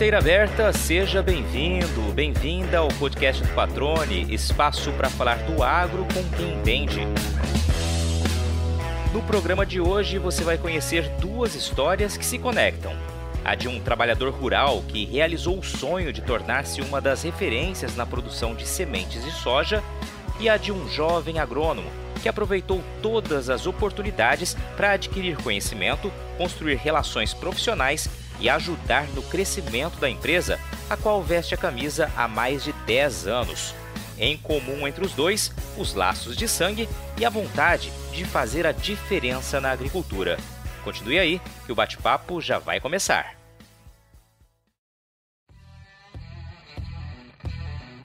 Porteira 0.00 0.16
aberta, 0.16 0.72
seja 0.72 1.22
bem-vindo, 1.22 2.10
bem-vinda 2.14 2.78
ao 2.78 2.88
podcast 2.88 3.42
do 3.42 3.54
Patrone, 3.54 4.32
espaço 4.32 4.90
para 4.92 5.10
falar 5.10 5.36
do 5.42 5.62
agro 5.62 6.06
com 6.06 6.36
quem 6.38 6.54
entende. 6.54 7.00
No 9.12 9.20
programa 9.20 9.66
de 9.66 9.78
hoje 9.78 10.16
você 10.16 10.42
vai 10.42 10.56
conhecer 10.56 11.06
duas 11.20 11.54
histórias 11.54 12.16
que 12.16 12.24
se 12.24 12.38
conectam. 12.38 12.96
A 13.44 13.54
de 13.54 13.68
um 13.68 13.78
trabalhador 13.78 14.32
rural 14.32 14.82
que 14.88 15.04
realizou 15.04 15.58
o 15.58 15.62
sonho 15.62 16.14
de 16.14 16.22
tornar-se 16.22 16.80
uma 16.80 16.98
das 16.98 17.22
referências 17.22 17.94
na 17.94 18.06
produção 18.06 18.54
de 18.54 18.66
sementes 18.66 19.22
de 19.22 19.30
soja, 19.30 19.84
e 20.38 20.48
a 20.48 20.56
de 20.56 20.72
um 20.72 20.88
jovem 20.88 21.38
agrônomo 21.38 21.90
que 22.22 22.28
aproveitou 22.30 22.82
todas 23.02 23.50
as 23.50 23.66
oportunidades 23.66 24.56
para 24.78 24.92
adquirir 24.92 25.36
conhecimento, 25.36 26.10
construir 26.38 26.76
relações 26.76 27.34
profissionais 27.34 28.08
e 28.40 28.48
ajudar 28.48 29.06
no 29.08 29.22
crescimento 29.22 29.98
da 29.98 30.08
empresa, 30.08 30.58
a 30.88 30.96
qual 30.96 31.22
veste 31.22 31.54
a 31.54 31.58
camisa 31.58 32.10
há 32.16 32.26
mais 32.26 32.64
de 32.64 32.72
10 32.72 33.26
anos. 33.26 33.74
Em 34.18 34.36
comum 34.36 34.86
entre 34.86 35.04
os 35.04 35.12
dois, 35.12 35.52
os 35.78 35.94
laços 35.94 36.36
de 36.36 36.48
sangue 36.48 36.88
e 37.18 37.24
a 37.24 37.30
vontade 37.30 37.92
de 38.12 38.24
fazer 38.24 38.66
a 38.66 38.72
diferença 38.72 39.60
na 39.60 39.70
agricultura. 39.70 40.36
Continue 40.84 41.18
aí, 41.18 41.40
que 41.64 41.72
o 41.72 41.74
bate-papo 41.74 42.40
já 42.40 42.58
vai 42.58 42.80
começar. 42.80 43.36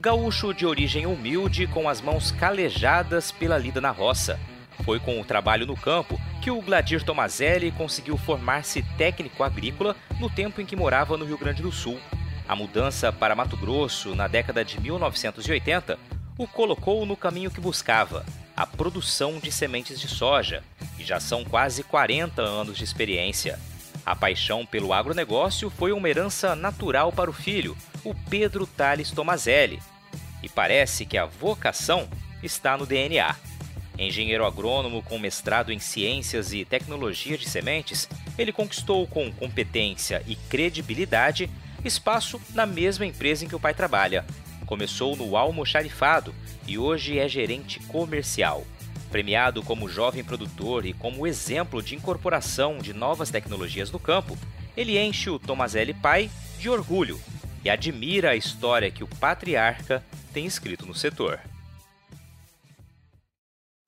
Gaúcho 0.00 0.54
de 0.54 0.64
origem 0.64 1.04
humilde, 1.04 1.66
com 1.66 1.88
as 1.88 2.00
mãos 2.00 2.30
calejadas 2.30 3.32
pela 3.32 3.58
lida 3.58 3.80
na 3.80 3.90
roça. 3.90 4.38
Foi 4.84 5.00
com 5.00 5.20
o 5.20 5.24
trabalho 5.24 5.66
no 5.66 5.76
campo 5.76 6.20
que 6.42 6.50
o 6.50 6.60
Gladir 6.60 7.04
Tomazelli 7.04 7.72
conseguiu 7.72 8.16
formar-se 8.16 8.82
técnico 8.96 9.42
agrícola 9.42 9.96
no 10.20 10.30
tempo 10.30 10.60
em 10.60 10.66
que 10.66 10.76
morava 10.76 11.16
no 11.16 11.24
Rio 11.24 11.38
Grande 11.38 11.62
do 11.62 11.72
Sul. 11.72 11.98
A 12.48 12.54
mudança 12.54 13.12
para 13.12 13.34
Mato 13.34 13.56
Grosso 13.56 14.14
na 14.14 14.28
década 14.28 14.64
de 14.64 14.80
1980 14.80 15.98
o 16.38 16.46
colocou 16.46 17.06
no 17.06 17.16
caminho 17.16 17.50
que 17.50 17.60
buscava, 17.60 18.24
a 18.56 18.66
produção 18.66 19.38
de 19.38 19.50
sementes 19.50 19.98
de 19.98 20.06
soja, 20.06 20.62
e 20.98 21.04
já 21.04 21.18
são 21.18 21.44
quase 21.44 21.82
40 21.82 22.42
anos 22.42 22.76
de 22.76 22.84
experiência. 22.84 23.58
A 24.04 24.14
paixão 24.14 24.64
pelo 24.64 24.92
agronegócio 24.92 25.68
foi 25.70 25.92
uma 25.92 26.08
herança 26.08 26.54
natural 26.54 27.10
para 27.10 27.30
o 27.30 27.32
filho, 27.32 27.76
o 28.04 28.14
Pedro 28.14 28.66
Tales 28.66 29.10
Tomazelli, 29.10 29.82
e 30.42 30.48
parece 30.48 31.04
que 31.04 31.18
a 31.18 31.26
vocação 31.26 32.08
está 32.42 32.76
no 32.76 32.86
DNA. 32.86 33.34
Engenheiro 33.98 34.44
agrônomo 34.44 35.02
com 35.02 35.18
mestrado 35.18 35.72
em 35.72 35.78
ciências 35.78 36.52
e 36.52 36.64
tecnologia 36.64 37.38
de 37.38 37.48
sementes, 37.48 38.08
ele 38.36 38.52
conquistou 38.52 39.06
com 39.06 39.32
competência 39.32 40.22
e 40.26 40.36
credibilidade 40.36 41.48
espaço 41.84 42.40
na 42.54 42.66
mesma 42.66 43.06
empresa 43.06 43.44
em 43.44 43.48
que 43.48 43.56
o 43.56 43.60
pai 43.60 43.72
trabalha. 43.72 44.24
Começou 44.66 45.16
no 45.16 45.36
almoxarifado 45.36 46.34
e 46.66 46.76
hoje 46.76 47.18
é 47.18 47.28
gerente 47.28 47.80
comercial. 47.80 48.66
Premiado 49.10 49.62
como 49.62 49.88
jovem 49.88 50.24
produtor 50.24 50.84
e 50.84 50.92
como 50.92 51.26
exemplo 51.26 51.82
de 51.82 51.94
incorporação 51.94 52.78
de 52.78 52.92
novas 52.92 53.30
tecnologias 53.30 53.90
no 53.90 53.98
campo, 53.98 54.36
ele 54.76 54.98
enche 54.98 55.30
o 55.30 55.38
Tomazelli 55.38 55.94
pai 55.94 56.28
de 56.58 56.68
orgulho 56.68 57.18
e 57.64 57.70
admira 57.70 58.30
a 58.30 58.36
história 58.36 58.90
que 58.90 59.04
o 59.04 59.08
patriarca 59.08 60.04
tem 60.34 60.44
escrito 60.44 60.84
no 60.84 60.94
setor. 60.94 61.40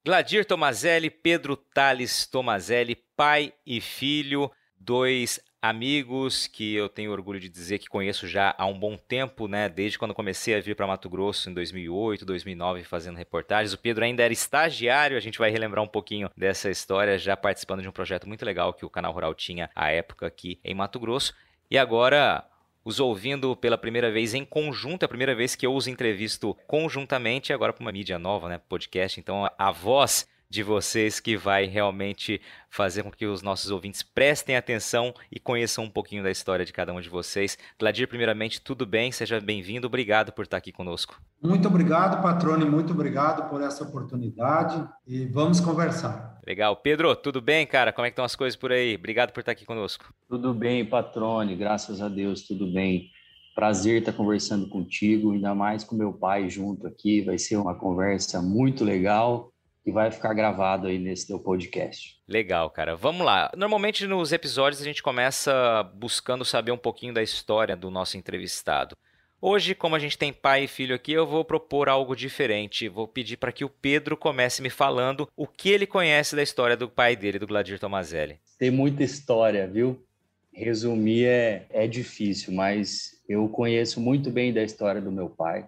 Gladir 0.08 0.46
Tomazelli, 0.46 1.10
Pedro 1.10 1.54
Tales 1.54 2.26
Tomazelli, 2.26 2.96
pai 3.14 3.52
e 3.66 3.78
filho, 3.78 4.50
dois 4.80 5.38
amigos 5.60 6.46
que 6.46 6.74
eu 6.74 6.88
tenho 6.88 7.12
orgulho 7.12 7.38
de 7.38 7.50
dizer 7.50 7.78
que 7.78 7.90
conheço 7.90 8.26
já 8.26 8.54
há 8.56 8.64
um 8.64 8.78
bom 8.78 8.96
tempo, 8.96 9.46
né? 9.46 9.68
Desde 9.68 9.98
quando 9.98 10.14
comecei 10.14 10.54
a 10.54 10.60
vir 10.62 10.74
para 10.74 10.86
Mato 10.86 11.10
Grosso 11.10 11.50
em 11.50 11.52
2008, 11.52 12.24
2009, 12.24 12.84
fazendo 12.84 13.16
reportagens. 13.16 13.74
O 13.74 13.78
Pedro 13.78 14.02
ainda 14.02 14.22
era 14.22 14.32
estagiário, 14.32 15.14
a 15.14 15.20
gente 15.20 15.38
vai 15.38 15.50
relembrar 15.50 15.84
um 15.84 15.88
pouquinho 15.88 16.30
dessa 16.34 16.70
história, 16.70 17.18
já 17.18 17.36
participando 17.36 17.82
de 17.82 17.88
um 17.90 17.92
projeto 17.92 18.26
muito 18.26 18.46
legal 18.46 18.72
que 18.72 18.86
o 18.86 18.90
Canal 18.90 19.12
Rural 19.12 19.34
tinha 19.34 19.68
à 19.76 19.90
época 19.90 20.26
aqui 20.26 20.58
em 20.64 20.74
Mato 20.74 20.98
Grosso. 20.98 21.34
E 21.70 21.76
agora 21.76 22.48
os 22.88 22.98
ouvindo 22.98 23.54
pela 23.54 23.76
primeira 23.76 24.10
vez 24.10 24.32
em 24.32 24.46
conjunto, 24.46 25.02
é 25.02 25.04
a 25.04 25.08
primeira 25.08 25.34
vez 25.34 25.54
que 25.54 25.66
eu 25.66 25.74
os 25.74 25.86
entrevisto 25.86 26.56
conjuntamente, 26.66 27.52
agora 27.52 27.70
para 27.70 27.82
uma 27.82 27.92
mídia 27.92 28.18
nova, 28.18 28.48
né, 28.48 28.58
podcast. 28.66 29.20
Então 29.20 29.46
a 29.58 29.70
voz 29.70 30.26
de 30.50 30.62
vocês 30.62 31.20
que 31.20 31.36
vai 31.36 31.66
realmente 31.66 32.40
fazer 32.70 33.02
com 33.02 33.10
que 33.10 33.26
os 33.26 33.42
nossos 33.42 33.70
ouvintes 33.70 34.02
prestem 34.02 34.56
atenção 34.56 35.12
e 35.30 35.38
conheçam 35.38 35.84
um 35.84 35.90
pouquinho 35.90 36.22
da 36.22 36.30
história 36.30 36.64
de 36.64 36.72
cada 36.72 36.92
um 36.92 37.00
de 37.00 37.08
vocês. 37.08 37.58
Gladir, 37.78 38.08
primeiramente, 38.08 38.60
tudo 38.60 38.86
bem? 38.86 39.12
Seja 39.12 39.40
bem-vindo. 39.40 39.86
Obrigado 39.86 40.32
por 40.32 40.44
estar 40.44 40.56
aqui 40.56 40.72
conosco. 40.72 41.20
Muito 41.42 41.68
obrigado, 41.68 42.22
Patrone. 42.22 42.64
Muito 42.64 42.92
obrigado 42.92 43.48
por 43.50 43.62
essa 43.62 43.84
oportunidade 43.84 44.88
e 45.06 45.26
vamos 45.26 45.60
conversar. 45.60 46.38
Legal. 46.46 46.76
Pedro, 46.76 47.14
tudo 47.14 47.42
bem, 47.42 47.66
cara? 47.66 47.92
Como 47.92 48.06
é 48.06 48.10
que 48.10 48.12
estão 48.12 48.24
as 48.24 48.34
coisas 48.34 48.56
por 48.56 48.72
aí? 48.72 48.96
Obrigado 48.96 49.32
por 49.32 49.40
estar 49.40 49.52
aqui 49.52 49.66
conosco. 49.66 50.12
Tudo 50.28 50.54
bem, 50.54 50.84
Patrone. 50.84 51.54
Graças 51.56 52.00
a 52.00 52.08
Deus, 52.08 52.46
tudo 52.46 52.72
bem. 52.72 53.10
Prazer 53.54 54.00
estar 54.00 54.12
conversando 54.12 54.68
contigo, 54.68 55.32
ainda 55.32 55.54
mais 55.54 55.84
com 55.84 55.94
meu 55.94 56.12
pai 56.12 56.48
junto 56.48 56.86
aqui. 56.86 57.20
Vai 57.20 57.38
ser 57.38 57.56
uma 57.56 57.74
conversa 57.74 58.40
muito 58.40 58.82
legal 58.82 59.52
e 59.88 59.90
vai 59.90 60.10
ficar 60.10 60.34
gravado 60.34 60.86
aí 60.86 60.98
nesse 60.98 61.26
teu 61.26 61.38
podcast. 61.38 62.20
Legal, 62.28 62.68
cara. 62.68 62.94
Vamos 62.94 63.24
lá. 63.24 63.50
Normalmente 63.56 64.06
nos 64.06 64.32
episódios 64.32 64.82
a 64.82 64.84
gente 64.84 65.02
começa 65.02 65.82
buscando 65.94 66.44
saber 66.44 66.72
um 66.72 66.76
pouquinho 66.76 67.14
da 67.14 67.22
história 67.22 67.74
do 67.74 67.90
nosso 67.90 68.18
entrevistado. 68.18 68.94
Hoje, 69.40 69.74
como 69.74 69.96
a 69.96 69.98
gente 69.98 70.18
tem 70.18 70.30
pai 70.30 70.64
e 70.64 70.68
filho 70.68 70.94
aqui, 70.94 71.12
eu 71.12 71.26
vou 71.26 71.42
propor 71.42 71.88
algo 71.88 72.14
diferente. 72.14 72.86
Vou 72.86 73.08
pedir 73.08 73.38
para 73.38 73.50
que 73.50 73.64
o 73.64 73.70
Pedro 73.70 74.14
comece 74.14 74.60
me 74.60 74.68
falando 74.68 75.26
o 75.34 75.46
que 75.46 75.70
ele 75.70 75.86
conhece 75.86 76.36
da 76.36 76.42
história 76.42 76.76
do 76.76 76.88
pai 76.88 77.16
dele, 77.16 77.38
do 77.38 77.46
Gladir 77.46 77.78
Tomazelli. 77.78 78.38
Tem 78.58 78.70
muita 78.70 79.02
história, 79.02 79.66
viu? 79.66 80.04
Resumir 80.52 81.24
é, 81.24 81.66
é 81.70 81.86
difícil, 81.86 82.52
mas 82.52 83.22
eu 83.26 83.48
conheço 83.48 84.02
muito 84.02 84.30
bem 84.30 84.52
da 84.52 84.62
história 84.62 85.00
do 85.00 85.10
meu 85.10 85.30
pai, 85.30 85.66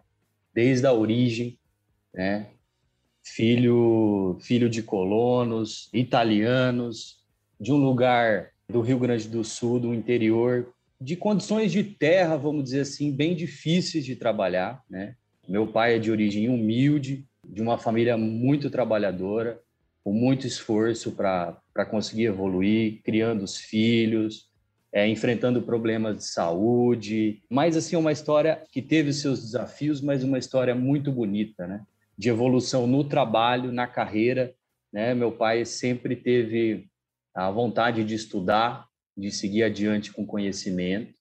desde 0.53 0.87
a 0.87 0.93
origem, 0.93 1.59
né? 2.13 2.49
Filho, 3.23 4.37
filho 4.41 4.69
de 4.69 4.83
colonos, 4.83 5.89
italianos, 5.93 7.21
de 7.61 7.73
um 7.73 7.77
lugar 7.77 8.51
do 8.69 8.81
Rio 8.81 8.99
Grande 8.99 9.29
do 9.29 9.45
Sul, 9.45 9.81
do 9.81 9.95
interior, 9.95 10.73
de 11.01 11.17
condições 11.17 11.73
de 11.73 11.83
terra, 11.83 12.37
vamos 12.37 12.65
dizer 12.65 12.81
assim, 12.81 13.11
bem 13.11 13.35
difíceis 13.35 14.05
de 14.05 14.15
trabalhar, 14.17 14.83
né? 14.89 15.15
Meu 15.49 15.67
pai 15.67 15.97
é 15.97 15.99
de 15.99 16.11
origem 16.11 16.49
humilde, 16.49 17.25
de 17.45 17.63
uma 17.63 17.79
família 17.79 18.17
muito 18.17 18.71
trabalhadora, 18.71 19.61
com 20.05 20.13
muito 20.13 20.47
esforço 20.47 21.13
para 21.13 21.87
conseguir 21.91 22.25
evoluir, 22.25 23.01
criando 23.03 23.43
os 23.43 23.57
filhos, 23.57 24.49
é, 24.93 25.09
enfrentando 25.09 25.63
problemas 25.63 26.17
de 26.19 26.25
saúde. 26.25 27.43
Mas, 27.49 27.77
assim, 27.77 27.97
uma 27.97 28.13
história 28.13 28.63
que 28.71 28.83
teve 28.83 29.11
os 29.11 29.21
seus 29.21 29.43
desafios, 29.43 30.01
mas 30.01 30.23
uma 30.23 30.39
história 30.39 30.75
muito 30.75 31.11
bonita, 31.11 31.67
né? 31.67 31.83
De 32.21 32.29
evolução 32.29 32.87
no 32.87 33.03
trabalho, 33.03 33.73
na 33.73 33.87
carreira. 33.87 34.55
Né? 34.93 35.15
Meu 35.15 35.33
pai 35.33 35.65
sempre 35.65 36.15
teve 36.15 36.87
a 37.35 37.51
vontade 37.51 38.05
de 38.05 38.15
estudar, 38.15 38.87
de 39.17 39.31
seguir 39.31 39.63
adiante 39.63 40.13
com 40.13 40.27
conhecimento, 40.27 41.15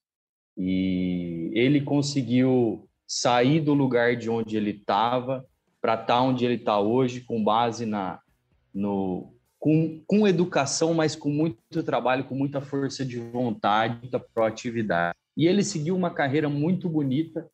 e 0.57 1.51
ele 1.53 1.79
conseguiu 1.79 2.85
sair 3.07 3.61
do 3.61 3.73
lugar 3.73 4.17
de 4.17 4.29
onde 4.29 4.57
ele 4.57 4.71
estava 4.71 5.45
para 5.81 5.93
estar 5.93 6.05
tá 6.05 6.21
onde 6.21 6.43
ele 6.43 6.55
está 6.55 6.77
hoje, 6.77 7.21
com 7.21 7.41
base 7.41 7.85
na 7.85 8.19
no 8.73 9.33
com, 9.57 10.03
com 10.05 10.27
educação, 10.27 10.93
mas 10.93 11.15
com 11.15 11.29
muito 11.29 11.81
trabalho, 11.81 12.25
com 12.25 12.35
muita 12.35 12.59
força 12.59 13.05
de 13.05 13.19
vontade, 13.19 13.99
muita 14.01 14.19
proatividade. 14.19 15.15
E 15.37 15.47
ele 15.47 15.63
seguiu 15.63 15.95
uma 15.95 16.13
carreira 16.13 16.49
muito 16.49 16.89
bonita 16.89 17.49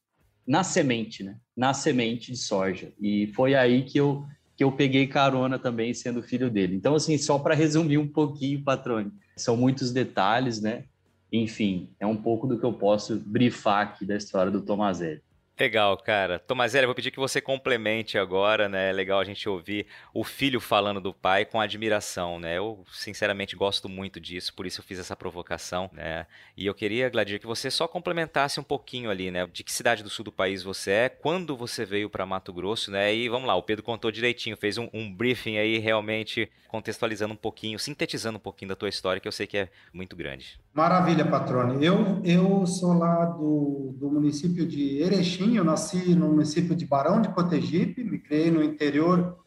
na 0.47 0.63
semente, 0.63 1.23
né? 1.23 1.37
Na 1.55 1.73
semente 1.73 2.31
de 2.31 2.37
soja. 2.37 2.91
E 2.99 3.27
foi 3.27 3.55
aí 3.55 3.83
que 3.83 3.99
eu 3.99 4.25
que 4.57 4.63
eu 4.63 4.71
peguei 4.71 5.05
carona 5.05 5.59
também 5.59 5.93
sendo 5.93 6.23
filho 6.23 6.49
dele. 6.49 6.77
Então 6.77 6.95
assim, 6.95 7.17
só 7.17 7.37
para 7.37 7.53
resumir 7.53 7.97
um 7.97 8.07
pouquinho, 8.07 8.63
patrone, 8.63 9.11
são 9.35 9.57
muitos 9.57 9.91
detalhes, 9.91 10.61
né? 10.61 10.85
Enfim, 11.31 11.89
é 11.99 12.07
um 12.07 12.15
pouco 12.15 12.47
do 12.47 12.57
que 12.57 12.65
eu 12.65 12.71
posso 12.71 13.17
brifar 13.17 13.81
aqui 13.81 14.05
da 14.05 14.15
história 14.15 14.49
do 14.49 14.61
Tomazelli. 14.61 15.21
Legal, 15.57 15.95
cara. 15.97 16.37
Tomazelli, 16.37 16.85
vou 16.85 16.93
pedir 16.93 17.11
que 17.11 17.19
você 17.19 17.39
complemente 17.39 18.17
agora, 18.17 18.67
né? 18.67 18.89
É 18.89 18.91
legal 18.91 19.21
a 19.21 19.23
gente 19.23 19.47
ouvir 19.47 19.87
o 20.13 20.21
filho 20.21 20.59
falando 20.59 20.99
do 20.99 21.13
pai 21.13 21.45
com 21.45 21.61
admiração, 21.61 22.37
né? 22.37 22.57
Eu, 22.57 22.83
sinceramente, 22.91 23.55
gosto 23.55 23.87
muito 23.87 24.19
disso, 24.19 24.53
por 24.53 24.65
isso 24.65 24.81
eu 24.81 24.83
fiz 24.83 24.99
essa 24.99 25.15
provocação, 25.15 25.89
né? 25.93 26.27
E 26.57 26.65
eu 26.65 26.73
queria, 26.73 27.09
Gladir, 27.09 27.39
que 27.39 27.47
você 27.47 27.71
só 27.71 27.87
complementasse 27.87 28.59
um 28.59 28.63
pouquinho 28.63 29.09
ali, 29.09 29.31
né? 29.31 29.47
De 29.47 29.63
que 29.63 29.71
cidade 29.71 30.03
do 30.03 30.09
sul 30.09 30.25
do 30.25 30.31
país 30.31 30.61
você 30.61 30.91
é, 30.91 31.09
quando 31.09 31.55
você 31.55 31.85
veio 31.85 32.09
para 32.09 32.25
Mato 32.25 32.51
Grosso, 32.51 32.91
né? 32.91 33.15
E 33.15 33.29
vamos 33.29 33.47
lá, 33.47 33.55
o 33.55 33.63
Pedro 33.63 33.81
contou 33.81 34.11
direitinho, 34.11 34.57
fez 34.57 34.77
um, 34.77 34.89
um 34.93 35.09
briefing 35.09 35.57
aí, 35.57 35.77
realmente 35.77 36.51
contextualizando 36.75 37.33
um 37.33 37.37
pouquinho, 37.37 37.79
sintetizando 37.79 38.37
um 38.37 38.41
pouquinho 38.41 38.69
da 38.69 38.75
tua 38.75 38.89
história, 38.89 39.21
que 39.21 39.27
eu 39.27 39.31
sei 39.31 39.47
que 39.47 39.57
é 39.57 39.69
muito 39.93 40.13
grande. 40.15 40.59
Maravilha, 40.73 41.25
Patrone. 41.25 41.85
Eu, 41.85 42.21
eu 42.25 42.67
sou 42.67 42.97
lá 42.97 43.23
do, 43.25 43.95
do 43.97 44.09
município 44.11 44.67
de 44.67 45.01
Erechim, 45.01 45.44
eu 45.53 45.63
nasci 45.63 46.15
no 46.15 46.29
município 46.29 46.75
de 46.75 46.85
Barão 46.85 47.21
de 47.21 47.29
Cotegipe, 47.29 48.03
me 48.03 48.17
criei 48.17 48.49
no 48.49 48.63
interior, 48.63 49.37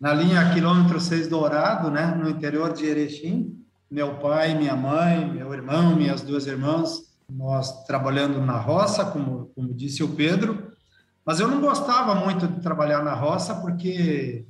na 0.00 0.12
linha 0.12 0.52
quilômetro 0.52 1.00
6 1.00 1.28
Dourado, 1.28 1.90
né, 1.90 2.14
no 2.14 2.28
interior 2.28 2.72
de 2.72 2.86
Erechim. 2.86 3.62
Meu 3.88 4.16
pai, 4.16 4.56
minha 4.56 4.74
mãe, 4.74 5.30
meu 5.30 5.52
irmão, 5.52 5.94
minhas 5.94 6.22
duas 6.22 6.46
irmãs, 6.46 7.10
nós 7.30 7.84
trabalhando 7.84 8.40
na 8.40 8.58
roça, 8.58 9.04
como, 9.04 9.52
como 9.54 9.72
disse 9.74 10.02
o 10.02 10.08
Pedro, 10.08 10.72
mas 11.24 11.38
eu 11.38 11.46
não 11.46 11.60
gostava 11.60 12.14
muito 12.14 12.48
de 12.48 12.60
trabalhar 12.60 13.04
na 13.04 13.14
roça 13.14 13.54
porque 13.54 14.46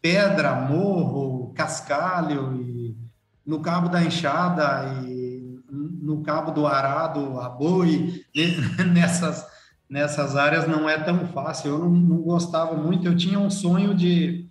pedra, 0.00 0.54
morro, 0.54 1.52
cascalho 1.54 2.56
e 2.56 2.96
no 3.44 3.60
cabo 3.60 3.88
da 3.88 4.02
enxada 4.02 5.02
e 5.04 5.60
no 5.70 6.22
cabo 6.22 6.50
do 6.50 6.66
arado, 6.66 7.40
a 7.40 7.48
boi, 7.48 8.24
nessas, 8.92 9.46
nessas 9.92 10.36
áreas 10.36 10.66
não 10.66 10.88
é 10.88 10.98
tão 10.98 11.26
fácil. 11.28 11.72
Eu 11.72 11.78
não, 11.80 11.90
não 11.90 12.16
gostava 12.22 12.74
muito, 12.74 13.06
eu 13.06 13.14
tinha 13.14 13.38
um 13.38 13.50
sonho 13.50 13.94
de. 13.94 14.48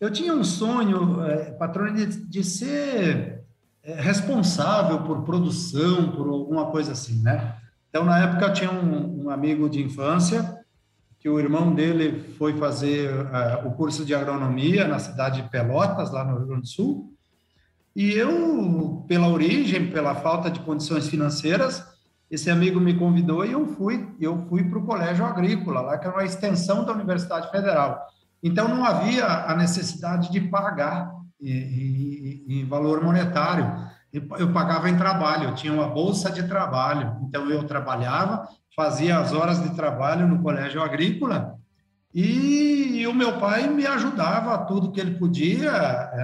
Eu 0.00 0.10
tinha 0.10 0.32
um 0.32 0.42
sonho, 0.42 1.20
é, 1.24 1.54
de, 1.92 2.06
de 2.24 2.44
ser 2.44 3.44
é, 3.82 4.00
responsável 4.00 5.02
por 5.02 5.24
produção, 5.24 6.10
por 6.12 6.26
alguma 6.28 6.70
coisa 6.70 6.92
assim, 6.92 7.20
né? 7.20 7.56
Então, 7.90 8.04
na 8.04 8.18
época, 8.18 8.46
eu 8.46 8.52
tinha 8.52 8.70
um, 8.70 9.24
um 9.24 9.30
amigo 9.30 9.68
de 9.68 9.82
infância 9.82 10.56
que 11.18 11.28
o 11.28 11.38
irmão 11.38 11.74
dele 11.74 12.32
foi 12.38 12.56
fazer 12.56 13.10
uh, 13.10 13.66
o 13.66 13.72
curso 13.72 14.04
de 14.04 14.14
agronomia 14.14 14.86
na 14.86 15.00
cidade 15.00 15.42
de 15.42 15.48
Pelotas, 15.48 16.12
lá 16.12 16.24
no 16.24 16.38
Rio 16.38 16.46
Grande 16.46 16.62
do 16.62 16.68
Sul, 16.68 17.12
e 17.96 18.12
eu, 18.12 19.04
pela 19.08 19.28
origem, 19.28 19.90
pela 19.90 20.14
falta 20.14 20.48
de 20.48 20.60
condições 20.60 21.08
financeiras, 21.08 21.84
esse 22.30 22.50
amigo 22.50 22.78
me 22.78 22.94
convidou 22.94 23.44
e 23.44 23.52
eu 23.52 23.66
fui. 23.66 24.14
Eu 24.20 24.46
fui 24.48 24.64
para 24.64 24.78
o 24.78 24.84
Colégio 24.84 25.24
Agrícola, 25.24 25.80
lá 25.80 25.98
que 25.98 26.06
é 26.06 26.10
uma 26.10 26.24
extensão 26.24 26.84
da 26.84 26.92
Universidade 26.92 27.50
Federal. 27.50 28.06
Então 28.42 28.68
não 28.68 28.84
havia 28.84 29.26
a 29.26 29.56
necessidade 29.56 30.30
de 30.30 30.40
pagar 30.40 31.10
em, 31.40 32.66
valor 32.68 33.02
monetário. 33.02 33.88
Eu 34.12 34.52
pagava 34.52 34.88
em 34.88 34.96
trabalho, 34.96 35.48
eu 35.48 35.54
tinha 35.54 35.72
uma 35.72 35.88
bolsa 35.88 36.30
de 36.30 36.42
trabalho. 36.46 37.16
Então 37.22 37.50
eu 37.50 37.64
trabalhava, 37.64 38.48
fazia 38.76 39.18
as 39.18 39.32
horas 39.32 39.62
de 39.62 39.74
trabalho 39.74 40.26
no 40.28 40.42
Colégio 40.42 40.82
Agrícola 40.82 41.58
e, 42.14 43.06
o 43.06 43.14
meu 43.14 43.38
pai 43.38 43.68
me 43.68 43.86
ajudava 43.86 44.66
tudo 44.66 44.90
que 44.90 45.00
ele 45.00 45.18
podia, 45.18 45.72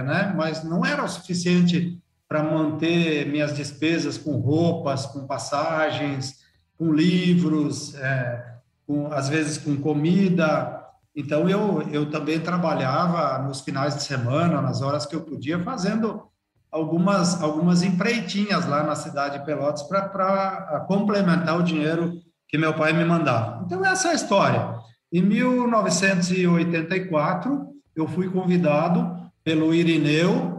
né? 0.03 0.33
mas 0.35 0.63
não 0.63 0.85
era 0.85 1.03
o 1.03 1.07
suficiente 1.07 1.97
para 2.27 2.43
manter 2.43 3.27
minhas 3.27 3.55
despesas 3.55 4.17
com 4.17 4.37
roupas, 4.37 5.05
com 5.05 5.27
passagens, 5.27 6.43
com 6.77 6.91
livros, 6.91 7.95
é, 7.95 8.43
com, 8.85 9.07
às 9.11 9.29
vezes 9.29 9.57
com 9.57 9.77
comida. 9.77 10.83
Então, 11.15 11.49
eu, 11.49 11.81
eu 11.91 12.09
também 12.09 12.37
trabalhava 12.39 13.39
nos 13.47 13.61
finais 13.61 13.95
de 13.95 14.03
semana, 14.03 14.61
nas 14.61 14.81
horas 14.81 15.05
que 15.05 15.15
eu 15.15 15.21
podia, 15.21 15.63
fazendo 15.63 16.23
algumas, 16.71 17.41
algumas 17.41 17.83
empreitinhas 17.83 18.65
lá 18.65 18.83
na 18.83 18.95
cidade 18.95 19.39
de 19.39 19.45
Pelotas 19.45 19.83
para 19.83 20.83
complementar 20.87 21.57
o 21.57 21.63
dinheiro 21.63 22.19
que 22.47 22.57
meu 22.57 22.73
pai 22.73 22.91
me 22.91 23.05
mandava. 23.05 23.63
Então, 23.65 23.85
essa 23.85 24.09
é 24.09 24.11
a 24.11 24.15
história. 24.15 24.75
Em 25.11 25.21
1984, 25.21 27.67
eu 27.95 28.07
fui 28.07 28.29
convidado 28.29 29.15
pelo 29.43 29.73
Irineu 29.73 30.54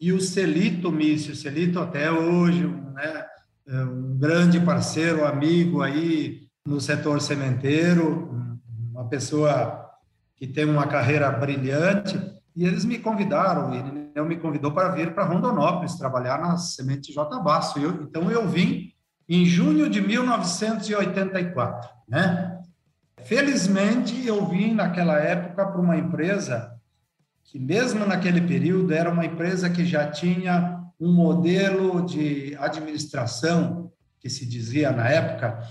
e 0.00 0.12
o 0.12 0.20
Celito 0.20 0.92
Mício, 0.92 1.34
Celito 1.34 1.80
até 1.80 2.10
hoje, 2.10 2.66
né, 2.66 3.24
é 3.66 3.80
um 3.82 4.16
grande 4.18 4.60
parceiro, 4.60 5.24
amigo 5.24 5.82
aí 5.82 6.46
no 6.64 6.80
setor 6.80 7.20
sementeiro, 7.20 8.30
uma 8.92 9.08
pessoa 9.08 9.90
que 10.36 10.46
tem 10.46 10.64
uma 10.64 10.86
carreira 10.86 11.30
brilhante, 11.30 12.20
e 12.54 12.64
eles 12.64 12.84
me 12.84 12.98
convidaram, 12.98 13.70
o 13.70 13.74
Irineu 13.74 14.24
me 14.24 14.36
convidou 14.36 14.72
para 14.72 14.90
vir 14.90 15.14
para 15.14 15.24
Rondonópolis 15.24 15.96
trabalhar 15.96 16.40
na 16.40 16.56
semente 16.56 17.12
J. 17.12 17.38
Basso. 17.40 17.78
Eu, 17.78 18.02
então 18.02 18.30
eu 18.30 18.48
vim 18.48 18.92
em 19.28 19.44
junho 19.44 19.90
de 19.90 20.00
1984, 20.00 21.90
né? 22.08 22.58
Felizmente, 23.24 24.26
eu 24.26 24.46
vim 24.46 24.72
naquela 24.72 25.18
época 25.18 25.66
para 25.66 25.80
uma 25.80 25.96
empresa 25.96 26.75
que, 27.46 27.58
mesmo 27.58 28.04
naquele 28.04 28.40
período, 28.40 28.92
era 28.92 29.10
uma 29.10 29.24
empresa 29.24 29.70
que 29.70 29.84
já 29.84 30.10
tinha 30.10 30.84
um 30.98 31.12
modelo 31.12 32.04
de 32.04 32.56
administração, 32.58 33.92
que 34.18 34.28
se 34.28 34.44
dizia 34.46 34.90
na 34.90 35.08
época, 35.08 35.62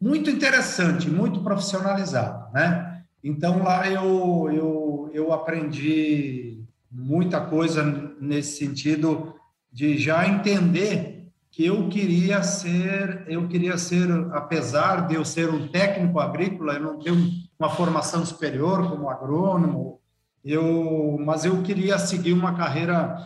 muito 0.00 0.30
interessante, 0.30 1.10
muito 1.10 1.42
profissionalizado, 1.42 2.52
né? 2.52 3.02
Então, 3.22 3.62
lá 3.62 3.88
eu, 3.88 4.48
eu, 4.52 5.10
eu 5.12 5.32
aprendi 5.32 6.62
muita 6.90 7.40
coisa 7.40 7.82
nesse 8.20 8.58
sentido 8.58 9.34
de 9.72 9.98
já 9.98 10.26
entender 10.26 11.28
que 11.50 11.66
eu 11.66 11.88
queria 11.88 12.42
ser, 12.42 13.24
eu 13.26 13.48
queria 13.48 13.76
ser, 13.76 14.08
apesar 14.32 15.08
de 15.08 15.14
eu 15.16 15.24
ser 15.24 15.50
um 15.50 15.68
técnico 15.68 16.20
agrícola, 16.20 16.74
eu 16.74 16.80
não 16.80 16.98
tenho 16.98 17.16
uma 17.58 17.68
formação 17.68 18.24
superior 18.24 18.88
como 18.88 19.10
agrônomo, 19.10 19.98
eu, 20.44 21.16
mas 21.20 21.44
eu 21.44 21.62
queria 21.62 21.98
seguir 21.98 22.32
uma 22.32 22.54
carreira 22.54 23.16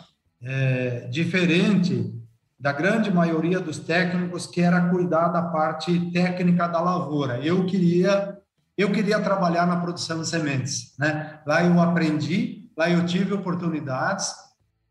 é, 0.42 1.08
diferente 1.10 2.12
da 2.58 2.72
grande 2.72 3.12
maioria 3.12 3.58
dos 3.58 3.78
técnicos, 3.78 4.46
que 4.46 4.60
era 4.60 4.88
cuidar 4.88 5.28
da 5.28 5.42
parte 5.42 6.12
técnica 6.12 6.68
da 6.68 6.80
lavoura. 6.80 7.38
Eu 7.40 7.66
queria, 7.66 8.38
eu 8.78 8.92
queria 8.92 9.20
trabalhar 9.20 9.66
na 9.66 9.76
produção 9.76 10.20
de 10.20 10.28
sementes, 10.28 10.94
né? 10.98 11.40
Lá 11.44 11.64
eu 11.64 11.80
aprendi, 11.80 12.70
lá 12.76 12.88
eu 12.88 13.04
tive 13.04 13.34
oportunidades, 13.34 14.32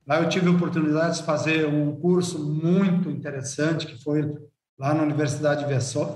Lá 0.07 0.19
eu 0.19 0.27
tive 0.27 0.47
a 0.47 0.51
oportunidade 0.51 1.17
de 1.17 1.24
fazer 1.24 1.67
um 1.67 1.95
curso 1.95 2.39
muito 2.39 3.09
interessante, 3.09 3.85
que 3.85 4.03
foi 4.03 4.29
lá 4.77 4.94
na 4.94 5.03
Universidade 5.03 5.65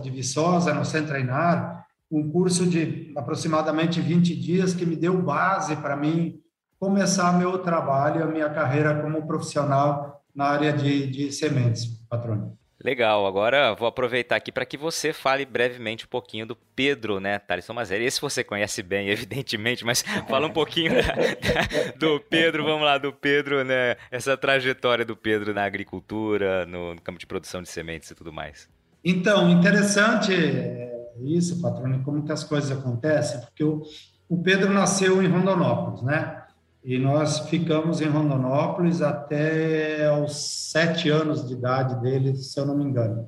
de 0.02 0.10
Viçosa, 0.10 0.74
no 0.74 0.84
Centro 0.84 1.10
Treinar, 1.10 1.85
um 2.18 2.32
curso 2.32 2.66
de 2.66 3.12
aproximadamente 3.16 4.00
20 4.00 4.36
dias 4.36 4.74
que 4.74 4.86
me 4.86 4.96
deu 4.96 5.22
base 5.22 5.76
para 5.76 5.96
mim 5.96 6.40
começar 6.80 7.38
meu 7.38 7.58
trabalho, 7.60 8.24
a 8.24 8.28
minha 8.28 8.50
carreira 8.50 9.02
como 9.02 9.26
profissional 9.28 10.24
na 10.34 10.46
área 10.46 10.72
de, 10.72 11.08
de 11.08 11.32
sementes, 11.32 11.86
patrônio. 12.10 12.58
Legal, 12.84 13.26
agora 13.26 13.74
vou 13.74 13.88
aproveitar 13.88 14.36
aqui 14.36 14.52
para 14.52 14.66
que 14.66 14.78
você 14.78 15.12
fale 15.12 15.46
brevemente 15.46 16.06
um 16.06 16.08
pouquinho 16.08 16.46
do 16.46 16.56
Pedro, 16.76 17.20
né, 17.20 17.40
Thales 17.40 17.66
Tomazelli. 17.66 18.06
Esse 18.06 18.22
você 18.22 18.44
conhece 18.44 18.84
bem, 18.84 19.08
evidentemente, 19.10 19.84
mas 19.84 20.04
fala 20.28 20.46
um 20.46 20.52
pouquinho 20.52 20.92
do 21.98 22.20
Pedro, 22.20 22.64
vamos 22.64 22.84
lá, 22.84 22.98
do 22.98 23.12
Pedro, 23.12 23.64
né, 23.64 23.96
essa 24.12 24.38
trajetória 24.38 25.04
do 25.04 25.16
Pedro 25.16 25.54
na 25.54 25.64
agricultura, 25.64 26.66
no, 26.66 26.94
no 26.94 27.02
campo 27.02 27.18
de 27.18 27.26
produção 27.26 27.62
de 27.62 27.70
sementes 27.70 28.12
e 28.12 28.16
tudo 28.16 28.32
mais. 28.32 28.70
Então, 29.04 29.50
interessante 29.50 30.32
isso, 31.22 31.62
patrônio, 31.62 32.04
como 32.04 32.24
que 32.24 32.32
as 32.32 32.44
coisas 32.44 32.72
acontecem, 32.72 33.40
porque 33.42 33.64
o, 33.64 33.84
o 34.28 34.42
Pedro 34.42 34.74
nasceu 34.74 35.22
em 35.22 35.28
Rondonópolis, 35.28 36.02
né? 36.02 36.44
E 36.84 37.00
nós 37.00 37.40
ficamos 37.50 38.00
em 38.00 38.08
Rondonópolis 38.08 39.02
até 39.02 40.08
os 40.22 40.72
sete 40.72 41.10
anos 41.10 41.48
de 41.48 41.54
idade 41.54 42.00
dele, 42.00 42.36
se 42.36 42.60
eu 42.60 42.66
não 42.66 42.78
me 42.78 42.84
engano. 42.84 43.28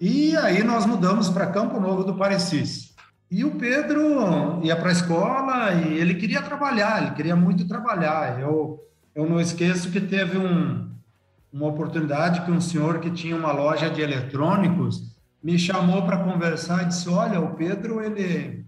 E 0.00 0.34
aí 0.38 0.62
nós 0.62 0.86
mudamos 0.86 1.28
para 1.28 1.48
Campo 1.48 1.78
Novo 1.78 2.02
do 2.02 2.16
Parecis. 2.16 2.94
E 3.30 3.44
o 3.44 3.52
Pedro 3.52 4.64
ia 4.64 4.74
para 4.74 4.88
a 4.88 4.92
escola 4.92 5.74
e 5.74 5.98
ele 5.98 6.14
queria 6.14 6.40
trabalhar, 6.40 7.02
ele 7.02 7.14
queria 7.14 7.36
muito 7.36 7.68
trabalhar. 7.68 8.40
Eu, 8.40 8.82
eu 9.14 9.28
não 9.28 9.38
esqueço 9.38 9.90
que 9.90 10.00
teve 10.00 10.38
um, 10.38 10.90
uma 11.52 11.66
oportunidade 11.66 12.40
que 12.40 12.50
um 12.50 12.60
senhor 12.60 13.00
que 13.00 13.10
tinha 13.10 13.36
uma 13.36 13.52
loja 13.52 13.90
de 13.90 14.00
eletrônicos 14.00 15.14
me 15.42 15.58
chamou 15.58 16.02
para 16.02 16.18
conversar 16.18 16.82
e 16.82 16.86
disse: 16.86 17.08
Olha, 17.08 17.40
o 17.40 17.54
Pedro, 17.54 18.02
ele 18.02 18.60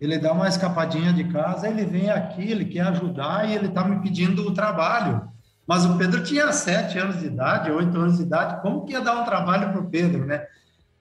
ele 0.00 0.18
dá 0.18 0.32
uma 0.32 0.48
escapadinha 0.48 1.12
de 1.12 1.24
casa, 1.24 1.68
ele 1.68 1.84
vem 1.84 2.10
aqui, 2.10 2.50
ele 2.50 2.66
quer 2.66 2.82
ajudar 2.82 3.48
e 3.48 3.54
ele 3.54 3.68
está 3.68 3.82
me 3.82 4.00
pedindo 4.02 4.46
o 4.46 4.52
trabalho. 4.52 5.22
Mas 5.66 5.84
o 5.84 5.96
Pedro 5.96 6.22
tinha 6.22 6.52
sete 6.52 6.98
anos 6.98 7.18
de 7.18 7.26
idade, 7.26 7.70
oito 7.70 7.96
anos 7.98 8.18
de 8.18 8.22
idade, 8.22 8.60
como 8.60 8.84
que 8.84 8.92
ia 8.92 9.00
dar 9.00 9.20
um 9.20 9.24
trabalho 9.24 9.72
para 9.72 9.80
o 9.80 9.88
Pedro, 9.88 10.26
né? 10.26 10.44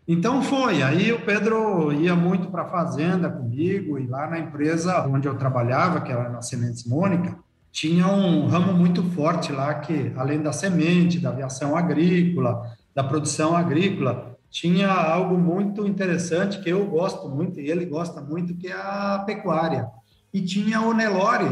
Então 0.08 0.42
foi, 0.42 0.82
aí 0.82 1.12
o 1.12 1.22
Pedro 1.22 1.92
ia 1.92 2.16
muito 2.16 2.50
para 2.50 2.64
a 2.64 2.70
fazenda 2.70 3.30
comigo 3.30 4.00
e 4.00 4.08
lá 4.08 4.28
na 4.28 4.40
empresa 4.40 5.06
onde 5.08 5.28
eu 5.28 5.36
trabalhava, 5.36 6.02
que 6.02 6.12
era 6.12 6.30
na 6.30 6.42
Sementes 6.42 6.86
Mônica, 6.86 7.36
tinha 7.72 8.08
um 8.08 8.48
ramo 8.48 8.72
muito 8.72 9.04
forte 9.12 9.52
lá 9.52 9.74
que, 9.74 10.14
além 10.16 10.42
da 10.42 10.54
semente, 10.54 11.20
da 11.20 11.30
aviação 11.30 11.76
agrícola, 11.76 12.72
da 12.94 13.04
produção 13.04 13.56
agrícola, 13.56 14.35
tinha 14.56 14.90
algo 14.90 15.38
muito 15.38 15.86
interessante 15.86 16.62
que 16.62 16.70
eu 16.70 16.86
gosto 16.86 17.28
muito 17.28 17.60
e 17.60 17.70
ele 17.70 17.86
gosta 17.86 18.22
muito, 18.22 18.56
que 18.56 18.70
é 18.70 18.74
a 18.74 19.22
pecuária. 19.26 19.86
E 20.34 20.42
tinha 20.42 20.80
o 20.80 20.94
Nelore, 20.94 21.50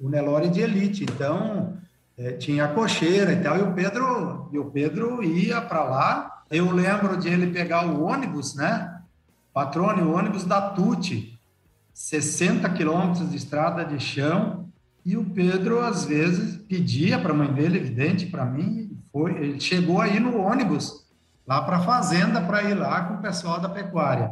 o 0.00 0.08
Nelore 0.08 0.48
de 0.48 0.62
elite. 0.62 1.04
Então, 1.04 1.76
é, 2.16 2.32
tinha 2.32 2.64
a 2.64 2.68
cocheira 2.68 3.34
e 3.34 3.42
tal, 3.42 3.58
e 3.58 3.60
o 3.60 3.74
Pedro, 3.74 4.48
e 4.50 4.58
o 4.58 4.64
Pedro 4.64 5.22
ia 5.22 5.60
para 5.60 5.84
lá. 5.84 6.42
Eu 6.50 6.70
lembro 6.70 7.18
de 7.18 7.28
ele 7.28 7.48
pegar 7.48 7.86
o 7.86 8.04
ônibus, 8.04 8.54
né? 8.54 8.98
Patrone, 9.52 10.00
o 10.00 10.16
ônibus 10.16 10.44
da 10.44 10.70
Tuti, 10.70 11.38
60 11.92 12.66
quilômetros 12.70 13.30
de 13.30 13.36
estrada 13.36 13.84
de 13.84 14.00
chão, 14.00 14.70
e 15.04 15.18
o 15.18 15.24
Pedro, 15.24 15.80
às 15.80 16.06
vezes, 16.06 16.56
pedia 16.66 17.18
para 17.18 17.34
a 17.34 17.36
mãe 17.36 17.52
dele, 17.52 17.76
evidente, 17.76 18.24
para 18.24 18.46
mim, 18.46 18.98
foi, 19.12 19.32
ele 19.32 19.60
chegou 19.60 20.00
aí 20.00 20.18
no 20.18 20.38
ônibus, 20.38 21.05
lá 21.46 21.62
para 21.62 21.76
a 21.76 21.82
fazenda, 21.82 22.40
para 22.40 22.62
ir 22.64 22.74
lá 22.74 23.02
com 23.02 23.14
o 23.14 23.22
pessoal 23.22 23.60
da 23.60 23.68
pecuária. 23.68 24.30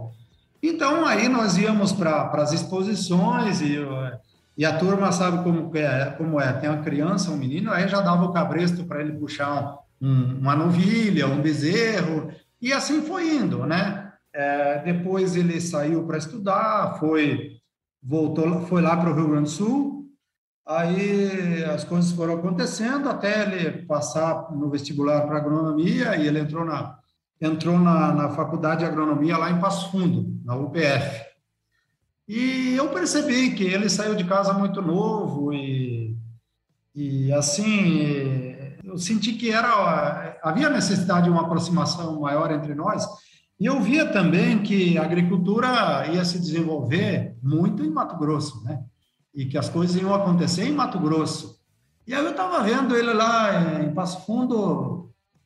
Então, 0.63 1.07
aí 1.07 1.29
nós 1.29 1.57
íamos 1.59 1.93
para 1.93 2.31
as 2.35 2.53
exposições 2.53 3.61
e 3.61 3.79
e 4.57 4.65
a 4.65 4.79
turma 4.79 5.11
sabe 5.11 5.43
como 5.43 5.77
é, 5.77 6.11
como 6.17 6.41
é. 6.41 6.53
Tem 6.53 6.71
uma 6.71 6.83
criança, 6.83 7.31
um 7.31 7.37
menino, 7.37 7.73
aí 7.73 7.89
já 7.89 8.01
dava 8.01 8.25
o 8.25 8.33
cabresto 8.33 8.85
para 8.85 9.01
ele 9.01 9.13
puxar 9.13 9.79
um, 10.01 10.39
uma 10.39 10.55
novilha, 10.55 11.27
um 11.27 11.43
bezerro, 11.43 12.31
e 12.61 12.73
assim 12.73 13.03
foi 13.03 13.35
indo, 13.37 13.67
né? 13.67 14.13
É, 14.33 14.79
depois 14.81 15.37
ele 15.37 15.61
saiu 15.61 16.07
para 16.07 16.19
estudar, 16.19 16.99
foi 16.99 17.59
voltou, 18.03 18.63
foi 18.63 18.83
lá 18.83 18.97
para 18.97 19.11
o 19.11 19.15
Rio 19.15 19.29
Grande 19.29 19.45
do 19.45 19.51
Sul. 19.51 20.05
Aí 20.67 21.65
as 21.65 21.85
coisas 21.85 22.13
foram 22.13 22.35
acontecendo 22.35 23.09
até 23.09 23.43
ele 23.43 23.83
passar 23.83 24.51
no 24.53 24.71
vestibular 24.71 25.23
para 25.23 25.37
agronomia 25.37 26.17
e 26.17 26.27
ele 26.27 26.41
entrou 26.41 26.65
na 26.65 26.99
entrou 27.41 27.79
na, 27.79 28.13
na 28.13 28.29
faculdade 28.31 28.81
de 28.81 28.87
agronomia 28.87 29.37
lá 29.37 29.51
em 29.51 29.61
Passo 29.61 29.91
Fundo, 29.91 30.41
na 30.45 30.57
UPF. 30.57 31.25
E 32.27 32.75
eu 32.75 32.89
percebi 32.89 33.55
que 33.55 33.65
ele 33.65 33.89
saiu 33.91 34.15
de 34.15 34.25
casa 34.25 34.53
muito 34.55 34.81
novo 34.81 35.53
e, 35.53 36.17
e 36.95 37.33
assim, 37.33 38.55
eu 38.83 38.97
senti 38.97 39.33
que 39.33 39.51
era 39.51 40.39
havia 40.43 40.71
necessidade 40.71 41.25
de 41.25 41.31
uma 41.31 41.43
aproximação 41.43 42.21
maior 42.21 42.51
entre 42.51 42.75
nós. 42.75 43.05
E 43.59 43.67
eu 43.67 43.81
via 43.81 44.07
também 44.07 44.63
que 44.63 44.97
a 44.99 45.03
agricultura 45.03 46.07
ia 46.13 46.25
se 46.25 46.39
desenvolver 46.39 47.37
muito 47.43 47.85
em 47.85 47.91
Mato 47.91 48.17
Grosso, 48.17 48.63
né? 48.65 48.83
E 49.35 49.47
que 49.47 49.59
as 49.59 49.69
coisas 49.69 49.97
iam 50.01 50.15
acontecer 50.15 50.65
em 50.65 50.73
Mato 50.73 50.99
Grosso. 50.99 51.59
E 52.07 52.15
aí 52.15 52.25
eu 52.25 52.33
estava 52.33 52.63
vendo 52.63 52.97
ele 52.97 53.13
lá 53.13 53.83
em 53.83 53.95
Passo 53.95 54.25
Fundo, 54.27 54.94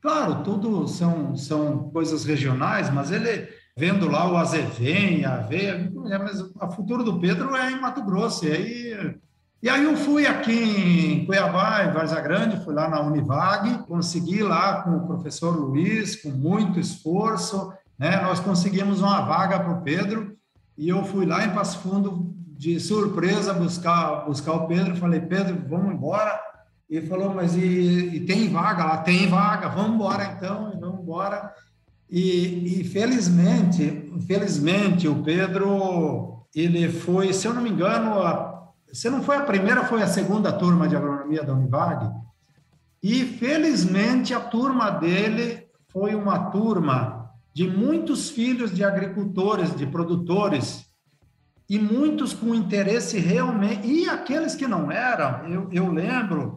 claro, 0.01 0.43
tudo 0.43 0.87
são, 0.89 1.37
são 1.37 1.91
coisas 1.91 2.25
regionais, 2.25 2.93
mas 2.93 3.11
ele 3.11 3.49
vendo 3.77 4.11
lá 4.11 4.29
o 4.29 4.37
azevém, 4.37 5.25
a 5.25 5.37
aveia, 5.37 5.91
é, 6.11 6.19
mas 6.19 6.41
o 6.41 6.71
futuro 6.73 7.05
do 7.05 7.21
Pedro 7.21 7.55
é 7.55 7.71
em 7.71 7.81
Mato 7.81 8.03
Grosso. 8.03 8.45
E 8.45 8.51
aí, 8.51 9.17
e 9.63 9.69
aí 9.69 9.85
eu 9.85 9.97
fui 9.97 10.27
aqui 10.27 10.53
em 10.53 11.25
Cuiabá, 11.25 11.85
em 11.85 11.93
Varza 11.93 12.21
Grande, 12.21 12.65
fui 12.65 12.75
lá 12.75 12.89
na 12.89 13.01
Univag, 13.01 13.87
consegui 13.87 14.43
lá 14.43 14.83
com 14.83 14.97
o 14.97 15.07
professor 15.07 15.57
Luiz, 15.57 16.17
com 16.21 16.31
muito 16.31 16.81
esforço, 16.81 17.73
né, 17.97 18.21
nós 18.21 18.41
conseguimos 18.41 19.01
uma 19.01 19.21
vaga 19.21 19.61
para 19.61 19.73
o 19.73 19.83
Pedro, 19.83 20.37
e 20.77 20.89
eu 20.89 21.05
fui 21.05 21.25
lá 21.25 21.45
em 21.45 21.51
Passo 21.51 21.79
Fundo 21.79 22.35
de 22.59 22.81
surpresa 22.81 23.55
buscar, 23.55 24.27
buscar 24.27 24.53
o 24.55 24.67
Pedro, 24.67 24.97
falei, 24.97 25.21
Pedro, 25.21 25.57
vamos 25.69 25.93
embora, 25.93 26.41
ele 26.89 27.07
falou, 27.07 27.35
mas 27.35 27.55
e, 27.55 27.61
e 28.15 28.21
tem 28.21 28.49
vaga 28.49 28.85
lá? 28.85 28.97
Tem 28.99 29.27
vaga, 29.29 29.69
vamos 29.69 29.95
embora 29.95 30.35
então, 30.37 30.73
e 30.75 30.81
vamos 30.81 31.01
embora. 31.01 31.53
E, 32.11 32.81
e 32.81 32.85
felizmente, 32.85 34.11
felizmente 34.27 35.07
o 35.07 35.23
Pedro, 35.23 36.47
ele 36.55 36.89
foi, 36.89 37.33
se 37.35 37.47
eu 37.47 37.53
não 37.53 37.61
me 37.61 37.69
engano, 37.69 38.23
a, 38.23 38.71
se 38.91 39.11
não 39.11 39.23
foi 39.23 39.37
a 39.37 39.43
primeira, 39.43 39.85
foi 39.85 40.03
a 40.03 40.07
segunda 40.07 40.51
turma 40.51 40.89
de 40.89 40.97
agronomia 40.97 41.43
da 41.43 41.53
Univag. 41.53 42.11
E 43.03 43.25
felizmente 43.25 44.33
a 44.33 44.41
turma 44.41 44.91
dele 44.91 45.67
foi 45.93 46.15
uma 46.15 46.51
turma 46.51 47.31
de 47.55 47.69
muitos 47.69 48.31
filhos 48.31 48.75
de 48.75 48.83
agricultores, 48.83 49.77
de 49.77 49.87
produtores, 49.87 50.87
e 51.69 51.79
muitos 51.79 52.33
com 52.33 52.55
interesse 52.55 53.19
realmente, 53.19 53.87
e 53.87 54.09
aqueles 54.09 54.55
que 54.55 54.67
não 54.67 54.91
eram, 54.91 55.47
eu, 55.49 55.69
eu 55.71 55.93
lembro 55.93 56.57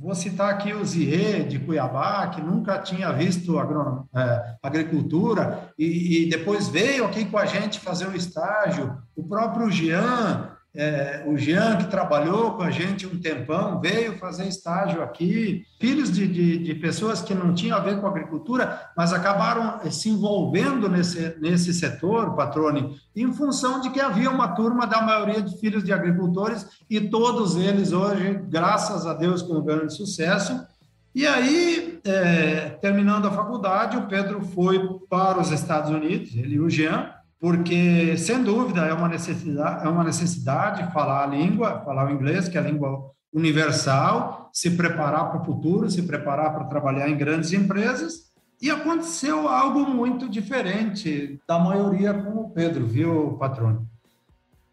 Vou 0.00 0.14
citar 0.14 0.48
aqui 0.48 0.72
o 0.72 0.82
Zie, 0.82 1.44
de 1.44 1.58
Cuiabá, 1.58 2.26
que 2.28 2.40
nunca 2.40 2.78
tinha 2.78 3.12
visto 3.12 3.60
é, 3.60 4.56
agricultura 4.62 5.74
e, 5.78 6.24
e, 6.24 6.30
depois 6.30 6.68
veio 6.68 7.04
aqui 7.04 7.26
com 7.26 7.36
a 7.36 7.44
gente 7.44 7.78
fazer 7.78 8.06
um 8.08 8.14
estágio. 8.14 8.96
O 9.14 9.22
próprio 9.22 9.70
Jean, 9.70 10.56
é, 10.74 11.24
o 11.26 11.36
Jean, 11.36 11.78
que 11.78 11.90
trabalhou 11.90 12.52
com 12.52 12.62
a 12.62 12.70
gente 12.70 13.04
um 13.04 13.18
tempão, 13.18 13.80
veio 13.80 14.18
fazer 14.18 14.46
estágio 14.46 15.02
aqui. 15.02 15.64
Filhos 15.80 16.12
de, 16.12 16.28
de, 16.28 16.58
de, 16.58 16.74
pessoas 16.76 17.20
que 17.20 17.34
não 17.34 17.52
tinham 17.52 17.76
a 17.76 17.80
ver 17.80 18.00
com 18.00 18.06
agricultura, 18.06 18.88
mas 18.96 19.12
acabaram 19.12 19.80
se 19.90 20.08
envolvendo 20.08 20.88
nesse, 20.88 21.36
nesse 21.40 21.74
setor, 21.74 22.36
Patrone, 22.36 22.96
em 23.16 23.32
função 23.32 23.80
de 23.80 23.90
que 23.90 24.00
havia 24.00 24.30
uma 24.30 24.48
turma 24.48 24.86
da 24.86 25.02
maioria 25.02 25.42
de 25.42 25.58
filhos 25.58 25.82
de 25.82 25.92
agricultores 25.92 26.66
e 26.88 27.00
todos 27.00 27.56
eles 27.56 27.92
hoje, 27.92 28.40
graças 28.48 29.06
a 29.06 29.14
Deus, 29.14 29.42
com 29.42 29.60
grande 29.60 29.92
sucesso. 29.92 30.64
E 31.12 31.26
aí, 31.26 31.98
é, 32.04 32.68
terminando 32.80 33.26
a 33.26 33.32
faculdade, 33.32 33.96
o 33.96 34.06
Pedro 34.06 34.40
foi 34.40 35.00
para 35.08 35.40
os 35.40 35.50
Estados 35.50 35.90
Unidos, 35.90 36.36
ele 36.36 36.54
e 36.54 36.60
o 36.60 36.70
Jean, 36.70 37.10
porque, 37.40 38.18
sem 38.18 38.42
dúvida, 38.44 38.82
é 38.82 38.92
uma 38.92 39.08
necessidade, 39.08 39.86
é 39.86 39.88
uma 39.88 40.04
necessidade 40.04 40.92
falar 40.92 41.24
a 41.24 41.26
língua, 41.26 41.80
falar 41.80 42.06
o 42.06 42.12
inglês, 42.12 42.48
que 42.48 42.58
é 42.58 42.60
a 42.60 42.64
língua 42.64 43.10
universal, 43.32 44.50
se 44.52 44.72
preparar 44.72 45.30
para 45.30 45.40
o 45.40 45.44
futuro, 45.44 45.90
se 45.90 46.02
preparar 46.02 46.52
para 46.52 46.64
trabalhar 46.64 47.08
em 47.08 47.16
grandes 47.16 47.52
empresas. 47.54 48.30
E 48.60 48.70
aconteceu 48.70 49.48
algo 49.48 49.88
muito 49.88 50.28
diferente 50.28 51.40
da 51.48 51.58
maioria 51.58 52.12
com 52.12 52.40
o 52.40 52.50
Pedro, 52.50 52.86
viu, 52.86 53.38
patrão? 53.38 53.86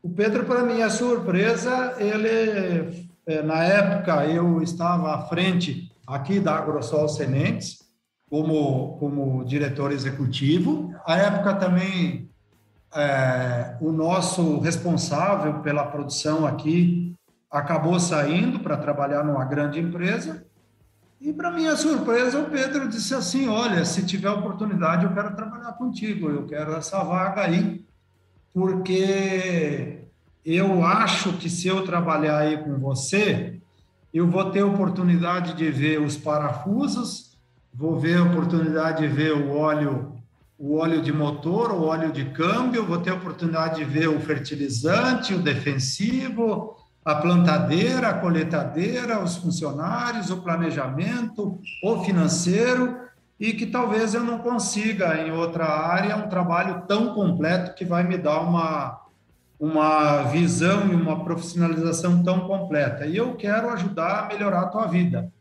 O 0.03 0.09
Pedro, 0.09 0.45
para 0.45 0.63
minha 0.63 0.89
surpresa, 0.89 1.95
ele, 1.97 3.07
é, 3.25 3.41
na 3.43 3.63
época, 3.63 4.25
eu 4.25 4.62
estava 4.62 5.15
à 5.15 5.21
frente 5.27 5.89
aqui 6.05 6.39
da 6.41 6.57
AgroSol 6.57 7.07
Sementes, 7.07 7.77
como, 8.29 8.97
como 8.97 9.45
diretor 9.45 9.93
executivo. 9.93 10.93
A 11.05 11.15
época 11.15 11.53
também 11.55 12.26
é, 12.94 13.75
o 13.82 13.91
nosso 13.91 14.60
responsável 14.60 15.60
pela 15.60 15.86
produção 15.86 16.46
aqui 16.46 17.15
acabou 17.50 18.00
saindo 18.00 18.60
para 18.60 18.77
trabalhar 18.77 19.24
numa 19.24 19.46
grande 19.46 19.79
empresa. 19.79 20.46
E, 21.20 21.34
para 21.34 21.51
minha 21.51 21.75
surpresa, 21.75 22.39
o 22.39 22.50
Pedro 22.50 22.88
disse 22.88 23.13
assim: 23.13 23.48
Olha, 23.48 23.84
se 23.86 24.06
tiver 24.06 24.29
oportunidade, 24.29 25.06
eu 25.06 25.13
quero 25.13 25.36
trabalhar 25.36 25.74
contigo, 25.74 26.29
eu 26.29 26.46
quero 26.46 26.75
essa 26.75 27.03
vaga 27.03 27.41
aí, 27.41 27.84
porque 28.53 30.03
eu 30.46 30.84
acho 30.84 31.34
que 31.34 31.50
se 31.50 31.67
eu 31.67 31.84
trabalhar 31.84 32.38
aí 32.38 32.58
com 32.58 32.77
você, 32.77 33.60
eu 34.13 34.27
vou 34.27 34.50
ter 34.51 34.63
oportunidade 34.63 35.53
de 35.53 35.70
ver 35.70 36.00
os 36.00 36.15
parafusos, 36.15 37.38
vou 37.74 38.00
ver 38.00 38.17
a 38.17 38.24
oportunidade 38.24 39.01
de 39.01 39.08
ver 39.08 39.34
o 39.34 39.56
óleo 39.56 40.16
o 40.59 40.77
óleo 40.77 41.01
de 41.01 41.13
motor, 41.13 41.71
o 41.71 41.83
óleo 41.83 42.11
de 42.11 42.25
câmbio, 42.25 42.85
vou 42.85 42.97
ter 42.97 43.11
a 43.11 43.15
oportunidade 43.15 43.75
de 43.75 43.85
ver 43.85 44.09
o 44.09 44.19
fertilizante, 44.19 45.33
o 45.33 45.39
defensivo, 45.39 46.75
a 47.05 47.15
plantadeira, 47.15 48.09
a 48.09 48.13
coletadeira, 48.15 49.23
os 49.23 49.37
funcionários, 49.37 50.31
o 50.31 50.41
planejamento, 50.41 51.59
o 51.83 52.03
financeiro, 52.03 52.97
e 53.39 53.53
que 53.53 53.67
talvez 53.67 54.15
eu 54.15 54.23
não 54.23 54.39
consiga 54.39 55.15
em 55.15 55.31
outra 55.31 55.65
área 55.65 56.17
um 56.17 56.27
trabalho 56.27 56.81
tão 56.87 57.13
completo 57.13 57.75
que 57.75 57.85
vai 57.85 58.03
me 58.03 58.17
dar 58.17 58.39
uma, 58.39 58.99
uma 59.59 60.23
visão 60.23 60.87
e 60.87 60.95
uma 60.95 61.23
profissionalização 61.23 62.23
tão 62.23 62.41
completa. 62.47 63.05
E 63.05 63.15
eu 63.15 63.35
quero 63.35 63.69
ajudar 63.69 64.23
a 64.23 64.27
melhorar 64.27 64.61
a 64.61 64.67
tua 64.67 64.87
vida. 64.87 65.31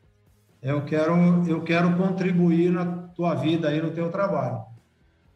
Eu 0.63 0.85
quero, 0.85 1.15
eu 1.49 1.63
quero 1.63 1.97
contribuir 1.97 2.71
na 2.71 2.85
tua 3.15 3.35
vida 3.35 3.69
aí 3.69 3.81
no 3.81 3.93
teu 3.93 4.11
trabalho. 4.11 4.76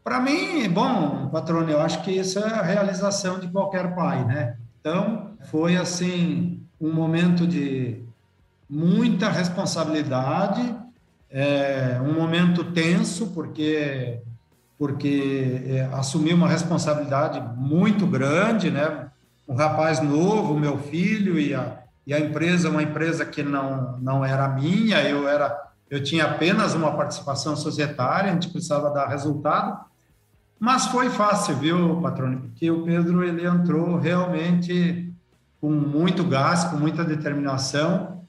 Para 0.03 0.21
mim, 0.21 0.69
bom, 0.69 1.29
patrônio, 1.29 1.73
eu 1.73 1.81
acho 1.81 2.03
que 2.03 2.11
isso 2.11 2.39
é 2.39 2.45
a 2.45 2.63
realização 2.63 3.39
de 3.39 3.49
qualquer 3.49 3.95
pai, 3.95 4.25
né? 4.25 4.57
Então, 4.81 5.33
foi 5.51 5.77
assim 5.77 6.63
um 6.81 6.93
momento 6.93 7.47
de 7.47 8.03
muita 8.69 9.29
responsabilidade, 9.29 10.75
é, 11.31 12.01
um 12.03 12.15
momento 12.15 12.65
tenso, 12.73 13.29
porque 13.29 14.21
porque 14.79 15.61
é, 15.67 15.91
assumi 15.93 16.33
uma 16.33 16.49
responsabilidade 16.49 17.39
muito 17.55 18.07
grande, 18.07 18.71
né? 18.71 19.09
Um 19.47 19.55
rapaz 19.55 20.01
novo, 20.01 20.59
meu 20.59 20.79
filho 20.79 21.39
e 21.39 21.55
a, 21.55 21.81
e 22.07 22.15
a 22.15 22.19
empresa, 22.19 22.71
uma 22.71 22.83
empresa 22.83 23.27
que 23.27 23.43
não 23.43 23.99
não 23.99 24.25
era 24.25 24.49
minha, 24.49 25.03
eu 25.03 25.29
era 25.29 25.69
eu 25.91 26.03
tinha 26.03 26.25
apenas 26.25 26.75
uma 26.75 26.97
participação 26.97 27.57
societária, 27.57 28.31
a 28.31 28.33
gente 28.33 28.49
precisava 28.49 28.91
dar 28.91 29.09
resultado, 29.09 29.90
mas 30.61 30.87
foi 30.87 31.11
fácil, 31.11 31.57
viu, 31.57 32.01
patrônio? 32.01 32.41
Porque 32.41 32.71
o 32.71 32.83
Pedro 32.83 33.25
ele 33.25 33.45
entrou 33.47 33.97
realmente 33.99 35.11
com 35.61 35.71
muito 35.71 36.23
gás, 36.23 36.65
com 36.65 36.77
muita 36.77 37.03
determinação 37.03 38.21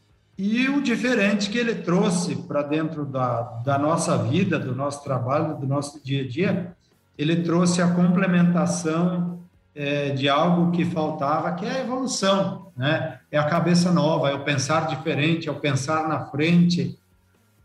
e 0.44 0.68
o 0.70 0.82
diferente 0.82 1.52
que 1.52 1.58
ele 1.60 1.76
trouxe 1.76 2.36
para 2.36 2.64
dentro 2.64 3.06
da, 3.06 3.42
da 3.64 3.78
nossa 3.78 4.18
vida, 4.18 4.58
do 4.58 4.74
nosso 4.74 5.04
trabalho, 5.04 5.56
do 5.58 5.68
nosso 5.68 6.04
dia 6.04 6.24
a 6.24 6.28
dia, 6.28 6.76
ele 7.16 7.44
trouxe 7.44 7.80
a 7.80 7.94
complementação 7.94 9.40
é, 9.76 10.10
de 10.10 10.28
algo 10.28 10.72
que 10.72 10.84
faltava, 10.84 11.52
que 11.52 11.64
é 11.64 11.72
a 11.72 11.80
evolução, 11.82 12.72
né? 12.76 13.20
É 13.32 13.38
a 13.38 13.44
cabeça 13.44 13.92
nova, 13.92 14.32
é 14.32 14.34
o 14.34 14.44
pensar 14.44 14.88
diferente, 14.88 15.48
é 15.48 15.52
o 15.52 15.60
pensar 15.60 16.08
na 16.08 16.26
frente, 16.26 16.98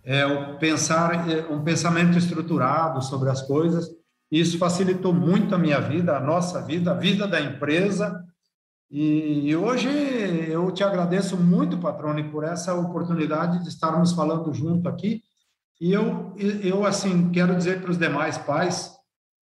é, 0.05 0.27
o 0.27 0.59
pensar 0.59 1.31
é, 1.31 1.47
um 1.51 1.63
pensamento 1.63 2.19
estruturado 2.19 3.03
sobre 3.03 3.31
as 3.31 3.41
coisas. 3.41 3.91
Isso 4.31 4.59
facilitou 4.59 5.13
muito 5.13 5.55
a 5.55 5.59
minha 5.59 5.81
vida, 5.81 6.17
a 6.17 6.21
nossa 6.21 6.63
vida, 6.63 6.91
a 6.91 6.95
vida 6.95 7.27
da 7.27 7.41
empresa. 7.41 8.25
E, 8.91 9.55
hoje 9.57 9.89
eu 9.89 10.71
te 10.73 10.83
agradeço 10.85 11.37
muito, 11.37 11.79
Patrone, 11.79 12.25
por 12.25 12.45
essa 12.45 12.75
oportunidade 12.75 13.63
de 13.63 13.69
estarmos 13.69 14.13
falando 14.13 14.53
junto 14.53 14.89
aqui. 14.89 15.23
E 15.81 15.93
eu, 15.93 16.35
eu 16.63 16.85
assim, 16.85 17.31
quero 17.31 17.57
dizer 17.57 17.81
para 17.81 17.91
os 17.91 17.99
demais 17.99 18.39
pais 18.39 18.93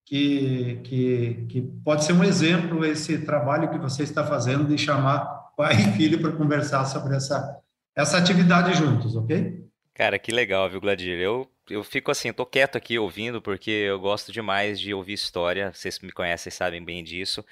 que, 0.07 0.81
que, 0.85 1.47
que 1.49 1.63
pode 1.85 2.05
ser 2.05 2.13
um 2.13 2.25
exemplo 2.25 2.85
esse 2.85 3.19
trabalho 3.19 3.71
que 3.71 3.79
você 3.79 4.03
está 4.03 4.25
fazendo 4.25 4.65
de 4.65 4.79
chamar 4.79 5.25
pai 5.57 5.75
e 5.75 5.93
filho 5.93 6.21
para 6.21 6.33
conversar 6.33 6.85
sobre 6.85 7.17
essa, 7.17 7.59
essa 7.97 8.19
atividade 8.19 8.75
juntos, 8.75 9.17
ok? 9.17 9.61
Cara, 9.95 10.19
que 10.19 10.33
legal, 10.33 10.71
viu, 10.71 10.81
Gladir? 10.81 11.19
Eu, 11.21 11.47
eu 11.71 11.85
fico 11.85 12.11
assim, 12.11 12.33
tô 12.33 12.45
quieto 12.45 12.77
aqui 12.77 12.99
ouvindo, 12.99 13.41
porque 13.41 13.71
eu 13.71 13.99
gosto 13.99 14.33
demais 14.33 14.81
de 14.81 14.93
ouvir 14.93 15.15
história. 15.15 15.73
Vocês 15.73 15.99
me 16.01 16.13
conhecem 16.13 16.51
sabem 16.51 16.83
bem 16.85 17.03
disso. 17.05 17.45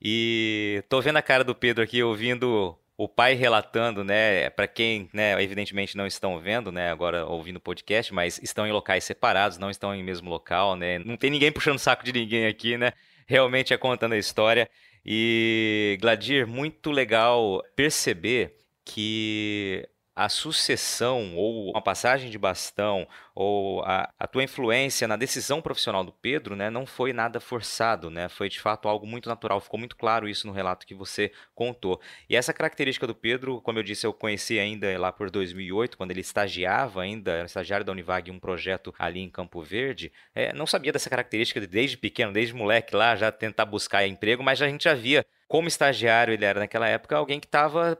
E 0.00 0.82
tô 0.88 1.00
vendo 1.00 1.16
a 1.16 1.22
cara 1.22 1.42
do 1.44 1.54
Pedro 1.54 1.82
aqui, 1.82 2.02
ouvindo 2.02 2.78
o 2.96 3.08
pai 3.08 3.34
relatando, 3.34 4.02
né? 4.04 4.50
Para 4.50 4.66
quem, 4.66 5.08
né, 5.12 5.40
evidentemente 5.42 5.96
não 5.96 6.06
estão 6.06 6.38
vendo, 6.40 6.72
né, 6.72 6.90
agora 6.90 7.24
ouvindo 7.26 7.56
o 7.56 7.60
podcast, 7.60 8.12
mas 8.12 8.40
estão 8.42 8.66
em 8.66 8.72
locais 8.72 9.04
separados, 9.04 9.58
não 9.58 9.70
estão 9.70 9.94
em 9.94 10.02
mesmo 10.02 10.28
local, 10.30 10.76
né? 10.76 10.98
Não 10.98 11.16
tem 11.16 11.30
ninguém 11.30 11.52
puxando 11.52 11.78
saco 11.78 12.04
de 12.04 12.12
ninguém 12.12 12.46
aqui, 12.46 12.76
né? 12.76 12.92
Realmente 13.26 13.72
é 13.74 13.76
contando 13.76 14.14
a 14.14 14.18
história. 14.18 14.68
E 15.04 15.96
Gladir, 16.00 16.46
muito 16.46 16.90
legal 16.90 17.62
perceber 17.76 18.56
que 18.84 19.88
a 20.18 20.28
sucessão 20.28 21.36
ou 21.36 21.70
uma 21.70 21.80
passagem 21.80 22.28
de 22.28 22.36
bastão 22.36 23.06
ou 23.36 23.84
a, 23.84 24.12
a, 24.18 24.26
tua 24.26 24.42
influência 24.42 25.06
na 25.06 25.14
decisão 25.14 25.62
profissional 25.62 26.02
do 26.02 26.10
Pedro, 26.10 26.56
né, 26.56 26.68
não 26.70 26.84
foi 26.84 27.12
nada 27.12 27.38
forçado, 27.38 28.10
né? 28.10 28.28
Foi 28.28 28.48
de 28.48 28.58
fato 28.58 28.88
algo 28.88 29.06
muito 29.06 29.28
natural. 29.28 29.60
Ficou 29.60 29.78
muito 29.78 29.94
claro 29.94 30.28
isso 30.28 30.44
no 30.48 30.52
relato 30.52 30.84
que 30.84 30.94
você 30.94 31.30
contou. 31.54 32.00
E 32.28 32.34
essa 32.34 32.52
característica 32.52 33.06
do 33.06 33.14
Pedro, 33.14 33.60
como 33.60 33.78
eu 33.78 33.82
disse, 33.84 34.04
eu 34.04 34.12
conheci 34.12 34.58
ainda 34.58 34.98
lá 34.98 35.12
por 35.12 35.30
2008, 35.30 35.96
quando 35.96 36.10
ele 36.10 36.20
estagiava 36.20 37.00
ainda, 37.00 37.30
era 37.30 37.46
estagiário 37.46 37.86
da 37.86 37.92
Univag 37.92 38.28
em 38.28 38.34
um 38.34 38.40
projeto 38.40 38.92
ali 38.98 39.20
em 39.20 39.30
Campo 39.30 39.62
Verde. 39.62 40.10
É, 40.34 40.52
não 40.52 40.66
sabia 40.66 40.90
dessa 40.90 41.08
característica 41.08 41.60
desde 41.64 41.96
pequeno, 41.96 42.32
desde 42.32 42.52
moleque 42.52 42.96
lá, 42.96 43.14
já 43.14 43.30
tentar 43.30 43.66
buscar 43.66 44.04
emprego, 44.04 44.42
mas 44.42 44.60
a 44.60 44.68
gente 44.68 44.82
já 44.82 44.94
via 44.94 45.24
como 45.46 45.68
estagiário 45.68 46.34
ele 46.34 46.44
era 46.44 46.58
naquela 46.58 46.88
época 46.88 47.16
alguém 47.16 47.38
que 47.38 47.46
estava 47.46 47.96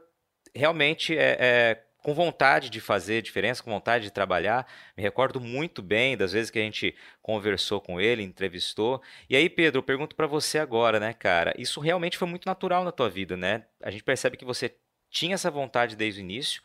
realmente 0.53 1.17
é, 1.17 1.37
é, 1.39 1.83
com 2.09 2.13
vontade 2.15 2.71
de 2.71 2.81
fazer 2.81 3.21
diferença, 3.21 3.61
com 3.61 3.69
vontade 3.69 4.05
de 4.05 4.11
trabalhar. 4.11 4.65
Me 4.97 5.03
recordo 5.03 5.39
muito 5.39 5.79
bem 5.79 6.17
das 6.17 6.31
vezes 6.31 6.49
que 6.49 6.57
a 6.57 6.61
gente 6.63 6.95
conversou 7.21 7.79
com 7.79 8.01
ele, 8.01 8.23
entrevistou. 8.23 8.99
E 9.29 9.35
aí, 9.35 9.47
Pedro, 9.47 9.77
eu 9.77 9.83
pergunto 9.83 10.15
para 10.15 10.25
você 10.25 10.57
agora, 10.57 10.99
né, 10.99 11.13
cara? 11.13 11.53
Isso 11.55 11.79
realmente 11.79 12.17
foi 12.17 12.27
muito 12.27 12.47
natural 12.47 12.83
na 12.83 12.91
tua 12.91 13.11
vida, 13.11 13.37
né? 13.37 13.65
A 13.79 13.91
gente 13.91 14.03
percebe 14.03 14.37
que 14.37 14.45
você 14.45 14.75
tinha 15.11 15.35
essa 15.35 15.51
vontade 15.51 15.95
desde 15.95 16.19
o 16.19 16.23
início 16.23 16.63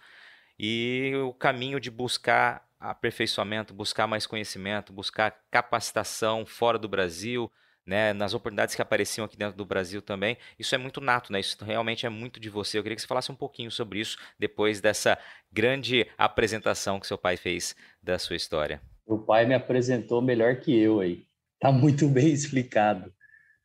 e 0.59 1.13
o 1.23 1.35
caminho 1.35 1.79
de 1.79 1.91
buscar 1.91 2.67
aperfeiçoamento, 2.81 3.75
buscar 3.75 4.07
mais 4.07 4.26
conhecimento, 4.26 4.95
buscar 4.95 5.30
capacitação 5.50 6.47
fora 6.47 6.78
do 6.78 6.89
Brasil, 6.89 7.52
né, 7.86 8.12
nas 8.12 8.34
oportunidades 8.34 8.75
que 8.75 8.82
apareciam 8.82 9.25
aqui 9.25 9.36
dentro 9.36 9.56
do 9.56 9.64
Brasil 9.64 10.00
também. 10.00 10.36
Isso 10.58 10.75
é 10.75 10.78
muito 10.78 11.00
nato, 11.00 11.32
né? 11.32 11.40
Isso 11.40 11.62
realmente 11.64 12.06
é 12.06 12.08
muito 12.08 12.40
de 12.40 12.49
você. 12.49 12.78
Eu 12.78 12.82
queria 12.82 12.97
que 12.97 13.02
você 13.02 13.08
falasse 13.08 13.30
um 13.30 13.36
pouquinho 13.36 13.70
sobre 13.70 14.00
isso 14.00 14.18
depois 14.38 14.80
dessa 14.80 15.18
grande 15.52 16.06
apresentação 16.16 16.99
que 16.99 17.06
seu 17.06 17.18
pai 17.18 17.36
fez 17.36 17.76
da 18.02 18.18
sua 18.18 18.36
história. 18.36 18.80
O 19.06 19.18
pai 19.18 19.44
me 19.44 19.54
apresentou 19.54 20.23
melhor 20.23 20.56
que 20.56 20.75
eu 20.75 21.00
aí. 21.00 21.26
Tá 21.60 21.70
muito 21.70 22.08
bem 22.08 22.32
explicado. 22.32 23.12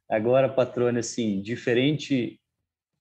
Agora, 0.09 0.49
patrônio, 0.49 0.99
assim, 0.99 1.41
diferente 1.41 2.39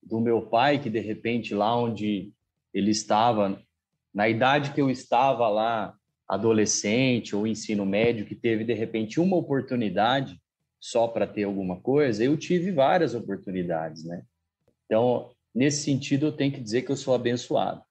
do 0.01 0.19
meu 0.19 0.43
pai, 0.43 0.79
que 0.79 0.89
de 0.89 0.99
repente 0.99 1.53
lá 1.53 1.75
onde 1.75 2.31
ele 2.73 2.91
estava, 2.91 3.61
na 4.13 4.29
idade 4.29 4.71
que 4.71 4.81
eu 4.81 4.89
estava 4.89 5.49
lá, 5.49 5.95
adolescente 6.27 7.35
ou 7.35 7.47
ensino 7.47 7.85
médio, 7.85 8.25
que 8.25 8.35
teve 8.35 8.63
de 8.63 8.73
repente 8.73 9.19
uma 9.19 9.35
oportunidade, 9.35 10.39
só 10.79 11.07
para 11.07 11.27
ter 11.27 11.43
alguma 11.43 11.79
coisa, 11.79 12.23
eu 12.23 12.37
tive 12.37 12.71
várias 12.71 13.13
oportunidades, 13.13 14.03
né? 14.05 14.23
Então, 14.85 15.29
nesse 15.53 15.83
sentido, 15.83 16.27
eu 16.27 16.31
tenho 16.31 16.53
que 16.53 16.61
dizer 16.61 16.83
que 16.83 16.91
eu 16.91 16.95
sou 16.95 17.13
abençoado. 17.13 17.81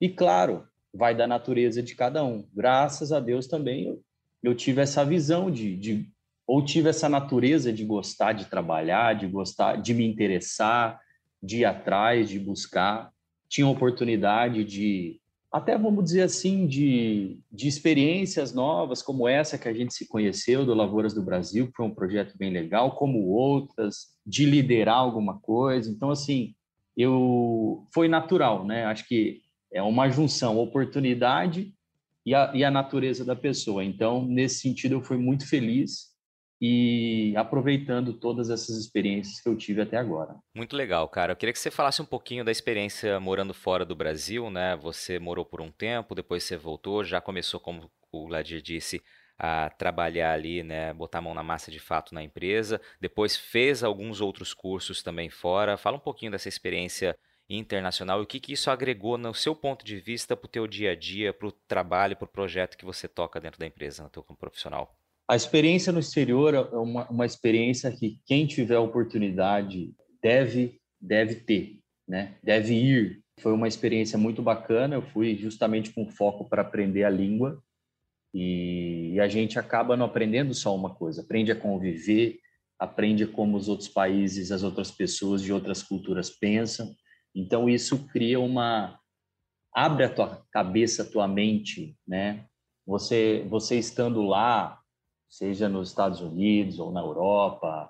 E 0.00 0.08
claro, 0.08 0.66
vai 0.92 1.14
da 1.14 1.26
natureza 1.26 1.82
de 1.82 1.94
cada 1.94 2.24
um. 2.24 2.46
Graças 2.54 3.12
a 3.12 3.20
Deus 3.20 3.46
também 3.46 3.86
eu, 3.86 4.02
eu 4.42 4.54
tive 4.54 4.80
essa 4.80 5.04
visão 5.04 5.50
de, 5.50 5.76
de 5.76 6.10
ou 6.46 6.64
tive 6.64 6.88
essa 6.88 7.08
natureza 7.08 7.72
de 7.72 7.84
gostar 7.84 8.32
de 8.32 8.46
trabalhar, 8.46 9.14
de 9.14 9.26
gostar, 9.26 9.76
de 9.76 9.94
me 9.94 10.04
interessar, 10.04 11.00
de 11.42 11.58
ir 11.58 11.64
atrás, 11.64 12.28
de 12.28 12.38
buscar. 12.38 13.12
Tinha 13.48 13.68
oportunidade 13.68 14.64
de 14.64 15.20
até 15.52 15.76
vamos 15.76 16.04
dizer 16.04 16.22
assim, 16.22 16.66
de, 16.66 17.40
de 17.50 17.66
experiências 17.66 18.54
novas, 18.54 19.02
como 19.02 19.26
essa 19.26 19.58
que 19.58 19.68
a 19.68 19.72
gente 19.72 19.92
se 19.92 20.06
conheceu 20.06 20.64
do 20.64 20.74
Lavouras 20.74 21.12
do 21.12 21.22
Brasil, 21.22 21.66
que 21.66 21.76
foi 21.76 21.86
um 21.86 21.94
projeto 21.94 22.38
bem 22.38 22.52
legal, 22.52 22.94
como 22.94 23.26
outras, 23.26 24.14
de 24.24 24.46
liderar 24.46 24.98
alguma 24.98 25.38
coisa. 25.40 25.90
Então, 25.90 26.10
assim, 26.10 26.54
eu 26.96 27.86
foi 27.92 28.06
natural, 28.06 28.64
né? 28.64 28.84
Acho 28.84 29.06
que 29.08 29.40
é 29.72 29.82
uma 29.82 30.08
junção, 30.08 30.58
oportunidade 30.58 31.74
e 32.24 32.34
a, 32.34 32.52
e 32.54 32.62
a 32.62 32.70
natureza 32.70 33.24
da 33.24 33.34
pessoa. 33.34 33.84
Então, 33.84 34.24
nesse 34.24 34.60
sentido, 34.60 34.92
eu 34.92 35.02
fui 35.02 35.16
muito 35.16 35.48
feliz 35.48 36.10
e 36.60 37.34
aproveitando 37.36 38.12
todas 38.12 38.50
essas 38.50 38.76
experiências 38.76 39.40
que 39.40 39.48
eu 39.48 39.56
tive 39.56 39.80
até 39.80 39.96
agora. 39.96 40.36
Muito 40.54 40.76
legal, 40.76 41.08
cara. 41.08 41.32
Eu 41.32 41.36
queria 41.36 41.52
que 41.52 41.58
você 41.58 41.70
falasse 41.70 42.02
um 42.02 42.04
pouquinho 42.04 42.44
da 42.44 42.52
experiência 42.52 43.18
morando 43.20 43.54
fora 43.54 43.84
do 43.84 43.94
Brasil, 43.94 44.50
né? 44.50 44.76
Você 44.76 45.18
morou 45.18 45.44
por 45.44 45.60
um 45.60 45.70
tempo, 45.70 46.14
depois 46.14 46.42
você 46.42 46.56
voltou, 46.56 47.04
já 47.04 47.20
começou, 47.20 47.60
como 47.60 47.90
o 48.12 48.26
Gladir 48.26 48.60
disse, 48.60 49.00
a 49.38 49.70
trabalhar 49.70 50.32
ali, 50.34 50.62
né, 50.62 50.92
botar 50.92 51.18
a 51.18 51.22
mão 51.22 51.32
na 51.32 51.42
massa 51.42 51.70
de 51.70 51.78
fato 51.78 52.14
na 52.14 52.22
empresa. 52.22 52.80
Depois 53.00 53.36
fez 53.36 53.82
alguns 53.82 54.20
outros 54.20 54.52
cursos 54.52 55.02
também 55.02 55.30
fora. 55.30 55.78
Fala 55.78 55.96
um 55.96 56.00
pouquinho 56.00 56.32
dessa 56.32 56.48
experiência 56.48 57.16
internacional 57.48 58.20
e 58.20 58.24
o 58.24 58.26
que, 58.26 58.38
que 58.38 58.52
isso 58.52 58.70
agregou 58.70 59.16
no 59.16 59.34
seu 59.34 59.54
ponto 59.56 59.84
de 59.84 59.98
vista 59.98 60.36
para 60.36 60.46
o 60.46 60.50
teu 60.50 60.66
dia 60.66 60.92
a 60.92 60.94
dia, 60.94 61.32
para 61.32 61.48
o 61.48 61.52
trabalho, 61.52 62.16
para 62.16 62.26
o 62.26 62.28
projeto 62.28 62.76
que 62.76 62.84
você 62.84 63.08
toca 63.08 63.40
dentro 63.40 63.58
da 63.58 63.66
empresa, 63.66 64.02
no 64.02 64.10
teu 64.10 64.22
campo 64.22 64.38
profissional. 64.38 64.94
A 65.30 65.36
experiência 65.36 65.92
no 65.92 66.00
exterior 66.00 66.54
é 66.54 66.60
uma, 66.76 67.08
uma 67.08 67.24
experiência 67.24 67.92
que 67.92 68.18
quem 68.26 68.48
tiver 68.48 68.78
oportunidade 68.78 69.94
deve 70.20 70.80
deve 71.00 71.36
ter, 71.36 71.78
né? 72.08 72.36
Deve 72.42 72.74
ir. 72.74 73.22
Foi 73.38 73.52
uma 73.52 73.68
experiência 73.68 74.18
muito 74.18 74.42
bacana. 74.42 74.96
Eu 74.96 75.02
fui 75.02 75.36
justamente 75.36 75.92
com 75.92 76.10
foco 76.10 76.48
para 76.48 76.62
aprender 76.62 77.04
a 77.04 77.10
língua 77.10 77.62
e, 78.34 79.12
e 79.12 79.20
a 79.20 79.28
gente 79.28 79.56
acaba 79.56 79.96
não 79.96 80.06
aprendendo 80.06 80.52
só 80.52 80.74
uma 80.74 80.96
coisa. 80.96 81.22
Aprende 81.22 81.52
a 81.52 81.56
conviver, 81.56 82.40
aprende 82.76 83.24
como 83.24 83.56
os 83.56 83.68
outros 83.68 83.88
países, 83.88 84.50
as 84.50 84.64
outras 84.64 84.90
pessoas 84.90 85.40
de 85.42 85.52
outras 85.52 85.80
culturas 85.80 86.28
pensam. 86.28 86.92
Então 87.32 87.70
isso 87.70 88.04
cria 88.08 88.40
uma 88.40 88.98
abre 89.72 90.02
a 90.02 90.12
tua 90.12 90.44
cabeça, 90.50 91.04
a 91.04 91.06
tua 91.08 91.28
mente, 91.28 91.96
né? 92.04 92.46
Você 92.84 93.46
você 93.48 93.78
estando 93.78 94.22
lá 94.22 94.79
seja 95.30 95.68
nos 95.68 95.88
Estados 95.88 96.20
Unidos 96.20 96.80
ou 96.80 96.90
na 96.90 97.00
Europa, 97.00 97.88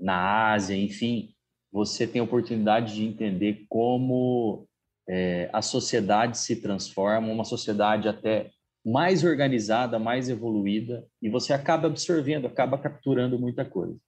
na 0.00 0.52
Ásia, 0.52 0.76
enfim, 0.76 1.32
você 1.72 2.06
tem 2.06 2.20
a 2.20 2.24
oportunidade 2.24 2.96
de 2.96 3.04
entender 3.04 3.64
como 3.68 4.66
é, 5.08 5.48
a 5.52 5.62
sociedade 5.62 6.36
se 6.36 6.56
transforma, 6.56 7.32
uma 7.32 7.44
sociedade 7.44 8.08
até 8.08 8.50
mais 8.84 9.22
organizada, 9.22 9.98
mais 9.98 10.28
evoluída, 10.28 11.06
e 11.20 11.28
você 11.28 11.52
acaba 11.52 11.86
absorvendo, 11.86 12.46
acaba 12.46 12.78
capturando 12.78 13.38
muita 13.38 13.64
coisa. 13.64 13.98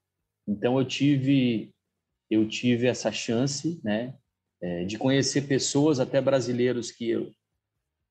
Então 0.46 0.78
eu 0.78 0.84
tive 0.84 1.72
eu 2.30 2.48
tive 2.48 2.86
essa 2.86 3.10
chance, 3.10 3.80
né, 3.82 4.14
é, 4.62 4.84
de 4.84 4.96
conhecer 4.96 5.48
pessoas, 5.48 5.98
até 5.98 6.20
brasileiros 6.20 6.90
que 6.90 7.08
eu 7.08 7.30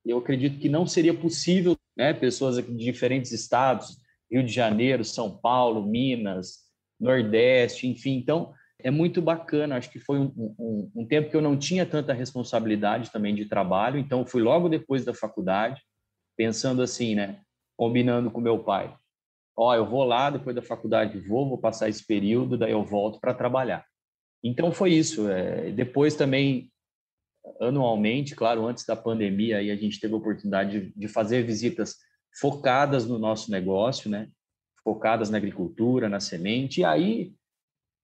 eu 0.06 0.17
acredito 0.17 0.60
que 0.60 0.69
não 0.69 0.88
seria 0.88 1.13
possível, 1.13 1.78
né, 1.95 2.13
pessoas 2.13 2.56
de 2.56 2.75
diferentes 2.75 3.32
estados, 3.32 3.97
Rio 4.31 4.43
de 4.43 4.51
Janeiro, 4.51 5.03
São 5.03 5.37
Paulo, 5.37 5.85
Minas, 5.85 6.59
Nordeste, 6.99 7.87
enfim. 7.87 8.17
Então, 8.17 8.53
é 8.79 8.89
muito 8.89 9.21
bacana. 9.21 9.77
Acho 9.77 9.89
que 9.89 9.99
foi 9.99 10.19
um, 10.19 10.31
um, 10.37 10.91
um, 10.95 11.05
tempo 11.05 11.29
que 11.29 11.35
eu 11.35 11.41
não 11.41 11.57
tinha 11.57 11.85
tanta 11.85 12.13
responsabilidade 12.13 13.11
também 13.11 13.35
de 13.35 13.45
trabalho, 13.45 13.99
então 13.99 14.25
fui 14.25 14.41
logo 14.41 14.69
depois 14.69 15.03
da 15.03 15.13
faculdade, 15.13 15.81
pensando 16.37 16.81
assim, 16.81 17.15
né? 17.15 17.41
Combinando 17.77 18.31
com 18.31 18.39
meu 18.39 18.59
pai. 18.63 18.95
Ó, 19.57 19.69
oh, 19.69 19.73
eu 19.73 19.85
vou 19.85 20.03
lá 20.05 20.29
depois 20.29 20.55
da 20.55 20.61
faculdade, 20.61 21.19
vou, 21.19 21.47
vou 21.47 21.57
passar 21.57 21.89
esse 21.89 22.05
período, 22.05 22.57
daí 22.57 22.71
eu 22.71 22.83
volto 22.83 23.19
para 23.19 23.33
trabalhar. 23.33 23.85
Então 24.43 24.71
foi 24.71 24.93
isso. 24.93 25.29
É, 25.29 25.69
depois 25.71 26.15
também, 26.15 26.71
anualmente, 27.59 28.35
claro, 28.35 28.65
antes 28.65 28.85
da 28.85 28.95
pandemia, 28.95 29.57
aí 29.57 29.69
a 29.69 29.75
gente 29.75 29.99
teve 29.99 30.13
a 30.13 30.17
oportunidade 30.17 30.79
de, 30.79 30.93
de 30.95 31.07
fazer 31.09 31.43
visitas 31.43 31.97
focadas 32.33 33.05
no 33.05 33.17
nosso 33.17 33.51
negócio, 33.51 34.09
né? 34.09 34.29
Focadas 34.83 35.29
na 35.29 35.37
agricultura, 35.37 36.09
na 36.09 36.19
semente. 36.19 36.81
E 36.81 36.85
aí 36.85 37.33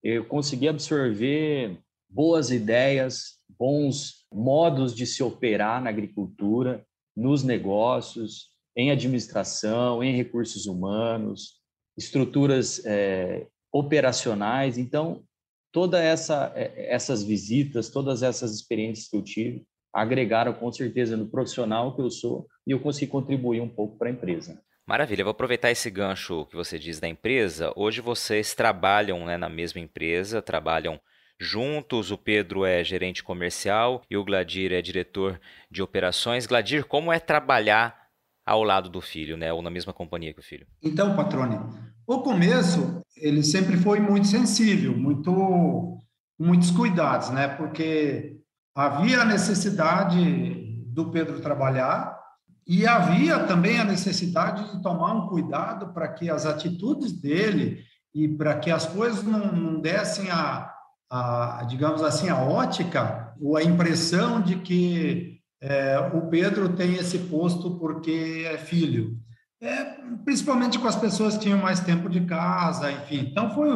eu 0.04 0.26
consegui 0.26 0.68
absorver 0.68 1.80
boas 2.10 2.52
ideias, 2.52 3.40
bons 3.50 4.26
modos 4.32 4.94
de 4.94 5.06
se 5.06 5.24
operar 5.24 5.82
na 5.82 5.90
agricultura, 5.90 6.86
nos 7.16 7.44
negócios, 7.44 8.50
em 8.76 8.92
administração, 8.92 10.04
em 10.04 10.16
recursos 10.16 10.66
humanos, 10.66 11.60
estruturas 11.98 12.86
é, 12.86 13.48
operacionais. 13.72 14.78
Então, 14.78 15.24
toda 15.72 16.02
essa 16.02 16.52
é, 16.56 16.94
essas 16.94 17.24
visitas, 17.24 17.90
todas 17.90 18.22
essas 18.22 18.54
experiências 18.54 19.08
que 19.08 19.16
eu 19.16 19.24
tive 19.24 19.66
agregaram 19.96 20.54
com 20.54 20.70
certeza 20.74 21.16
no 21.16 21.26
profissional 21.26 21.96
que 21.96 22.02
eu 22.02 22.12
sou 22.12 22.46
e 22.68 22.72
eu 22.72 22.80
consegui 22.82 23.10
contribuir 23.10 23.62
um 23.62 23.70
pouco 23.70 23.98
para 23.98 24.10
a 24.10 24.12
empresa. 24.12 24.62
Maravilha, 24.86 25.24
vou 25.24 25.32
aproveitar 25.32 25.72
esse 25.72 25.90
gancho 25.90 26.46
que 26.48 26.56
você 26.56 26.78
diz 26.78 27.00
da 27.00 27.08
empresa. 27.08 27.72
Hoje 27.76 28.02
vocês 28.02 28.54
trabalham 28.54 29.26
né, 29.26 29.38
na 29.38 29.48
mesma 29.48 29.80
empresa, 29.80 30.42
trabalham 30.42 31.00
juntos. 31.40 32.12
O 32.12 32.18
Pedro 32.18 32.66
é 32.66 32.84
gerente 32.84 33.24
comercial 33.24 34.04
e 34.12 34.18
o 34.18 34.24
Gladir 34.24 34.74
é 34.74 34.82
diretor 34.82 35.40
de 35.72 35.82
operações. 35.82 36.46
Gladir, 36.46 36.86
como 36.86 37.12
é 37.12 37.18
trabalhar 37.18 38.06
ao 38.46 38.64
lado 38.64 38.90
do 38.90 39.02
filho, 39.02 39.38
né, 39.38 39.52
ou 39.52 39.62
na 39.62 39.72
mesma 39.72 39.94
companhia 39.94 40.34
que 40.34 40.40
o 40.40 40.44
filho? 40.44 40.68
Então, 40.84 41.16
patrone, 41.16 41.58
o 42.06 42.20
começo 42.20 43.02
ele 43.18 43.42
sempre 43.42 43.78
foi 43.78 44.00
muito 44.00 44.28
sensível, 44.28 44.96
muito 44.96 46.02
muitos 46.38 46.70
cuidados, 46.70 47.30
né? 47.30 47.48
Porque 47.48 48.35
havia 48.76 49.22
a 49.22 49.26
necessidade 49.26 50.84
do 50.88 51.10
Pedro 51.10 51.40
trabalhar 51.40 52.20
e 52.68 52.86
havia 52.86 53.40
também 53.40 53.80
a 53.80 53.86
necessidade 53.86 54.72
de 54.72 54.82
tomar 54.82 55.14
um 55.14 55.28
cuidado 55.28 55.94
para 55.94 56.08
que 56.10 56.30
as 56.30 56.46
atitudes 56.46 57.14
dele 57.14 57.84
e 58.14 58.28
para 58.28 58.56
que 58.60 58.70
as 58.70 58.86
coisas 58.86 59.24
não, 59.24 59.52
não 59.52 59.80
dessem 59.80 60.30
a, 60.30 60.72
a, 61.10 61.66
digamos 61.70 62.02
assim, 62.02 62.28
a 62.28 62.42
ótica 62.42 63.34
ou 63.40 63.56
a 63.56 63.64
impressão 63.64 64.42
de 64.42 64.58
que 64.58 65.40
é, 65.62 66.00
o 66.14 66.28
Pedro 66.28 66.70
tem 66.70 66.96
esse 66.96 67.18
posto 67.20 67.78
porque 67.78 68.46
é 68.46 68.58
filho. 68.58 69.18
É, 69.62 69.84
principalmente 70.24 70.78
com 70.78 70.88
as 70.88 70.96
pessoas 70.96 71.36
que 71.36 71.44
tinham 71.44 71.60
mais 71.60 71.80
tempo 71.80 72.10
de 72.10 72.22
casa, 72.26 72.92
enfim. 72.92 73.28
Então, 73.32 73.54
foi 73.54 73.70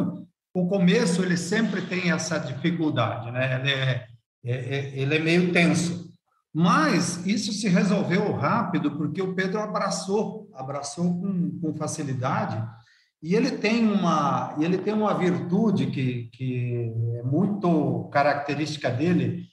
o 0.54 0.68
começo, 0.68 1.22
ele 1.22 1.36
sempre 1.36 1.82
tem 1.82 2.12
essa 2.12 2.38
dificuldade, 2.38 3.30
né? 3.30 3.60
Ele 3.60 3.72
é, 3.72 4.06
é, 4.44 4.52
é 4.52 4.98
ele 4.98 5.16
é 5.16 5.18
meio 5.18 5.52
tenso. 5.52 6.10
Mas 6.52 7.24
isso 7.26 7.52
se 7.52 7.68
resolveu 7.68 8.32
rápido 8.32 8.96
porque 8.96 9.22
o 9.22 9.34
Pedro 9.34 9.60
abraçou, 9.60 10.50
abraçou 10.54 11.20
com, 11.20 11.58
com 11.60 11.76
facilidade. 11.76 12.62
E 13.22 13.34
ele 13.34 13.52
tem 13.52 13.86
uma, 13.86 14.56
ele 14.58 14.78
tem 14.78 14.94
uma 14.94 15.14
virtude 15.14 15.86
que, 15.86 16.30
que 16.32 16.92
é 17.18 17.22
muito 17.22 18.08
característica 18.12 18.90
dele. 18.90 19.44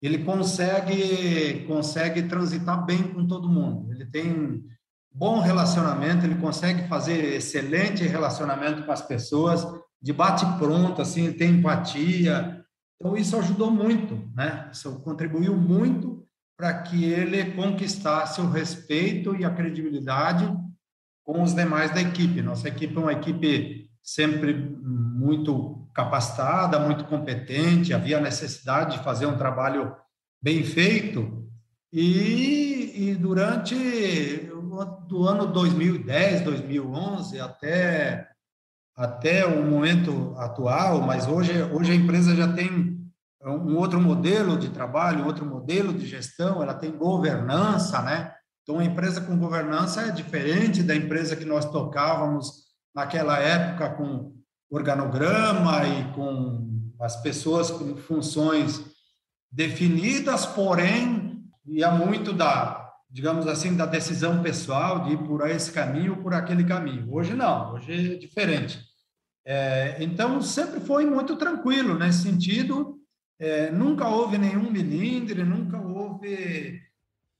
Ele 0.00 0.18
consegue, 0.18 1.64
consegue 1.66 2.22
transitar 2.22 2.86
bem 2.86 3.02
com 3.02 3.26
todo 3.26 3.48
mundo. 3.48 3.92
Ele 3.92 4.06
tem 4.06 4.64
bom 5.12 5.40
relacionamento, 5.40 6.24
ele 6.24 6.36
consegue 6.36 6.86
fazer 6.86 7.34
excelente 7.34 8.04
relacionamento 8.04 8.84
com 8.84 8.92
as 8.92 9.02
pessoas, 9.02 9.66
de 10.00 10.12
bate 10.12 10.46
pronto, 10.58 11.02
assim, 11.02 11.32
tem 11.32 11.54
empatia. 11.54 12.57
Então 13.00 13.16
isso 13.16 13.36
ajudou 13.36 13.70
muito, 13.70 14.28
né? 14.34 14.68
Isso 14.72 15.00
contribuiu 15.00 15.56
muito 15.56 16.26
para 16.56 16.82
que 16.82 17.04
ele 17.04 17.52
conquistasse 17.52 18.40
o 18.40 18.50
respeito 18.50 19.36
e 19.36 19.44
a 19.44 19.54
credibilidade 19.54 20.52
com 21.24 21.42
os 21.42 21.54
demais 21.54 21.92
da 21.92 22.00
equipe. 22.00 22.42
Nossa 22.42 22.68
equipe 22.68 22.96
é 22.96 23.00
uma 23.00 23.12
equipe 23.12 23.88
sempre 24.02 24.52
muito 24.54 25.88
capacitada, 25.94 26.78
muito 26.80 27.04
competente, 27.04 27.94
havia 27.94 28.20
necessidade 28.20 28.96
de 28.96 29.04
fazer 29.04 29.26
um 29.26 29.36
trabalho 29.36 29.94
bem 30.42 30.64
feito. 30.64 31.46
E, 31.92 33.10
e 33.10 33.14
durante 33.14 33.74
do 35.06 35.26
ano 35.26 35.46
2010, 35.46 36.42
2011 36.42 37.40
até 37.40 38.28
até 38.98 39.46
o 39.46 39.62
momento 39.62 40.34
atual, 40.36 41.00
mas 41.00 41.28
hoje 41.28 41.52
hoje 41.72 41.92
a 41.92 41.94
empresa 41.94 42.34
já 42.34 42.52
tem 42.52 42.98
um 43.46 43.76
outro 43.76 44.00
modelo 44.00 44.58
de 44.58 44.70
trabalho, 44.70 45.24
outro 45.24 45.46
modelo 45.46 45.92
de 45.92 46.04
gestão, 46.04 46.60
ela 46.60 46.74
tem 46.74 46.90
governança, 46.90 48.02
né? 48.02 48.34
Então, 48.62 48.80
a 48.80 48.84
empresa 48.84 49.20
com 49.20 49.38
governança 49.38 50.02
é 50.02 50.10
diferente 50.10 50.82
da 50.82 50.94
empresa 50.94 51.36
que 51.36 51.44
nós 51.44 51.64
tocávamos 51.64 52.64
naquela 52.92 53.38
época 53.38 53.90
com 53.90 54.34
organograma 54.68 55.86
e 55.86 56.12
com 56.12 56.68
as 57.00 57.22
pessoas 57.22 57.70
com 57.70 57.96
funções 57.96 58.84
definidas, 59.50 60.44
porém, 60.44 61.44
ia 61.64 61.90
muito 61.92 62.32
da, 62.32 62.92
digamos 63.08 63.46
assim, 63.46 63.76
da 63.76 63.86
decisão 63.86 64.42
pessoal 64.42 65.04
de 65.04 65.12
ir 65.12 65.18
por 65.18 65.48
esse 65.48 65.70
caminho 65.70 66.16
ou 66.16 66.22
por 66.22 66.34
aquele 66.34 66.64
caminho. 66.64 67.10
Hoje 67.10 67.34
não, 67.34 67.74
hoje 67.74 68.14
é 68.14 68.18
diferente. 68.18 68.87
É, 69.50 69.96
então, 70.00 70.42
sempre 70.42 70.78
foi 70.78 71.06
muito 71.06 71.34
tranquilo 71.36 71.98
nesse 71.98 72.24
sentido, 72.24 72.98
é, 73.40 73.70
nunca 73.70 74.06
houve 74.06 74.36
nenhum 74.36 74.70
milindre, 74.70 75.42
nunca 75.42 75.80
houve 75.80 76.78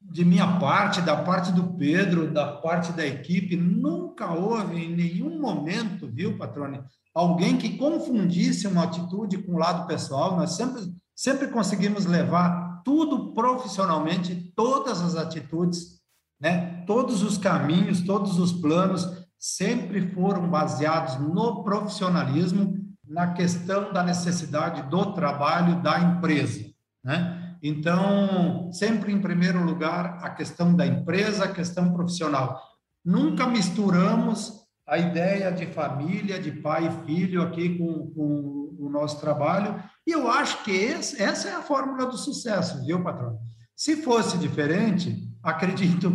de 0.01 0.25
minha 0.25 0.59
parte, 0.59 1.03
da 1.03 1.23
parte 1.23 1.53
do 1.53 1.75
Pedro, 1.75 2.33
da 2.33 2.51
parte 2.51 2.93
da 2.93 3.07
equipe, 3.07 3.57
nunca 3.57 4.33
houve 4.33 4.83
em 4.83 4.97
nenhum 4.97 5.39
momento, 5.39 6.09
viu, 6.11 6.39
patrone, 6.39 6.81
alguém 7.15 7.59
que 7.59 7.77
confundisse 7.77 8.67
uma 8.67 8.85
atitude 8.85 9.37
com 9.43 9.53
o 9.53 9.59
lado 9.59 9.87
pessoal. 9.87 10.35
Nós 10.35 10.53
sempre, 10.53 10.81
sempre 11.15 11.49
conseguimos 11.49 12.07
levar 12.07 12.81
tudo 12.87 13.35
profissionalmente, 13.35 14.51
todas 14.57 15.03
as 15.03 15.15
atitudes, 15.15 16.01
né? 16.41 16.85
todos 16.87 17.23
os 17.23 17.37
caminhos, 17.37 18.01
todos 18.01 18.39
os 18.39 18.51
planos 18.51 19.18
sempre 19.39 20.13
foram 20.13 20.49
baseados 20.49 21.17
no 21.19 21.63
profissionalismo 21.63 22.77
na 23.07 23.33
questão 23.33 23.93
da 23.93 24.03
necessidade 24.03 24.83
do 24.91 25.13
trabalho 25.13 25.81
da 25.81 25.99
empresa, 25.99 26.67
né? 27.03 27.57
Então, 27.63 28.71
sempre 28.73 29.13
em 29.13 29.21
primeiro 29.21 29.65
lugar 29.65 30.19
a 30.23 30.31
questão 30.31 30.75
da 30.75 30.87
empresa, 30.87 31.45
a 31.45 31.53
questão 31.53 31.93
profissional. 31.93 32.61
Nunca 33.05 33.47
misturamos 33.47 34.53
a 34.87 34.97
ideia 34.97 35.51
de 35.51 35.67
família, 35.67 36.39
de 36.39 36.53
pai 36.53 36.87
e 36.87 37.07
filho 37.07 37.43
aqui 37.43 37.77
com, 37.77 38.11
com 38.11 38.77
o 38.79 38.89
nosso 38.89 39.21
trabalho, 39.21 39.83
e 40.07 40.13
eu 40.13 40.31
acho 40.31 40.63
que 40.65 40.71
esse, 40.71 41.21
essa 41.21 41.49
é 41.49 41.55
a 41.55 41.63
fórmula 41.63 42.07
do 42.07 42.17
sucesso, 42.17 42.85
viu, 42.85 43.03
patrão? 43.03 43.39
Se 43.77 43.97
fosse 44.03 44.39
diferente, 44.39 45.29
acredito, 45.43 46.11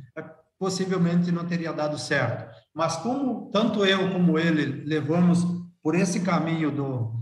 possivelmente 0.58 1.32
não 1.32 1.46
teria 1.46 1.72
dado 1.72 1.98
certo. 1.98 2.49
Mas 2.80 2.96
como 2.96 3.50
tanto 3.52 3.84
eu 3.84 4.10
como 4.10 4.38
ele 4.38 4.84
levamos 4.86 5.46
por 5.82 5.94
esse 5.94 6.20
caminho 6.20 6.70
do, 6.70 7.12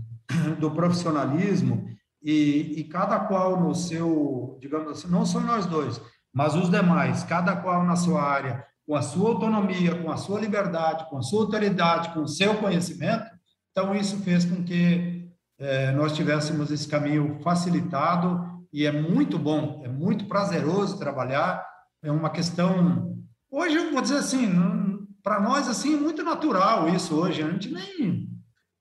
do 0.57 0.71
profissionalismo 0.71 1.85
e, 2.23 2.79
e 2.79 2.83
cada 2.85 3.19
qual 3.19 3.59
no 3.59 3.75
seu, 3.75 4.57
digamos 4.61 4.89
assim, 4.89 5.09
não 5.09 5.25
só 5.25 5.41
nós 5.41 5.65
dois, 5.65 6.01
mas 6.33 6.55
os 6.55 6.71
demais, 6.71 7.23
cada 7.23 7.57
qual 7.57 7.83
na 7.83 7.97
sua 7.97 8.23
área, 8.23 8.65
com 8.87 8.95
a 8.95 9.01
sua 9.01 9.31
autonomia, 9.31 10.01
com 10.01 10.09
a 10.09 10.15
sua 10.15 10.39
liberdade, 10.39 11.09
com 11.09 11.17
a 11.17 11.21
sua 11.21 11.41
autoridade, 11.41 12.13
com 12.13 12.21
o 12.21 12.27
seu 12.29 12.55
conhecimento, 12.55 13.29
então 13.71 13.93
isso 13.93 14.17
fez 14.19 14.45
com 14.45 14.63
que 14.63 15.29
é, 15.59 15.91
nós 15.91 16.13
tivéssemos 16.13 16.71
esse 16.71 16.87
caminho 16.87 17.37
facilitado 17.43 18.63
e 18.71 18.85
é 18.85 18.93
muito 18.93 19.37
bom, 19.37 19.81
é 19.83 19.89
muito 19.89 20.23
prazeroso 20.23 20.97
trabalhar, 20.97 21.67
é 22.01 22.09
uma 22.09 22.29
questão 22.29 23.19
Hoje, 23.51 23.77
eu 23.77 23.91
vou 23.91 23.99
dizer 23.99 24.17
assim, 24.17 24.45
para 25.23 25.39
nós, 25.39 25.67
assim, 25.67 25.95
é 25.95 25.99
muito 25.99 26.23
natural 26.23 26.89
isso 26.89 27.15
hoje. 27.15 27.43
A 27.43 27.49
gente 27.49 27.71
nem, 27.71 28.27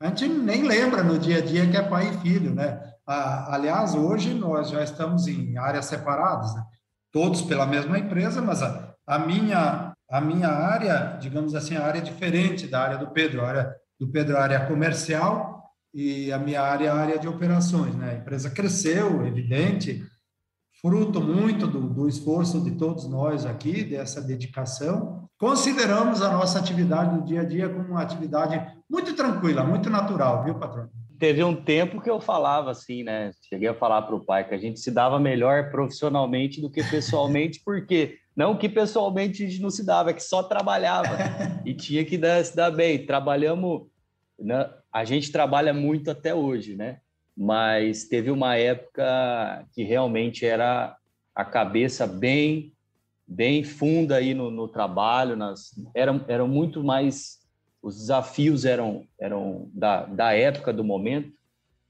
a 0.01 0.07
gente 0.09 0.29
nem 0.29 0.63
lembra 0.63 1.03
no 1.03 1.19
dia 1.19 1.39
a 1.39 1.45
dia 1.45 1.69
que 1.69 1.77
é 1.77 1.83
pai 1.83 2.09
e 2.09 2.19
filho, 2.19 2.55
né? 2.55 2.81
aliás, 3.07 3.95
hoje 3.95 4.35
nós 4.35 4.69
já 4.69 4.83
estamos 4.85 5.27
em 5.27 5.57
áreas 5.57 5.87
separadas, 5.87 6.55
né? 6.55 6.63
todos 7.11 7.41
pela 7.41 7.67
mesma 7.67 7.99
empresa, 7.99 8.43
mas 8.43 8.63
a, 8.63 8.95
a, 9.07 9.19
minha, 9.19 9.95
a 10.11 10.21
minha 10.21 10.49
área, 10.49 11.17
digamos 11.19 11.55
assim, 11.55 11.75
a 11.77 11.87
área 11.87 12.03
diferente 12.03 12.67
da 12.67 12.83
área 12.83 12.99
do 12.99 13.11
Pedro. 13.11 13.41
A 13.41 13.49
área 13.49 13.75
do 13.99 14.09
Pedro 14.09 14.37
é 14.37 14.39
a 14.39 14.43
área 14.43 14.67
comercial 14.67 15.65
e 15.95 16.31
a 16.31 16.39
minha 16.39 16.61
área 16.61 16.87
é 16.87 16.91
a 16.91 16.95
área 16.95 17.19
de 17.19 17.27
operações. 17.27 17.95
Né? 17.95 18.11
A 18.11 18.15
empresa 18.15 18.51
cresceu, 18.51 19.27
evidente, 19.27 20.05
fruto 20.81 21.21
muito 21.21 21.67
do, 21.67 21.89
do 21.89 22.09
esforço 22.09 22.63
de 22.63 22.73
todos 22.73 23.09
nós 23.09 23.47
aqui, 23.47 23.85
dessa 23.85 24.21
dedicação. 24.21 25.18
Consideramos 25.39 26.21
a 26.21 26.33
nossa 26.33 26.59
atividade 26.59 27.15
no 27.15 27.25
dia 27.25 27.43
a 27.43 27.45
dia 27.45 27.69
como 27.69 27.89
uma 27.89 28.03
atividade 28.03 28.61
muito 28.91 29.15
tranquila, 29.15 29.63
muito 29.63 29.89
natural, 29.89 30.45
viu, 30.45 30.55
patrão? 30.57 30.89
Teve 31.19 31.43
um 31.43 31.55
tempo 31.55 32.01
que 32.01 32.11
eu 32.11 32.21
falava 32.21 32.71
assim, 32.71 33.03
né? 33.03 33.31
Cheguei 33.49 33.69
a 33.69 33.75
falar 33.75 34.03
para 34.03 34.15
o 34.15 34.25
pai 34.25 34.49
que 34.49 34.55
a 34.55 34.59
gente 34.59 34.81
se 34.81 34.91
dava 34.91 35.19
melhor 35.19 35.71
profissionalmente 35.71 36.61
do 36.61 36.71
que 36.71 36.83
pessoalmente, 36.83 37.61
porque 37.65 38.19
não 38.37 38.57
que 38.57 38.69
pessoalmente 38.69 39.45
a 39.45 39.49
gente 39.49 39.63
não 39.63 39.71
se 39.71 39.85
dava, 39.85 40.11
é 40.11 40.15
que 40.15 40.23
só 40.23 40.43
trabalhava 40.43 41.17
e 41.65 41.73
tinha 41.75 42.05
que 42.05 42.19
dar, 42.19 42.45
se 42.45 42.55
dar 42.55 42.71
bem. 42.71 43.07
Trabalhamos, 43.07 43.83
né? 44.39 44.69
a 44.93 45.05
gente 45.05 45.33
trabalha 45.33 45.73
muito 45.73 46.11
até 46.11 46.35
hoje, 46.35 46.77
né? 46.77 46.99
mas 47.39 48.03
teve 48.03 48.33
uma 48.33 48.57
época 48.57 49.65
que 49.73 49.85
realmente 49.85 50.45
era 50.45 50.97
a 51.33 51.45
cabeça 51.45 52.05
bem 52.05 52.73
bem 53.29 53.63
funda 53.63 54.17
aí 54.17 54.33
no, 54.33 54.51
no 54.51 54.67
trabalho, 54.67 55.37
nas, 55.37 55.73
eram, 55.95 56.25
eram 56.27 56.49
muito 56.49 56.83
mais, 56.83 57.39
os 57.83 57.99
desafios 57.99 58.65
eram, 58.65 59.07
eram 59.21 59.71
da, 59.75 60.07
da 60.07 60.33
época, 60.33 60.73
do 60.73 60.83
momento, 60.83 61.33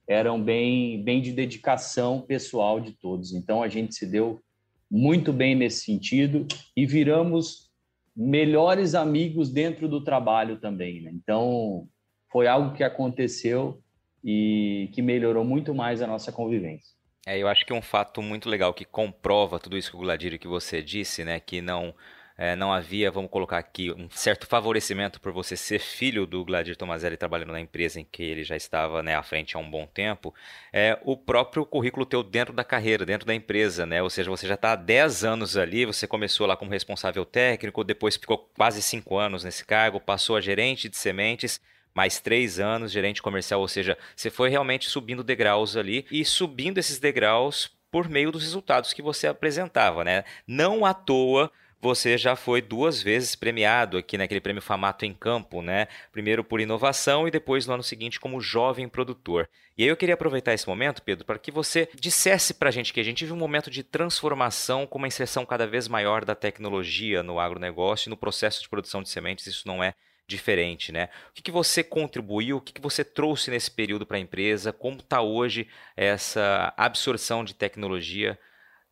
eram 0.08 0.42
bem, 0.42 1.02
bem 1.04 1.22
de 1.22 1.32
dedicação 1.32 2.20
pessoal 2.22 2.80
de 2.80 2.92
todos. 2.92 3.32
Então, 3.32 3.62
a 3.62 3.68
gente 3.68 3.94
se 3.94 4.04
deu 4.04 4.42
muito 4.90 5.32
bem 5.32 5.54
nesse 5.54 5.84
sentido 5.84 6.46
e 6.76 6.84
viramos 6.84 7.70
melhores 8.16 8.94
amigos 8.94 9.50
dentro 9.50 9.86
do 9.86 10.02
trabalho 10.02 10.58
também. 10.58 11.02
Né? 11.02 11.12
Então, 11.14 11.86
foi 12.32 12.48
algo 12.48 12.74
que 12.74 12.82
aconteceu 12.82 13.80
e 14.24 14.90
que 14.92 15.00
melhorou 15.00 15.44
muito 15.44 15.72
mais 15.72 16.02
a 16.02 16.06
nossa 16.06 16.32
convivência. 16.32 16.97
É, 17.28 17.36
eu 17.36 17.46
acho 17.46 17.66
que 17.66 17.74
um 17.74 17.82
fato 17.82 18.22
muito 18.22 18.48
legal 18.48 18.72
que 18.72 18.86
comprova 18.86 19.58
tudo 19.58 19.76
isso 19.76 19.90
que 19.90 19.96
o 19.98 20.00
Gladir 20.00 20.38
que 20.38 20.48
você 20.48 20.80
disse, 20.82 21.24
né, 21.24 21.38
que 21.38 21.60
não 21.60 21.94
é, 22.38 22.56
não 22.56 22.72
havia, 22.72 23.10
vamos 23.10 23.30
colocar 23.30 23.58
aqui, 23.58 23.92
um 23.92 24.08
certo 24.08 24.46
favorecimento 24.46 25.20
por 25.20 25.30
você 25.30 25.54
ser 25.54 25.78
filho 25.78 26.24
do 26.24 26.42
Gladir 26.42 26.74
Tomazelli 26.74 27.18
trabalhando 27.18 27.52
na 27.52 27.60
empresa 27.60 28.00
em 28.00 28.04
que 28.04 28.22
ele 28.22 28.44
já 28.44 28.56
estava 28.56 29.02
né, 29.02 29.14
à 29.14 29.22
frente 29.22 29.56
há 29.56 29.60
um 29.60 29.68
bom 29.70 29.86
tempo, 29.86 30.34
é 30.72 30.98
o 31.02 31.18
próprio 31.18 31.66
currículo 31.66 32.06
teu 32.06 32.22
dentro 32.22 32.54
da 32.54 32.64
carreira, 32.64 33.04
dentro 33.04 33.26
da 33.26 33.34
empresa, 33.34 33.84
né? 33.84 34.02
Ou 34.02 34.08
seja, 34.08 34.30
você 34.30 34.46
já 34.46 34.54
está 34.54 34.72
há 34.72 34.76
10 34.76 35.22
anos 35.24 35.56
ali, 35.56 35.84
você 35.84 36.06
começou 36.06 36.46
lá 36.46 36.56
como 36.56 36.70
responsável 36.70 37.26
técnico, 37.26 37.84
depois 37.84 38.16
ficou 38.16 38.48
quase 38.56 38.80
5 38.80 39.18
anos 39.18 39.44
nesse 39.44 39.66
cargo, 39.66 40.00
passou 40.00 40.34
a 40.36 40.40
gerente 40.40 40.88
de 40.88 40.96
sementes, 40.96 41.60
mais 41.98 42.20
três 42.20 42.60
anos, 42.60 42.92
gerente 42.92 43.20
comercial, 43.20 43.60
ou 43.60 43.66
seja, 43.66 43.98
você 44.14 44.30
foi 44.30 44.48
realmente 44.48 44.88
subindo 44.88 45.24
degraus 45.24 45.76
ali 45.76 46.06
e 46.12 46.24
subindo 46.24 46.78
esses 46.78 47.00
degraus 47.00 47.76
por 47.90 48.08
meio 48.08 48.30
dos 48.30 48.44
resultados 48.44 48.92
que 48.92 49.02
você 49.02 49.26
apresentava, 49.26 50.04
né? 50.04 50.22
Não 50.46 50.86
à 50.86 50.94
toa 50.94 51.50
você 51.80 52.16
já 52.16 52.36
foi 52.36 52.60
duas 52.60 53.02
vezes 53.02 53.34
premiado 53.34 53.96
aqui 53.98 54.16
naquele 54.16 54.40
prêmio 54.40 54.62
Famato 54.62 55.04
em 55.04 55.12
Campo, 55.12 55.60
né? 55.60 55.88
Primeiro 56.12 56.44
por 56.44 56.60
inovação 56.60 57.26
e 57.26 57.32
depois 57.32 57.66
no 57.66 57.74
ano 57.74 57.82
seguinte 57.82 58.20
como 58.20 58.40
jovem 58.40 58.88
produtor. 58.88 59.48
E 59.76 59.82
aí 59.82 59.88
eu 59.88 59.96
queria 59.96 60.14
aproveitar 60.14 60.54
esse 60.54 60.68
momento, 60.68 61.02
Pedro, 61.02 61.24
para 61.24 61.38
que 61.38 61.50
você 61.50 61.88
dissesse 61.94 62.54
para 62.54 62.68
a 62.68 62.72
gente 62.72 62.92
que 62.92 63.00
a 63.00 63.04
gente 63.04 63.24
vive 63.24 63.32
um 63.32 63.36
momento 63.36 63.70
de 63.70 63.82
transformação 63.82 64.86
com 64.86 64.98
uma 64.98 65.08
inserção 65.08 65.44
cada 65.44 65.66
vez 65.66 65.88
maior 65.88 66.24
da 66.24 66.34
tecnologia 66.34 67.22
no 67.22 67.40
agronegócio 67.40 68.08
e 68.08 68.10
no 68.10 68.16
processo 68.16 68.62
de 68.62 68.68
produção 68.68 69.02
de 69.02 69.08
sementes. 69.08 69.46
Isso 69.46 69.66
não 69.66 69.82
é 69.82 69.94
diferente, 70.28 70.92
né? 70.92 71.08
O 71.30 71.32
que, 71.32 71.42
que 71.42 71.50
você 71.50 71.82
contribuiu, 71.82 72.58
o 72.58 72.60
que, 72.60 72.74
que 72.74 72.80
você 72.80 73.02
trouxe 73.02 73.50
nesse 73.50 73.70
período 73.70 74.04
para 74.04 74.18
a 74.18 74.20
empresa, 74.20 74.72
como 74.72 74.98
está 74.98 75.22
hoje 75.22 75.66
essa 75.96 76.72
absorção 76.76 77.42
de 77.42 77.54
tecnologia 77.54 78.38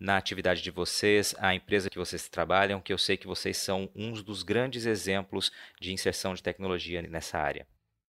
na 0.01 0.17
atividade 0.17 0.63
de 0.63 0.71
vocês, 0.71 1.35
a 1.39 1.55
empresa 1.55 1.91
que 1.91 1.99
vocês 1.99 2.29
trabalham, 2.29 2.81
que 2.81 2.93
eu 2.93 2.99
sei 2.99 3.17
que 3.17 3.27
vocês 3.27 3.57
são 3.59 3.89
um 3.95 4.13
dos 4.13 4.43
grandes 4.43 4.87
exemplos 4.87 5.53
de 5.81 5.93
inserção 5.93 6.35
de 6.35 6.43
tecnologia 6.43 7.03
nessa 7.03 7.39
área. 7.39 7.67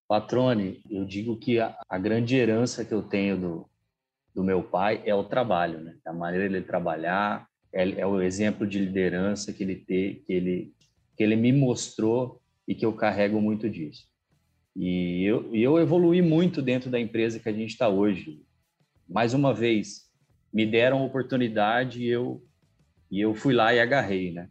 Patrone, 0.09 0.83
eu 0.89 1.05
digo 1.05 1.37
que 1.37 1.59
a, 1.59 1.77
a 1.89 1.99
grande 1.99 2.37
herança 2.37 2.85
que 2.85 2.95
eu 2.95 3.03
tenho 3.03 3.37
do, 3.37 3.71
do 4.33 4.45
meu 4.45 4.63
pai 4.63 5.03
é 5.05 5.15
o 5.15 5.25
trabalho, 5.25 5.81
né? 5.81 5.97
A 6.07 6.13
maneira 6.13 6.49
dele 6.49 6.65
trabalhar, 6.65 7.49
é, 7.73 8.01
é 8.01 8.07
o 8.07 8.21
exemplo 8.23 8.67
de 8.67 8.79
liderança 8.79 9.53
que 9.53 9.65
ele, 9.65 9.77
te, 9.77 10.23
que 10.27 10.33
ele, 10.33 10.75
que 11.17 11.25
ele 11.25 11.35
me 11.35 11.53
mostrou 11.53 12.41
e 12.67 12.75
que 12.75 12.85
eu 12.85 12.93
carrego 12.93 13.41
muito 13.41 13.69
disso. 13.69 14.07
E 14.75 15.25
eu, 15.25 15.55
eu 15.55 15.79
evolui 15.79 16.21
muito 16.21 16.61
dentro 16.61 16.91
da 16.91 17.01
empresa 17.01 17.39
que 17.39 17.49
a 17.49 17.53
gente 17.53 17.71
está 17.71 17.89
hoje. 17.89 18.43
Mais 19.09 19.33
uma 19.33 19.55
vez, 19.55 20.07
me 20.53 20.67
deram 20.67 21.05
oportunidade 21.05 22.03
e 22.03 22.09
eu, 22.09 22.45
e 23.11 23.21
eu 23.21 23.35
fui 23.35 23.55
lá 23.55 23.73
e 23.73 23.81
agarrei, 23.81 24.33
né? 24.33 24.49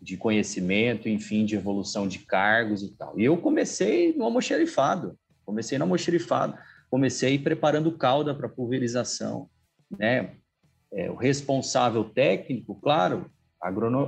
De 0.00 0.16
conhecimento, 0.16 1.08
enfim, 1.08 1.44
de 1.44 1.56
evolução 1.56 2.08
de 2.08 2.20
cargos 2.20 2.82
e 2.82 2.96
tal. 2.96 3.18
E 3.18 3.24
eu 3.24 3.36
comecei 3.36 4.14
no 4.14 4.24
almoxerifado, 4.24 5.18
comecei 5.44 5.76
no 5.76 5.84
almoxerifado, 5.84 6.56
comecei 6.90 7.38
preparando 7.38 7.92
calda 7.92 8.34
para 8.34 8.48
pulverização, 8.48 9.50
né? 9.98 10.36
É, 10.92 11.10
o 11.10 11.16
responsável 11.16 12.04
técnico, 12.04 12.74
claro, 12.76 13.30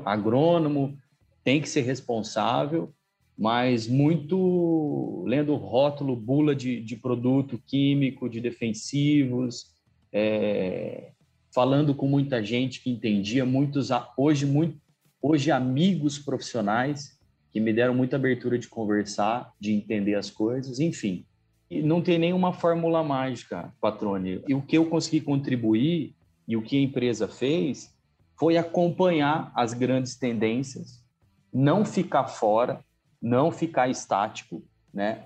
agrônomo, 0.05 0.97
tem 1.43 1.61
que 1.61 1.69
ser 1.69 1.83
responsável, 1.83 2.95
mas 3.39 3.87
muito 3.87 5.23
lendo 5.25 5.55
rótulo, 5.55 6.17
bula 6.17 6.57
de, 6.57 6.81
de 6.81 6.97
produto 6.97 7.63
químico, 7.65 8.29
de 8.29 8.41
defensivos, 8.41 9.67
é, 10.13 11.13
falando 11.55 11.95
com 11.95 12.09
muita 12.09 12.43
gente 12.43 12.83
que 12.83 12.91
entendia, 12.91 13.47
muitos 13.47 13.91
hoje 14.17 14.45
muito 14.45 14.77
hoje 15.21 15.51
amigos 15.51 16.19
profissionais 16.19 17.19
que 17.51 17.61
me 17.61 17.73
deram 17.73 17.95
muita 17.95 18.17
abertura 18.17 18.59
de 18.59 18.69
conversar, 18.69 19.53
de 19.59 19.73
entender 19.73 20.15
as 20.15 20.31
coisas, 20.31 20.81
enfim. 20.81 21.25
E 21.71 21.83
não 21.83 22.01
tem 22.01 22.19
nenhuma 22.19 22.53
fórmula 22.53 23.03
mágica, 23.03 23.73
patrone. 23.81 24.43
E 24.49 24.55
o 24.55 24.63
que 24.63 24.77
eu 24.77 24.87
consegui 24.87 25.21
contribuir 25.21 26.15
e 26.47 26.57
o 26.57 26.63
que 26.63 26.77
a 26.77 26.81
empresa 26.81 27.27
fez 27.29 27.95
foi 28.39 28.57
acompanhar 28.57 29.51
as 29.55 29.75
grandes 29.75 30.17
tendências, 30.17 31.05
não 31.53 31.85
ficar 31.85 32.29
fora, 32.29 32.85
não 33.21 33.51
ficar 33.51 33.89
estático, 33.89 34.63
né? 34.93 35.25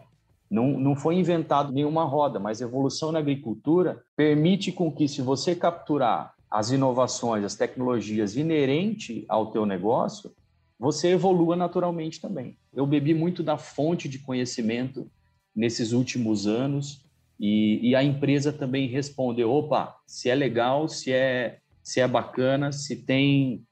Não, 0.51 0.79
não 0.79 0.95
foi 0.95 1.17
inventado 1.17 1.73
nenhuma 1.73 2.05
roda, 2.05 2.39
mas 2.39 2.61
evolução 2.61 3.11
na 3.11 3.19
agricultura 3.19 4.03
permite 4.15 4.71
com 4.71 4.93
que, 4.93 5.09
se 5.09 5.23
você 5.23 5.55
capturar 5.55 6.35
as 6.51 6.71
inovações, 6.71 7.45
as 7.45 7.55
tecnologias 7.55 8.37
inerentes 8.37 9.25
ao 9.29 9.47
teu 9.47 9.65
negócio, 9.65 10.31
você 10.79 11.13
evolua 11.13 11.57
naturalmente 11.57 12.21
também. 12.21 12.59
Eu 12.75 12.87
bebi 12.87 13.15
muito 13.15 13.43
da 13.43 13.57
fonte 13.57 14.09
de 14.09 14.19
conhecimento 14.19 15.11
nesses 15.57 15.93
últimos 15.93 16.47
anos 16.47 17.03
e, 17.41 17.81
e 17.83 17.97
a 17.97 18.05
empresa 18.05 18.53
também 18.53 18.89
respondeu, 18.89 19.51
opa, 19.51 19.97
se 20.07 20.29
é 20.29 20.35
legal, 20.35 20.89
se 20.89 21.11
é, 21.13 21.59
se 21.83 22.01
é 22.01 22.07
bacana, 22.07 22.73
se 22.73 22.97
tem 22.97 23.65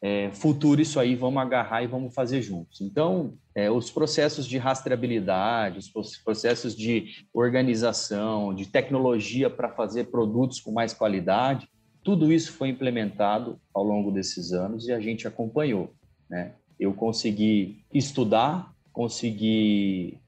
é, 0.00 0.30
futuro 0.30 0.80
isso 0.80 1.00
aí, 1.00 1.14
vamos 1.14 1.42
agarrar 1.42 1.82
e 1.82 1.86
vamos 1.86 2.14
fazer 2.14 2.42
juntos. 2.42 2.80
Então, 2.80 3.34
é, 3.54 3.70
os 3.70 3.90
processos 3.90 4.46
de 4.46 4.58
rastreabilidade, 4.58 5.78
os 5.94 6.16
processos 6.18 6.76
de 6.76 7.26
organização, 7.32 8.54
de 8.54 8.66
tecnologia 8.66 9.48
para 9.48 9.70
fazer 9.70 10.04
produtos 10.04 10.60
com 10.60 10.70
mais 10.70 10.92
qualidade, 10.92 11.68
tudo 12.02 12.32
isso 12.32 12.52
foi 12.52 12.68
implementado 12.68 13.58
ao 13.74 13.82
longo 13.82 14.12
desses 14.12 14.52
anos 14.52 14.86
e 14.86 14.92
a 14.92 15.00
gente 15.00 15.26
acompanhou. 15.26 15.92
Né? 16.28 16.52
Eu 16.78 16.92
consegui 16.92 17.82
estudar, 17.92 18.72
consegui 18.92 20.20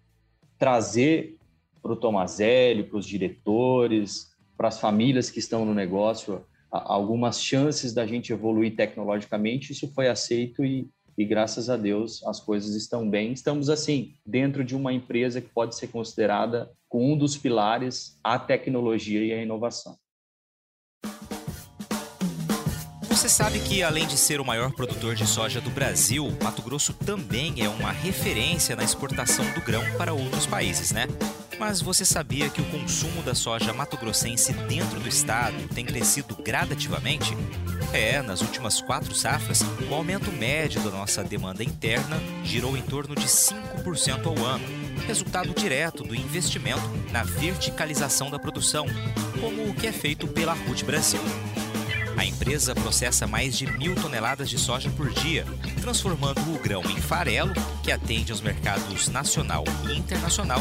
trazer 0.59 1.37
para 1.81 1.93
o 1.93 1.97
Tomazelli, 1.97 2.83
para 2.83 2.99
os 2.99 3.07
diretores, 3.07 4.29
para 4.57 4.69
as 4.69 4.81
famílias 4.81 5.31
que 5.31 5.39
estão 5.39 5.65
no 5.65 5.73
negócio 5.73 6.45
algumas 6.71 7.41
chances 7.41 7.93
da 7.93 8.07
gente 8.07 8.33
evoluir 8.33 8.77
tecnologicamente, 8.77 9.73
isso 9.73 9.93
foi 9.93 10.09
aceito 10.09 10.65
e, 10.65 10.89
e 11.17 11.25
graças 11.25 11.71
a 11.71 11.77
Deus 11.77 12.23
as 12.25 12.41
coisas 12.41 12.75
estão 12.75 13.09
bem. 13.09 13.33
Estamos 13.33 13.71
assim 13.71 14.15
dentro 14.25 14.65
de 14.65 14.77
uma 14.77 14.93
empresa 14.93 15.41
que 15.41 15.49
pode 15.49 15.77
ser 15.77 15.89
considerada 15.89 16.71
com 16.89 17.13
um 17.13 17.17
dos 17.17 17.37
pilares 17.37 18.19
a 18.23 18.39
tecnologia 18.39 19.25
e 19.25 19.33
a 19.33 19.43
inovação. 19.43 19.97
Você 23.19 23.29
sabe 23.29 23.59
que, 23.59 23.83
além 23.83 24.07
de 24.07 24.17
ser 24.17 24.41
o 24.41 24.45
maior 24.45 24.73
produtor 24.73 25.17
de 25.17 25.27
soja 25.27 25.61
do 25.61 25.71
Brasil, 25.71 26.29
Mato 26.41 26.63
Grosso 26.63 26.95
também 26.95 27.61
é 27.61 27.69
uma 27.69 27.91
referência 27.91 28.77
na 28.77 28.85
exportação 28.85 29.45
do 29.55 29.61
grão 29.61 29.83
para 29.97 30.13
outros 30.13 30.47
países, 30.47 30.93
né? 30.93 31.07
Mas 31.59 31.81
você 31.81 32.05
sabia 32.05 32.49
que 32.49 32.61
o 32.61 32.65
consumo 32.67 33.21
da 33.23 33.35
soja 33.35 33.73
mato-grossense 33.73 34.53
dentro 34.53 35.01
do 35.01 35.09
estado 35.09 35.57
tem 35.75 35.85
crescido 35.85 36.37
gradativamente? 36.37 37.37
É, 37.93 38.23
nas 38.23 38.41
últimas 38.41 38.81
quatro 38.81 39.15
safras, 39.15 39.63
o 39.91 39.95
aumento 39.95 40.31
médio 40.31 40.81
da 40.83 40.91
nossa 40.91 41.25
demanda 41.25 41.65
interna 41.65 42.17
girou 42.45 42.77
em 42.77 42.83
torno 42.83 43.15
de 43.15 43.27
5% 43.27 44.27
ao 44.27 44.45
ano, 44.45 44.65
resultado 45.07 45.53
direto 45.53 46.05
do 46.05 46.15
investimento 46.15 46.83
na 47.11 47.25
verticalização 47.25 48.31
da 48.31 48.39
produção, 48.39 48.87
como 49.41 49.69
o 49.69 49.75
que 49.75 49.87
é 49.87 49.93
feito 49.93 50.29
pela 50.29 50.53
RUT 50.53 50.85
Brasil. 50.85 51.21
A 52.17 52.25
empresa 52.25 52.75
processa 52.75 53.27
mais 53.29 53.57
de 53.57 53.65
mil 53.79 53.95
toneladas 53.95 54.51
de 54.51 54.59
soja 54.59 54.91
por 54.91 55.09
dia, 55.09 55.47
transformando 55.81 56.41
o 56.53 56.59
grão 56.59 56.83
em 56.83 57.01
farelo, 57.01 57.53
que 57.83 57.93
atende 57.93 58.33
aos 58.33 58.41
mercados 58.41 59.09
nacional 59.09 59.65
e 59.89 59.97
internacional, 59.97 60.61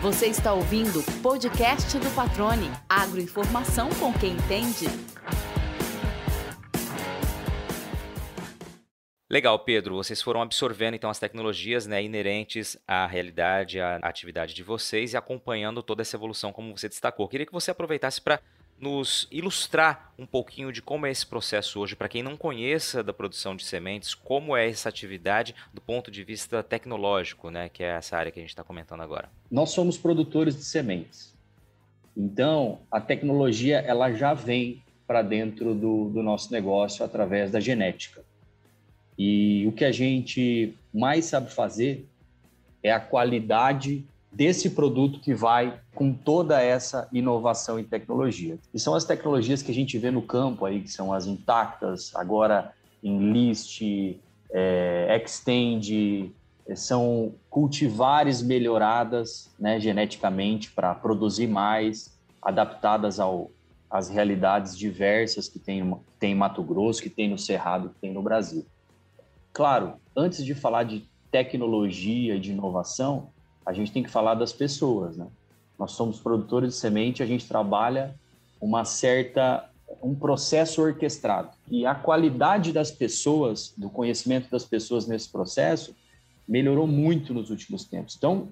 Você 0.04 0.26
está 0.26 0.52
ouvindo 0.52 1.00
o 1.00 1.22
podcast 1.22 1.98
do 1.98 2.14
Patrone. 2.14 2.70
Agroinformação 2.86 3.88
com 3.98 4.12
quem 4.12 4.32
entende. 4.34 4.84
Legal, 9.30 9.58
Pedro. 9.60 9.94
Vocês 9.94 10.20
foram 10.20 10.42
absorvendo 10.42 10.92
então 10.92 11.08
as 11.08 11.18
tecnologias 11.18 11.86
né, 11.86 12.02
inerentes 12.02 12.76
à 12.86 13.06
realidade, 13.06 13.80
à 13.80 13.96
atividade 13.96 14.52
de 14.52 14.62
vocês 14.62 15.14
e 15.14 15.16
acompanhando 15.16 15.82
toda 15.82 16.02
essa 16.02 16.18
evolução, 16.18 16.52
como 16.52 16.76
você 16.76 16.86
destacou. 16.86 17.26
Queria 17.26 17.46
que 17.46 17.52
você 17.52 17.70
aproveitasse 17.70 18.20
para 18.20 18.42
nos 18.84 19.26
ilustrar 19.30 20.12
um 20.18 20.26
pouquinho 20.26 20.70
de 20.70 20.82
como 20.82 21.06
é 21.06 21.10
esse 21.10 21.26
processo 21.26 21.80
hoje, 21.80 21.96
para 21.96 22.06
quem 22.06 22.22
não 22.22 22.36
conheça 22.36 23.02
da 23.02 23.14
produção 23.14 23.56
de 23.56 23.64
sementes, 23.64 24.14
como 24.14 24.54
é 24.54 24.68
essa 24.68 24.90
atividade 24.90 25.54
do 25.72 25.80
ponto 25.80 26.10
de 26.10 26.22
vista 26.22 26.62
tecnológico, 26.62 27.48
né, 27.48 27.70
que 27.70 27.82
é 27.82 27.96
essa 27.96 28.14
área 28.18 28.30
que 28.30 28.38
a 28.38 28.42
gente 28.42 28.50
está 28.50 28.62
comentando 28.62 29.00
agora. 29.00 29.30
Nós 29.50 29.70
somos 29.70 29.96
produtores 29.96 30.54
de 30.54 30.64
sementes, 30.64 31.34
então 32.14 32.80
a 32.90 33.00
tecnologia 33.00 33.78
ela 33.78 34.12
já 34.12 34.34
vem 34.34 34.82
para 35.06 35.22
dentro 35.22 35.74
do, 35.74 36.10
do 36.10 36.22
nosso 36.22 36.52
negócio 36.52 37.02
através 37.02 37.50
da 37.50 37.60
genética. 37.60 38.22
E 39.16 39.64
o 39.66 39.72
que 39.72 39.84
a 39.84 39.92
gente 39.92 40.76
mais 40.92 41.24
sabe 41.24 41.50
fazer 41.50 42.06
é 42.82 42.92
a 42.92 43.00
qualidade 43.00 44.04
desse 44.34 44.70
produto 44.70 45.20
que 45.20 45.32
vai 45.32 45.80
com 45.94 46.12
toda 46.12 46.60
essa 46.60 47.08
inovação 47.12 47.78
e 47.78 47.84
tecnologia. 47.84 48.58
E 48.72 48.80
são 48.80 48.94
as 48.94 49.04
tecnologias 49.04 49.62
que 49.62 49.70
a 49.70 49.74
gente 49.74 49.96
vê 49.96 50.10
no 50.10 50.22
campo 50.22 50.64
aí, 50.64 50.80
que 50.80 50.90
são 50.90 51.12
as 51.12 51.26
intactas, 51.26 52.10
agora 52.16 52.72
em 53.02 53.32
list, 53.32 53.80
é, 54.50 55.20
extend, 55.22 56.32
são 56.74 57.34
cultivares 57.48 58.42
melhoradas 58.42 59.50
né, 59.58 59.78
geneticamente 59.78 60.70
para 60.70 60.94
produzir 60.94 61.46
mais, 61.46 62.18
adaptadas 62.42 63.20
ao, 63.20 63.50
às 63.90 64.08
realidades 64.08 64.76
diversas 64.76 65.48
que 65.48 65.58
tem, 65.58 65.96
tem 66.18 66.32
em 66.32 66.34
Mato 66.34 66.62
Grosso, 66.62 67.02
que 67.02 67.10
tem 67.10 67.28
no 67.28 67.38
Cerrado, 67.38 67.90
que 67.90 68.00
tem 68.00 68.12
no 68.12 68.22
Brasil. 68.22 68.66
Claro, 69.52 69.94
antes 70.16 70.44
de 70.44 70.54
falar 70.54 70.84
de 70.84 71.08
tecnologia 71.30 72.36
e 72.36 72.40
de 72.40 72.52
inovação, 72.52 73.28
a 73.64 73.72
gente 73.72 73.92
tem 73.92 74.02
que 74.02 74.10
falar 74.10 74.34
das 74.34 74.52
pessoas, 74.52 75.16
né? 75.16 75.26
Nós 75.78 75.92
somos 75.92 76.20
produtores 76.20 76.74
de 76.74 76.80
semente, 76.80 77.22
a 77.22 77.26
gente 77.26 77.46
trabalha 77.46 78.14
uma 78.60 78.84
certa 78.84 79.68
um 80.02 80.14
processo 80.14 80.82
orquestrado. 80.82 81.50
E 81.70 81.86
a 81.86 81.94
qualidade 81.94 82.72
das 82.72 82.90
pessoas, 82.90 83.72
do 83.76 83.88
conhecimento 83.88 84.50
das 84.50 84.64
pessoas 84.64 85.06
nesse 85.06 85.30
processo, 85.30 85.94
melhorou 86.46 86.86
muito 86.86 87.32
nos 87.32 87.50
últimos 87.50 87.84
tempos. 87.84 88.14
Então, 88.16 88.48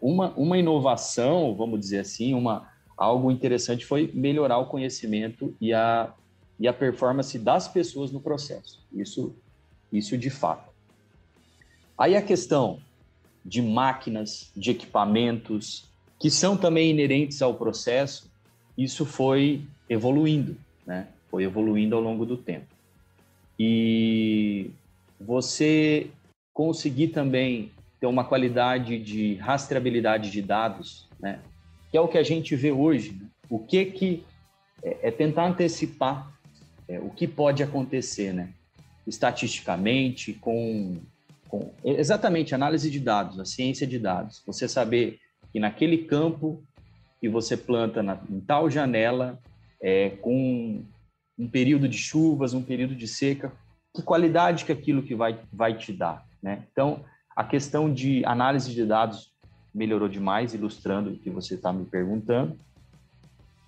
uma, 0.00 0.32
uma 0.36 0.58
inovação, 0.58 1.54
vamos 1.54 1.80
dizer 1.80 2.00
assim, 2.00 2.34
uma, 2.34 2.68
algo 2.96 3.30
interessante 3.30 3.84
foi 3.84 4.10
melhorar 4.14 4.58
o 4.58 4.66
conhecimento 4.66 5.54
e 5.60 5.72
a, 5.72 6.12
e 6.58 6.68
a 6.68 6.72
performance 6.72 7.38
das 7.38 7.68
pessoas 7.68 8.12
no 8.12 8.20
processo. 8.20 8.84
Isso, 8.92 9.34
isso 9.92 10.16
de 10.16 10.30
fato. 10.30 10.70
Aí 11.98 12.14
a 12.14 12.22
questão 12.22 12.80
de 13.46 13.62
máquinas, 13.62 14.50
de 14.56 14.72
equipamentos, 14.72 15.84
que 16.18 16.30
são 16.30 16.56
também 16.56 16.90
inerentes 16.90 17.40
ao 17.40 17.54
processo, 17.54 18.28
isso 18.76 19.06
foi 19.06 19.62
evoluindo, 19.88 20.56
né? 20.84 21.06
Foi 21.30 21.44
evoluindo 21.44 21.94
ao 21.94 22.02
longo 22.02 22.26
do 22.26 22.36
tempo. 22.36 22.66
E 23.58 24.70
você 25.20 26.08
conseguir 26.52 27.08
também 27.08 27.70
ter 28.00 28.06
uma 28.06 28.24
qualidade 28.24 28.98
de 28.98 29.34
rastreabilidade 29.36 30.30
de 30.30 30.42
dados, 30.42 31.06
né? 31.20 31.40
Que 31.90 31.96
é 31.96 32.00
o 32.00 32.08
que 32.08 32.18
a 32.18 32.22
gente 32.22 32.56
vê 32.56 32.72
hoje. 32.72 33.12
Né? 33.12 33.26
O 33.48 33.60
que 33.60 33.84
que 33.86 34.24
é, 34.82 35.08
é 35.08 35.10
tentar 35.10 35.46
antecipar 35.46 36.36
é, 36.88 36.98
o 36.98 37.10
que 37.10 37.28
pode 37.28 37.62
acontecer, 37.62 38.32
né? 38.34 38.50
Estatisticamente, 39.06 40.32
com 40.32 40.98
com 41.48 41.72
exatamente 41.84 42.54
análise 42.54 42.90
de 42.90 43.00
dados, 43.00 43.38
a 43.38 43.44
ciência 43.44 43.86
de 43.86 43.98
dados. 43.98 44.42
Você 44.46 44.68
saber 44.68 45.18
que 45.52 45.60
naquele 45.60 45.98
campo 45.98 46.62
que 47.20 47.28
você 47.28 47.56
planta 47.56 48.02
na, 48.02 48.18
em 48.30 48.40
tal 48.40 48.70
janela, 48.70 49.38
é, 49.80 50.10
com 50.10 50.84
um 51.38 51.48
período 51.48 51.88
de 51.88 51.98
chuvas, 51.98 52.54
um 52.54 52.62
período 52.62 52.94
de 52.94 53.06
seca, 53.06 53.52
que 53.94 54.02
qualidade 54.02 54.64
que 54.64 54.72
aquilo 54.72 55.02
que 55.02 55.14
vai, 55.14 55.38
vai 55.52 55.76
te 55.76 55.92
dar, 55.92 56.26
né? 56.42 56.64
Então, 56.70 57.04
a 57.34 57.44
questão 57.44 57.92
de 57.92 58.24
análise 58.24 58.72
de 58.72 58.84
dados 58.84 59.32
melhorou 59.74 60.08
demais, 60.08 60.54
ilustrando 60.54 61.10
o 61.10 61.18
que 61.18 61.28
você 61.28 61.54
está 61.54 61.72
me 61.72 61.84
perguntando. 61.84 62.58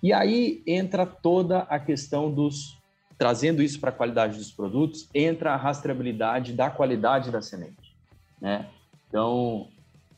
E 0.01 0.11
aí 0.11 0.63
entra 0.65 1.05
toda 1.05 1.59
a 1.59 1.79
questão 1.79 2.31
dos 2.31 2.78
trazendo 3.19 3.61
isso 3.61 3.81
para 3.81 3.89
a 3.89 3.93
qualidade 3.93 4.37
dos 4.37 4.49
produtos, 4.49 5.09
entra 5.13 5.53
a 5.53 5.57
rastreabilidade 5.57 6.53
da 6.53 6.69
qualidade 6.71 7.29
da 7.29 7.41
semente. 7.41 7.93
Né? 8.39 8.65
Então, 9.09 9.67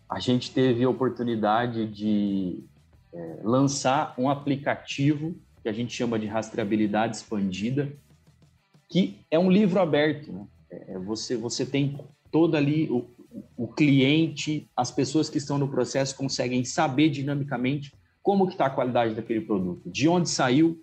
a 0.07 0.19
gente 0.19 0.51
teve 0.51 0.83
a 0.83 0.89
oportunidade 0.89 1.87
de 1.87 2.63
é, 3.11 3.39
lançar 3.43 4.13
um 4.19 4.29
aplicativo 4.29 5.35
que 5.63 5.67
a 5.67 5.73
gente 5.73 5.91
chama 5.91 6.19
de 6.19 6.27
rastreabilidade 6.27 7.17
expandida, 7.17 7.91
que 8.87 9.19
é 9.31 9.39
um 9.39 9.49
livro 9.49 9.81
aberto. 9.81 10.31
Né? 10.31 10.45
É, 10.69 10.99
você, 10.99 11.35
você 11.35 11.65
tem 11.65 11.99
todo 12.31 12.55
ali 12.55 12.87
o, 12.91 13.09
o 13.57 13.67
cliente, 13.67 14.69
as 14.77 14.91
pessoas 14.91 15.27
que 15.27 15.39
estão 15.39 15.57
no 15.57 15.67
processo 15.67 16.15
conseguem 16.15 16.63
saber 16.63 17.09
dinamicamente 17.09 17.91
como 18.21 18.45
que 18.45 18.53
está 18.53 18.67
a 18.67 18.69
qualidade 18.69 19.15
daquele 19.15 19.41
produto, 19.41 19.89
de 19.89 20.07
onde 20.07 20.29
saiu, 20.29 20.79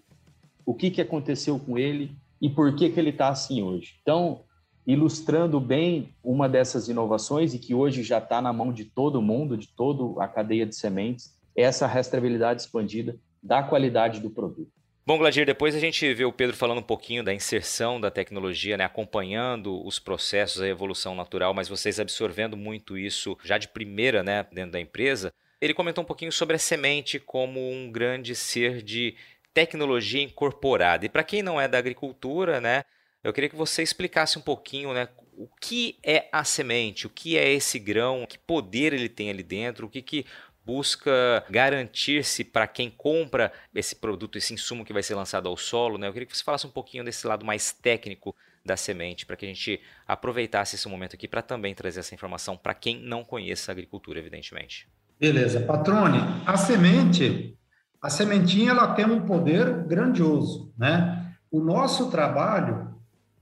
o 0.69 0.75
que, 0.75 0.91
que 0.91 1.01
aconteceu 1.01 1.59
com 1.59 1.79
ele 1.79 2.15
e 2.43 2.51
por 2.51 2.77
que, 2.77 2.91
que 2.91 3.01
ele 3.01 3.09
está 3.09 3.31
assim 3.31 3.63
hoje. 3.63 3.95
Então, 4.03 4.43
ilustrando 4.87 5.59
bem 5.59 6.15
uma 6.23 6.47
dessas 6.47 6.91
inovações 6.91 7.55
e 7.55 7.59
que 7.59 7.73
hoje 7.75 8.03
já 8.03 8.19
está 8.19 8.43
na 8.43 8.53
mão 8.53 8.71
de 8.71 8.85
todo 8.85 9.23
mundo, 9.23 9.57
de 9.57 9.67
toda 9.69 10.23
a 10.23 10.29
cadeia 10.29 10.67
de 10.67 10.77
sementes, 10.77 11.35
é 11.57 11.63
essa 11.63 11.87
rastreabilidade 11.87 12.61
expandida 12.61 13.17
da 13.43 13.63
qualidade 13.63 14.21
do 14.21 14.29
produto. 14.29 14.71
Bom, 15.07 15.17
Gladir, 15.17 15.47
depois 15.47 15.75
a 15.75 15.81
gente 15.81 16.13
vê 16.13 16.27
o 16.27 16.33
Pedro 16.35 16.55
falando 16.55 16.81
um 16.81 16.83
pouquinho 16.83 17.25
da 17.25 17.33
inserção 17.33 17.99
da 17.99 18.11
tecnologia, 18.11 18.77
né, 18.77 18.85
acompanhando 18.85 19.83
os 19.87 19.99
processos, 19.99 20.61
a 20.61 20.69
evolução 20.69 21.15
natural, 21.15 21.55
mas 21.55 21.67
vocês 21.67 21.99
absorvendo 21.99 22.59
muito 22.59 22.99
isso 22.99 23.39
já 23.43 23.57
de 23.57 23.69
primeira 23.69 24.23
né, 24.23 24.47
dentro 24.53 24.73
da 24.73 24.81
empresa. 24.81 25.33
Ele 25.63 25.73
comentou 25.73 26.05
um 26.05 26.07
pouquinho 26.07 26.31
sobre 26.31 26.57
a 26.57 26.59
semente 26.59 27.19
como 27.19 27.73
um 27.73 27.91
grande 27.91 28.35
ser 28.35 28.83
de 28.83 29.17
tecnologia 29.53 30.23
incorporada. 30.23 31.05
E 31.07 31.09
para 31.09 31.25
quem 31.25 31.43
não 31.43 31.61
é 31.61 31.67
da 31.67 31.79
agricultura, 31.79 32.61
né, 32.61 32.85
eu 33.23 33.33
queria 33.33 33.51
que 33.51 33.57
você 33.57 33.83
explicasse 33.83 34.39
um 34.39 34.43
pouquinho, 34.43 34.93
né, 34.93 35.09
o 35.37 35.49
que 35.61 35.99
é 36.03 36.29
a 36.33 36.45
semente, 36.45 37.07
o 37.07 37.11
que 37.11 37.37
é 37.39 37.49
esse 37.51 37.79
grão, 37.79 38.27
que 38.27 38.39
poder 38.39 38.93
ele 38.93 39.09
tem 39.09 39.31
ali 39.31 39.43
dentro, 39.43 39.87
o 39.87 39.91
que, 39.91 40.03
que 40.03 40.27
busca 40.65 41.45
garantir-se 41.49 42.45
para 42.45 42.67
quem 42.67 42.91
compra 42.91 43.53
esse 43.75 43.97
produto, 43.97 44.37
esse 44.37 44.53
insumo 44.53 44.85
que 44.85 44.93
vai 44.93 45.03
ser 45.03 45.15
lançado 45.15 45.49
ao 45.49 45.57
solo. 45.57 45.97
Né? 45.97 46.07
Eu 46.07 46.13
queria 46.13 46.27
que 46.27 46.37
você 46.37 46.45
falasse 46.45 46.67
um 46.67 46.71
pouquinho 46.71 47.05
desse 47.05 47.27
lado 47.27 47.45
mais 47.45 47.73
técnico 47.73 48.37
da 48.65 48.77
semente, 48.77 49.25
para 49.25 49.35
que 49.35 49.47
a 49.47 49.49
gente 49.49 49.81
aproveitasse 50.07 50.77
esse 50.77 50.87
momento 50.87 51.15
aqui 51.15 51.27
para 51.27 51.41
também 51.41 51.75
trazer 51.75 52.01
essa 52.01 52.15
informação 52.15 52.57
para 52.57 52.75
quem 52.75 52.99
não 53.01 53.25
conhece 53.25 53.71
a 53.71 53.73
agricultura, 53.73 54.19
evidentemente. 54.19 54.87
Beleza. 55.19 55.61
Patrone, 55.61 56.19
a 56.47 56.57
semente, 56.57 57.58
a 58.01 58.09
sementinha 58.11 58.71
ela 58.71 58.95
tem 58.95 59.07
um 59.07 59.23
poder 59.23 59.85
grandioso, 59.85 60.73
né? 60.79 61.35
O 61.51 61.61
nosso 61.61 62.11
trabalho, 62.11 62.95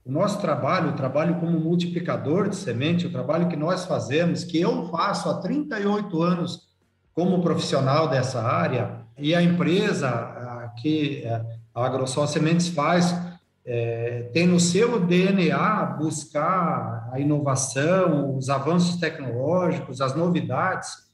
o 0.05 0.11
nosso 0.11 0.39
trabalho, 0.39 0.91
o 0.91 0.95
trabalho 0.95 1.35
como 1.35 1.59
multiplicador 1.59 2.49
de 2.49 2.55
semente, 2.55 3.05
o 3.05 3.11
trabalho 3.11 3.49
que 3.49 3.55
nós 3.55 3.85
fazemos, 3.85 4.43
que 4.43 4.59
eu 4.59 4.87
faço 4.89 5.29
há 5.29 5.39
38 5.39 6.23
anos 6.23 6.67
como 7.13 7.41
profissional 7.41 8.07
dessa 8.07 8.41
área 8.41 9.01
e 9.17 9.35
a 9.35 9.41
empresa 9.41 10.71
que 10.77 11.23
a 11.73 11.85
AgroSol 11.85 12.27
Sementes 12.27 12.67
faz 12.67 13.15
é, 13.65 14.29
tem 14.31 14.47
no 14.47 14.59
seu 14.59 14.99
DNA 14.99 15.85
buscar 15.99 17.09
a 17.11 17.19
inovação, 17.19 18.37
os 18.37 18.49
avanços 18.49 18.95
tecnológicos, 18.95 19.99
as 19.99 20.15
novidades. 20.15 21.06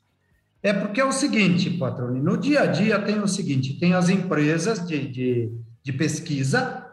É 0.64 0.72
porque 0.72 1.01
é 1.01 1.05
o 1.05 1.11
seguinte, 1.11 1.70
patrone, 1.72 2.22
no 2.22 2.38
dia 2.38 2.61
a 2.61 2.66
dia 2.66 2.97
tem 2.97 3.20
o 3.20 3.28
seguinte, 3.28 3.78
tem 3.78 3.93
as 3.93 4.07
empresas 4.07 4.88
de, 4.88 5.05
de, 5.09 5.51
de 5.84 5.91
pesquisa, 5.91 6.88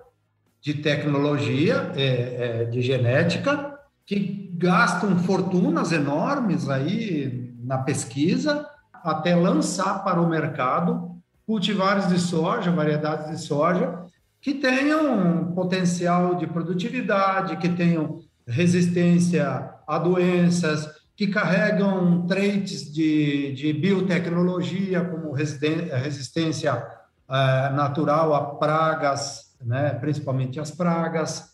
de 0.60 0.74
tecnologia, 0.74 1.92
é, 1.94 2.02
é, 2.02 2.64
de 2.64 2.82
genética, 2.82 3.78
que 4.04 4.50
gastam 4.54 5.16
fortunas 5.20 5.92
enormes 5.92 6.68
aí 6.68 7.54
na 7.62 7.78
pesquisa, 7.78 8.66
até 8.92 9.36
lançar 9.36 10.02
para 10.02 10.20
o 10.20 10.28
mercado 10.28 11.08
cultivares 11.46 12.08
de 12.08 12.18
soja, 12.18 12.72
variedades 12.72 13.30
de 13.30 13.38
soja, 13.38 14.04
que 14.40 14.54
tenham 14.54 15.52
potencial 15.54 16.34
de 16.34 16.46
produtividade, 16.46 17.56
que 17.56 17.68
tenham 17.68 18.20
resistência 18.46 19.70
a 19.86 19.98
doenças, 19.98 20.88
que 21.20 21.26
carregam 21.26 22.26
traits 22.26 22.90
de, 22.90 23.52
de 23.52 23.74
biotecnologia, 23.74 25.04
como 25.04 25.32
resistência 25.32 26.74
uh, 26.74 27.76
natural 27.76 28.34
a 28.34 28.54
pragas, 28.54 29.54
né, 29.60 29.90
principalmente 30.00 30.58
as 30.58 30.70
pragas, 30.70 31.50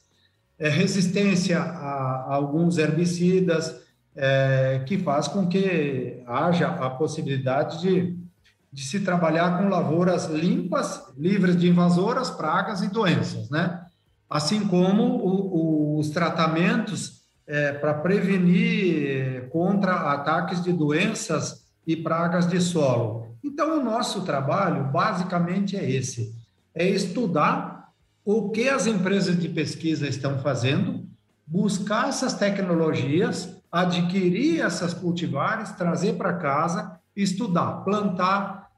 é, 0.56 0.68
resistência 0.68 1.58
a, 1.58 2.26
a 2.28 2.34
alguns 2.36 2.78
herbicidas, 2.78 3.74
é, 4.14 4.84
que 4.86 4.98
faz 4.98 5.26
com 5.26 5.48
que 5.48 6.22
haja 6.28 6.68
a 6.68 6.88
possibilidade 6.90 7.80
de, 7.80 8.16
de 8.72 8.84
se 8.84 9.00
trabalhar 9.00 9.58
com 9.58 9.68
lavouras 9.68 10.26
limpas, 10.26 11.02
livres 11.18 11.58
de 11.58 11.68
invasoras, 11.68 12.30
pragas 12.30 12.82
e 12.82 12.88
doenças, 12.88 13.50
né? 13.50 13.82
Assim 14.30 14.68
como 14.68 15.02
o, 15.02 15.96
o, 15.96 15.98
os 15.98 16.10
tratamentos 16.10 17.16
é, 17.46 17.72
para 17.72 17.94
prevenir 17.94 19.36
contra 19.49 20.12
ataques 20.12 20.62
de 20.62 20.72
doenças 20.72 21.66
e 21.86 21.97
pragas 21.97 22.47
de 22.47 22.61
solo. 22.61 23.36
Então, 23.42 23.80
o 23.80 23.84
nosso 23.84 24.22
trabalho 24.22 24.84
basicamente 24.92 25.76
é 25.76 25.90
esse: 25.90 26.34
é 26.74 26.88
estudar 26.88 27.90
o 28.24 28.51
que 28.51 28.68
as 28.68 28.86
empresas 28.86 29.38
de 29.38 29.49
pesquisa 29.49 30.09
estão 30.09 30.38
fazendo, 30.40 31.07
buscar 31.47 32.09
essas 32.09 32.34
tecnologias 32.34 33.57
adquirir 33.70 34.61
essas 34.61 34.94
cultivares, 34.94 35.72
trazer 35.72 36.14
para 36.14 36.34
casa, 36.34 36.99
estudar, 37.14 37.84
plantar, 37.84 38.70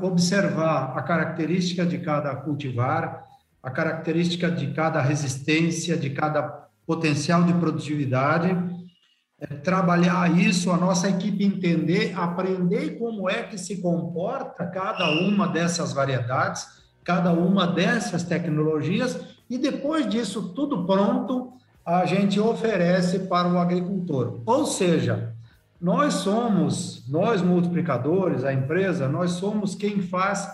observar 0.00 0.96
a 0.96 1.02
característica 1.02 1.84
de 1.84 1.98
cada 1.98 2.34
cultivar, 2.36 3.24
a 3.62 3.70
característica 3.70 4.50
de 4.50 4.72
cada 4.72 5.02
resistência, 5.02 5.96
de 5.96 6.10
cada 6.10 6.42
potencial 6.86 7.44
de 7.44 7.52
produtividade, 7.52 8.56
trabalhar 9.62 10.38
isso, 10.38 10.70
a 10.70 10.76
nossa 10.76 11.08
equipe 11.08 11.44
entender, 11.44 12.12
aprender 12.16 12.98
como 12.98 13.28
é 13.28 13.42
que 13.44 13.56
se 13.56 13.80
comporta 13.80 14.66
cada 14.66 15.10
uma 15.10 15.48
dessas 15.48 15.92
variedades, 15.92 16.66
cada 17.02 17.32
uma 17.32 17.66
dessas 17.66 18.22
tecnologias, 18.22 19.18
e 19.48 19.56
depois 19.56 20.08
disso 20.08 20.50
tudo 20.54 20.84
pronto, 20.86 21.54
a 21.84 22.04
gente 22.04 22.38
oferece 22.38 23.20
para 23.20 23.48
o 23.48 23.58
agricultor. 23.58 24.40
Ou 24.44 24.66
seja, 24.66 25.32
nós 25.80 26.14
somos, 26.14 27.08
nós 27.08 27.40
multiplicadores, 27.40 28.44
a 28.44 28.52
empresa, 28.52 29.08
nós 29.08 29.32
somos 29.32 29.74
quem 29.74 30.02
faz, 30.02 30.46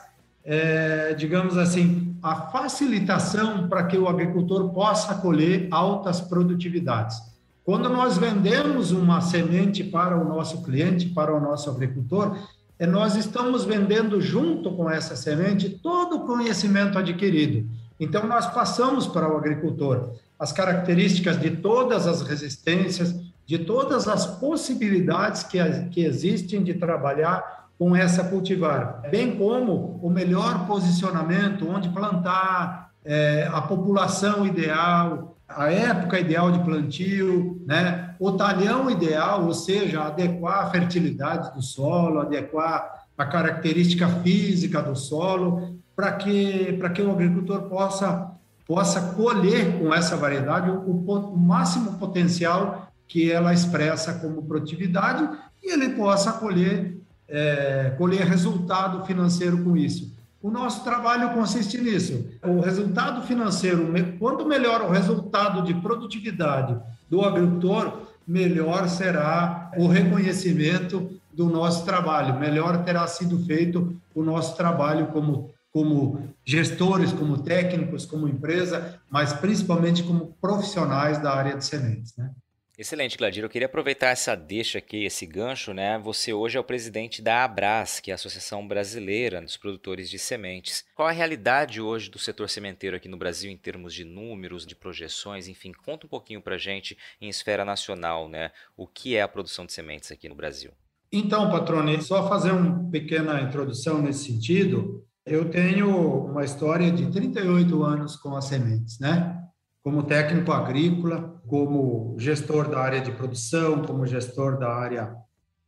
é, 0.45 1.13
digamos 1.15 1.59
assim, 1.59 2.17
a 2.23 2.37
facilitação 2.53 3.69
para 3.69 3.85
que 3.85 3.99
o 3.99 4.09
agricultor 4.09 4.73
possa 4.73 5.17
colher 5.17 5.67
altas 5.73 6.21
produtividades. 6.21 7.36
Quando 7.67 7.89
nós 7.89 8.17
vendemos 8.17 8.93
uma 8.93 9.21
semente 9.21 9.83
para 9.83 10.17
o 10.17 10.25
nosso 10.25 10.63
cliente, 10.63 11.09
para 11.09 11.35
o 11.35 11.41
nosso 11.41 11.69
agricultor, 11.69 12.39
é, 12.79 12.87
nós 12.87 13.17
estamos 13.17 13.65
vendendo 13.65 14.21
junto 14.21 14.71
com 14.71 14.89
essa 14.89 15.17
semente 15.17 15.69
todo 15.69 16.15
o 16.15 16.21
conhecimento 16.21 16.97
adquirido. 16.97 17.69
Então, 17.99 18.25
nós 18.25 18.47
passamos 18.47 19.09
para 19.09 19.29
o 19.29 19.37
agricultor 19.37 20.13
as 20.39 20.53
características 20.53 21.41
de 21.41 21.51
todas 21.51 22.07
as 22.07 22.23
resistências, 22.23 23.17
de 23.45 23.59
todas 23.59 24.07
as 24.07 24.27
possibilidades 24.39 25.43
que, 25.43 25.59
que 25.91 26.05
existem 26.05 26.63
de 26.63 26.75
trabalhar 26.75 27.67
com 27.77 27.97
essa 27.97 28.23
cultivar, 28.23 29.03
bem 29.11 29.37
como 29.37 29.99
o 30.01 30.09
melhor 30.09 30.69
posicionamento, 30.69 31.69
onde 31.69 31.89
plantar, 31.89 32.93
é, 33.05 33.51
a 33.53 33.61
população 33.61 34.47
ideal, 34.47 35.36
a 35.49 35.71
época 35.71 36.19
ideal 36.19 36.51
de 36.51 36.59
plantio, 36.61 37.63
né? 37.67 38.15
o 38.19 38.33
talhão 38.33 38.91
ideal, 38.91 39.45
ou 39.45 39.55
seja, 39.55 40.03
adequar 40.03 40.67
a 40.67 40.71
fertilidade 40.71 41.55
do 41.55 41.63
solo, 41.63 42.21
adequar 42.21 43.07
a 43.17 43.25
característica 43.25 44.09
física 44.09 44.83
do 44.83 44.97
solo, 44.97 45.79
para 45.95 46.13
que, 46.13 46.79
que 46.95 47.03
o 47.03 47.11
agricultor 47.11 47.63
possa 47.63 48.37
possa 48.67 49.01
colher 49.15 49.79
com 49.79 49.95
essa 49.95 50.17
variedade 50.17 50.69
o, 50.71 50.91
o, 50.91 51.39
máximo 51.39 51.93
potencial 51.99 52.91
que 53.07 53.31
ela 53.31 53.55
expressa 53.55 54.15
como 54.15 54.43
produtividade 54.43 55.29
e 55.63 55.73
ele 55.73 55.91
possa 55.91 56.33
colher, 56.33 56.99
é, 57.29 57.95
colher 57.97 58.27
resultado 58.27 59.07
financeiro 59.07 59.63
com 59.63 59.77
isso. 59.77 60.16
O 60.47 60.51
nosso 60.53 60.85
trabalho 60.85 61.35
consiste 61.35 61.77
nisso. 61.77 62.25
O 62.41 62.61
resultado 62.61 63.27
financeiro, 63.27 63.93
quanto 64.17 64.47
melhor 64.47 64.81
o 64.83 64.91
resultado 64.93 65.61
de 65.63 65.75
produtividade 65.75 66.81
do 67.11 67.23
agricultor, 67.23 68.03
melhor 68.25 68.89
será 68.89 69.73
o 69.77 69.89
reconhecimento 69.89 71.11
do 71.35 71.47
nosso 71.47 71.85
trabalho, 71.85 72.39
melhor 72.39 72.85
terá 72.85 73.09
sido 73.09 73.45
feito 73.45 74.01
o 74.15 74.23
nosso 74.23 74.57
trabalho 74.57 75.09
como 75.09 75.51
como 75.73 76.33
gestores, 76.45 77.13
como 77.13 77.43
técnicos, 77.43 78.07
como 78.07 78.29
empresa, 78.29 79.01
mas 79.11 79.33
principalmente 79.33 80.05
como 80.05 80.33
profissionais 80.41 81.19
da 81.19 81.35
área 81.35 81.57
de 81.57 81.65
sementes, 81.65 82.17
né? 82.17 82.31
Excelente, 82.79 83.17
Gladir. 83.17 83.43
Eu 83.43 83.49
queria 83.49 83.65
aproveitar 83.65 84.09
essa 84.09 84.35
deixa 84.35 84.77
aqui, 84.77 85.07
esse 85.07 85.25
gancho, 85.25 85.73
né? 85.73 85.99
Você 85.99 86.35
hoje 86.35 86.59
é 86.59 86.61
o 86.61 86.65
presidente 86.65 87.23
da 87.23 87.43
Abras, 87.43 88.01
que 88.01 88.11
é 88.11 88.13
a 88.13 88.17
Associação 88.17 88.69
Brasileira 88.69 89.41
dos 89.41 89.57
Produtores 89.57 90.11
de 90.11 90.19
Sementes. 90.19 90.85
Qual 90.95 91.09
a 91.09 91.13
realidade 91.13 91.81
hoje 91.81 92.11
do 92.11 92.19
setor 92.19 92.51
sementeiro 92.51 92.95
aqui 92.95 93.09
no 93.09 93.17
Brasil 93.17 93.51
em 93.51 93.57
termos 93.57 93.95
de 93.95 94.05
números, 94.05 94.67
de 94.67 94.77
projeções, 94.77 95.49
enfim, 95.49 95.73
conta 95.73 96.05
um 96.05 96.09
pouquinho 96.11 96.43
para 96.43 96.59
gente 96.59 96.99
em 97.19 97.31
esfera 97.31 97.65
nacional, 97.65 98.29
né? 98.29 98.51
O 98.77 98.87
que 98.87 99.17
é 99.17 99.23
a 99.23 99.29
produção 99.29 99.65
de 99.65 99.73
sementes 99.73 100.13
aqui 100.13 100.29
no 100.29 100.35
Brasil? 100.35 100.71
Então, 101.11 101.51
Patrone, 101.51 102.03
só 102.03 102.29
fazer 102.29 102.51
uma 102.51 102.91
pequena 102.91 103.41
introdução 103.41 104.03
nesse 104.03 104.27
sentido. 104.27 105.03
Eu 105.25 105.49
tenho 105.49 105.89
uma 106.27 106.45
história 106.45 106.93
de 106.93 107.11
38 107.11 107.83
anos 107.83 108.17
com 108.17 108.37
as 108.37 108.45
sementes, 108.45 108.99
né? 109.01 109.46
Como 109.87 110.03
técnico 110.03 110.51
agrícola, 110.51 111.41
como 111.47 112.17
gestor 112.19 112.69
da 112.69 112.81
área 112.81 113.01
de 113.01 113.13
produção, 113.13 113.85
como 113.85 114.05
gestor 114.05 114.59
da 114.59 114.69
área 114.69 115.15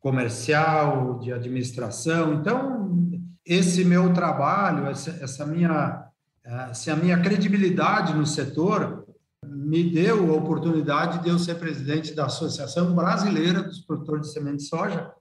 comercial, 0.01 1.21
de 1.21 1.33
administração. 1.33 2.35
Então, 2.35 2.99
esse 3.47 3.85
meu 3.85 4.13
trabalho, 4.13 4.89
essa, 4.89 5.11
essa 5.23 5.47
minha, 5.47 6.05
essa 6.45 6.97
minha 6.97 7.21
credibilidade 7.21 8.13
no 8.13 8.27
setor 8.27 9.07
me 9.47 9.89
deu 9.89 10.33
a 10.33 10.37
oportunidade 10.37 11.23
de 11.23 11.29
eu 11.29 11.39
ser 11.39 11.55
presidente 11.55 12.13
da 12.13 12.27
Associação 12.27 12.97
Brasileira 12.97 13.63
dos 13.63 13.83
Produtores 13.83 14.27
de 14.27 14.33
Semente 14.33 14.57
de 14.57 14.63
Soja, 14.65 15.13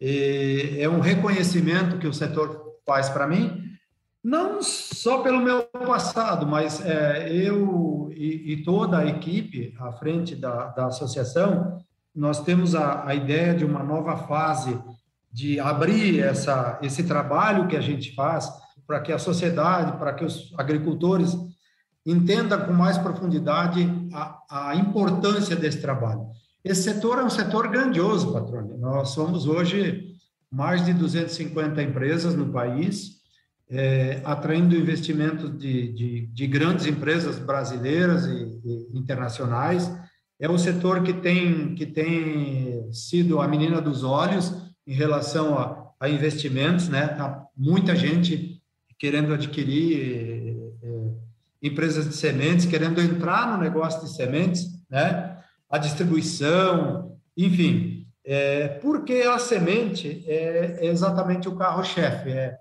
é 0.00 0.88
um 0.88 1.00
reconhecimento 1.00 1.98
que 1.98 2.06
o 2.06 2.14
setor 2.14 2.78
faz 2.86 3.10
para 3.10 3.26
mim, 3.26 3.59
não 4.22 4.62
só 4.62 5.22
pelo 5.22 5.40
meu 5.40 5.62
passado, 5.62 6.46
mas 6.46 6.84
é, 6.84 7.32
eu 7.32 8.10
e, 8.12 8.52
e, 8.52 8.62
toda 8.62 8.98
a 8.98 9.06
equipe 9.06 9.74
à 9.78 9.92
frente 9.92 10.36
da, 10.36 10.66
da 10.66 10.86
associação, 10.86 11.78
nós 12.14 12.42
temos 12.42 12.74
a, 12.74 13.06
a 13.06 13.14
ideia 13.14 13.54
de 13.54 13.64
uma 13.64 13.82
nova 13.82 14.16
fase 14.26 14.78
de 15.32 15.58
abrir 15.58 16.20
essa, 16.20 16.78
esse 16.82 17.04
trabalho 17.04 17.66
que 17.68 17.76
a 17.76 17.80
gente 17.80 18.14
faz 18.14 18.50
para 18.86 19.00
que 19.00 19.12
a 19.12 19.18
sociedade, 19.18 19.96
para 19.98 20.12
que 20.12 20.24
os 20.24 20.52
agricultores 20.58 21.36
entendam 22.04 22.60
com 22.66 22.72
mais 22.72 22.98
profundidade 22.98 23.88
a, 24.12 24.70
a 24.70 24.76
importância 24.76 25.54
desse 25.54 25.80
trabalho. 25.80 26.26
Esse 26.64 26.82
setor 26.82 27.18
é 27.18 27.24
um 27.24 27.30
setor 27.30 27.68
grandioso, 27.68 28.32
patrônio. 28.32 28.76
Nós 28.76 29.10
somos 29.10 29.46
hoje 29.46 30.10
mais 30.50 30.84
de 30.84 30.92
250 30.92 31.80
empresas 31.82 32.34
no 32.34 32.52
país, 32.52 33.19
é, 33.70 34.20
atraindo 34.24 34.74
investimentos 34.74 35.56
de, 35.56 35.92
de, 35.92 36.26
de, 36.26 36.46
grandes 36.48 36.86
empresas 36.86 37.38
brasileiras 37.38 38.26
e, 38.26 38.60
e, 38.64 38.98
internacionais. 38.98 39.90
É 40.40 40.48
o 40.48 40.58
setor 40.58 41.02
que 41.02 41.12
tem, 41.12 41.74
que 41.76 41.86
tem 41.86 42.92
sido 42.92 43.40
a 43.40 43.46
menina 43.46 43.80
dos 43.80 44.02
olhos 44.02 44.52
em 44.86 44.94
relação 44.94 45.56
a, 45.56 45.92
a 46.00 46.08
investimentos, 46.08 46.88
né? 46.88 47.06
Tá 47.08 47.46
muita 47.56 47.94
gente 47.94 48.60
querendo 48.98 49.32
adquirir 49.32 50.72
é, 50.82 50.88
é 50.88 51.10
empresas 51.62 52.08
de 52.08 52.16
sementes, 52.16 52.66
querendo 52.66 53.00
entrar 53.00 53.52
no 53.52 53.62
negócio 53.62 54.00
de 54.00 54.14
sementes, 54.16 54.66
né? 54.90 55.36
A 55.68 55.78
distribuição, 55.78 57.16
enfim, 57.36 58.06
é, 58.24 58.66
porque 58.66 59.22
a 59.22 59.38
semente 59.38 60.24
é 60.26 60.86
exatamente 60.86 61.48
o 61.48 61.54
carro-chefe, 61.54 62.30
é 62.30 62.58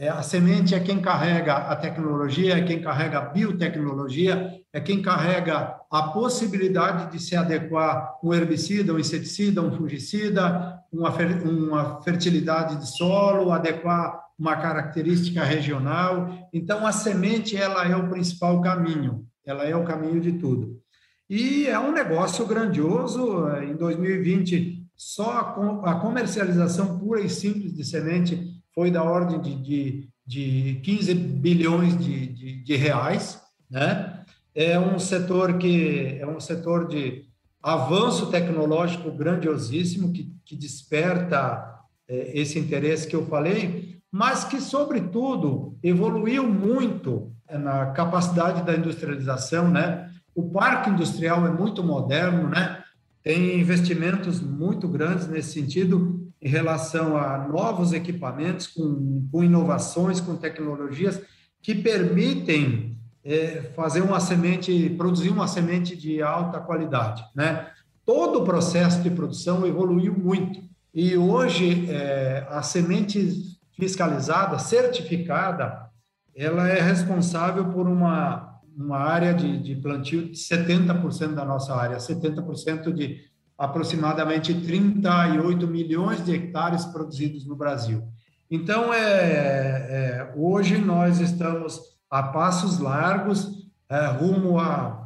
é, 0.00 0.08
a 0.08 0.22
semente 0.22 0.74
é 0.74 0.80
quem 0.80 0.98
carrega 0.98 1.54
a 1.54 1.76
tecnologia, 1.76 2.56
é 2.56 2.62
quem 2.62 2.80
carrega 2.80 3.18
a 3.18 3.26
biotecnologia, 3.26 4.50
é 4.72 4.80
quem 4.80 5.02
carrega 5.02 5.76
a 5.90 6.02
possibilidade 6.04 7.12
de 7.12 7.22
se 7.22 7.36
adequar 7.36 8.18
um 8.24 8.32
herbicida, 8.32 8.94
um 8.94 8.98
inseticida, 8.98 9.60
um 9.60 9.76
fungicida, 9.76 10.80
uma, 10.90 11.10
uma 11.44 12.00
fertilidade 12.00 12.76
de 12.76 12.88
solo, 12.88 13.52
adequar 13.52 14.24
uma 14.38 14.56
característica 14.56 15.44
regional. 15.44 16.48
Então, 16.50 16.86
a 16.86 16.92
semente 16.92 17.54
ela 17.54 17.86
é 17.86 17.94
o 17.94 18.08
principal 18.08 18.58
caminho, 18.62 19.26
ela 19.44 19.64
é 19.64 19.76
o 19.76 19.84
caminho 19.84 20.18
de 20.18 20.32
tudo. 20.32 20.80
E 21.28 21.66
é 21.66 21.78
um 21.78 21.92
negócio 21.92 22.46
grandioso. 22.46 23.46
Em 23.58 23.76
2020, 23.76 24.82
só 24.96 25.54
a 25.84 25.94
comercialização 25.96 26.98
pura 26.98 27.20
e 27.20 27.28
simples 27.28 27.74
de 27.74 27.84
semente 27.84 28.49
foi 28.74 28.90
da 28.90 29.02
ordem 29.02 29.40
de, 29.40 29.54
de, 29.56 30.08
de 30.26 30.80
15 30.82 31.14
bilhões 31.14 31.98
de, 31.98 32.26
de, 32.26 32.64
de 32.64 32.76
reais, 32.76 33.40
né? 33.70 34.24
É 34.54 34.78
um 34.78 34.98
setor 34.98 35.58
que 35.58 36.18
é 36.20 36.26
um 36.26 36.40
setor 36.40 36.88
de 36.88 37.24
avanço 37.62 38.30
tecnológico 38.30 39.10
grandiosíssimo 39.12 40.12
que, 40.12 40.34
que 40.44 40.56
desperta 40.56 41.78
é, 42.08 42.38
esse 42.38 42.58
interesse 42.58 43.06
que 43.06 43.14
eu 43.14 43.26
falei, 43.26 44.00
mas 44.10 44.44
que, 44.44 44.60
sobretudo, 44.60 45.78
evoluiu 45.82 46.48
muito 46.48 47.32
na 47.48 47.86
capacidade 47.86 48.64
da 48.64 48.74
industrialização, 48.74 49.70
né? 49.70 50.10
O 50.34 50.50
parque 50.50 50.90
industrial 50.90 51.46
é 51.46 51.50
muito 51.50 51.82
moderno, 51.82 52.48
né? 52.48 52.82
Tem 53.22 53.60
investimentos 53.60 54.40
muito 54.40 54.88
grandes 54.88 55.28
nesse 55.28 55.52
sentido 55.52 56.19
em 56.40 56.48
relação 56.48 57.16
a 57.16 57.38
novos 57.38 57.92
equipamentos, 57.92 58.66
com, 58.66 59.28
com 59.30 59.44
inovações, 59.44 60.20
com 60.20 60.36
tecnologias 60.36 61.20
que 61.62 61.74
permitem 61.74 62.98
é, 63.22 63.70
fazer 63.76 64.00
uma 64.00 64.18
semente, 64.18 64.90
produzir 64.96 65.28
uma 65.28 65.46
semente 65.46 65.94
de 65.94 66.22
alta 66.22 66.58
qualidade, 66.58 67.22
né? 67.34 67.68
Todo 68.06 68.40
o 68.40 68.44
processo 68.44 69.02
de 69.02 69.10
produção 69.10 69.66
evoluiu 69.66 70.16
muito 70.16 70.60
e 70.92 71.16
hoje 71.16 71.88
é, 71.90 72.46
a 72.48 72.62
semente 72.62 73.58
fiscalizada, 73.72 74.58
certificada, 74.58 75.88
ela 76.34 76.68
é 76.68 76.80
responsável 76.80 77.66
por 77.66 77.86
uma 77.86 78.50
uma 78.76 78.98
área 78.98 79.34
de, 79.34 79.58
de 79.58 79.76
plantio 79.76 80.30
de 80.30 80.38
70% 80.38 81.34
da 81.34 81.44
nossa 81.44 81.74
área, 81.74 81.98
70% 81.98 82.92
de 82.92 83.29
aproximadamente 83.60 84.54
38 84.54 85.66
milhões 85.66 86.24
de 86.24 86.34
hectares 86.34 86.86
produzidos 86.86 87.46
no 87.46 87.54
Brasil. 87.54 88.02
Então, 88.50 88.92
é, 88.94 88.98
é 88.98 90.32
hoje 90.34 90.78
nós 90.78 91.20
estamos 91.20 91.78
a 92.08 92.22
passos 92.22 92.78
largos 92.78 93.68
é, 93.86 94.06
rumo 94.06 94.58
à, 94.58 94.98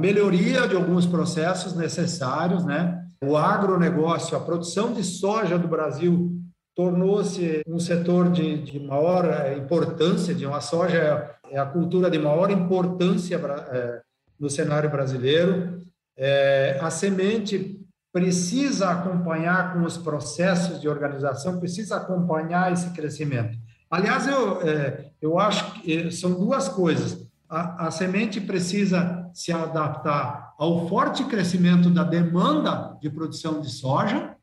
melhoria 0.00 0.66
de 0.66 0.74
alguns 0.74 1.04
processos 1.04 1.76
necessários, 1.76 2.64
né? 2.64 3.04
O 3.22 3.36
agronegócio, 3.36 4.34
a 4.34 4.40
produção 4.40 4.94
de 4.94 5.04
soja 5.04 5.58
do 5.58 5.68
Brasil 5.68 6.32
tornou-se 6.74 7.60
um 7.66 7.78
setor 7.78 8.30
de, 8.30 8.62
de, 8.62 8.80
maior 8.80 9.26
é, 9.26 9.58
importância, 9.58 10.34
de 10.34 10.46
uma 10.46 10.62
soja 10.62 11.30
é 11.50 11.58
a 11.58 11.66
cultura 11.66 12.10
de 12.10 12.18
maior 12.18 12.50
importância 12.50 13.36
é, 13.36 14.00
no 14.38 14.48
cenário 14.48 14.88
brasileiro. 14.88 15.78
É, 16.22 16.78
a 16.82 16.90
semente 16.90 17.80
precisa 18.12 18.90
acompanhar 18.90 19.72
com 19.72 19.84
os 19.84 19.96
processos 19.96 20.78
de 20.78 20.86
organização, 20.86 21.58
precisa 21.58 21.96
acompanhar 21.96 22.70
esse 22.70 22.90
crescimento. 22.90 23.56
Aliás, 23.90 24.28
eu, 24.28 24.60
é, 24.60 25.12
eu 25.20 25.38
acho 25.38 25.80
que 25.80 26.10
são 26.10 26.32
duas 26.34 26.68
coisas. 26.68 27.26
A, 27.48 27.86
a 27.86 27.90
semente 27.90 28.38
precisa 28.38 29.30
se 29.32 29.50
adaptar 29.50 30.52
ao 30.58 30.86
forte 30.88 31.24
crescimento 31.24 31.88
da 31.88 32.04
demanda 32.04 32.98
de 33.00 33.08
produção 33.08 33.62
de 33.62 33.70
soja, 33.70 34.36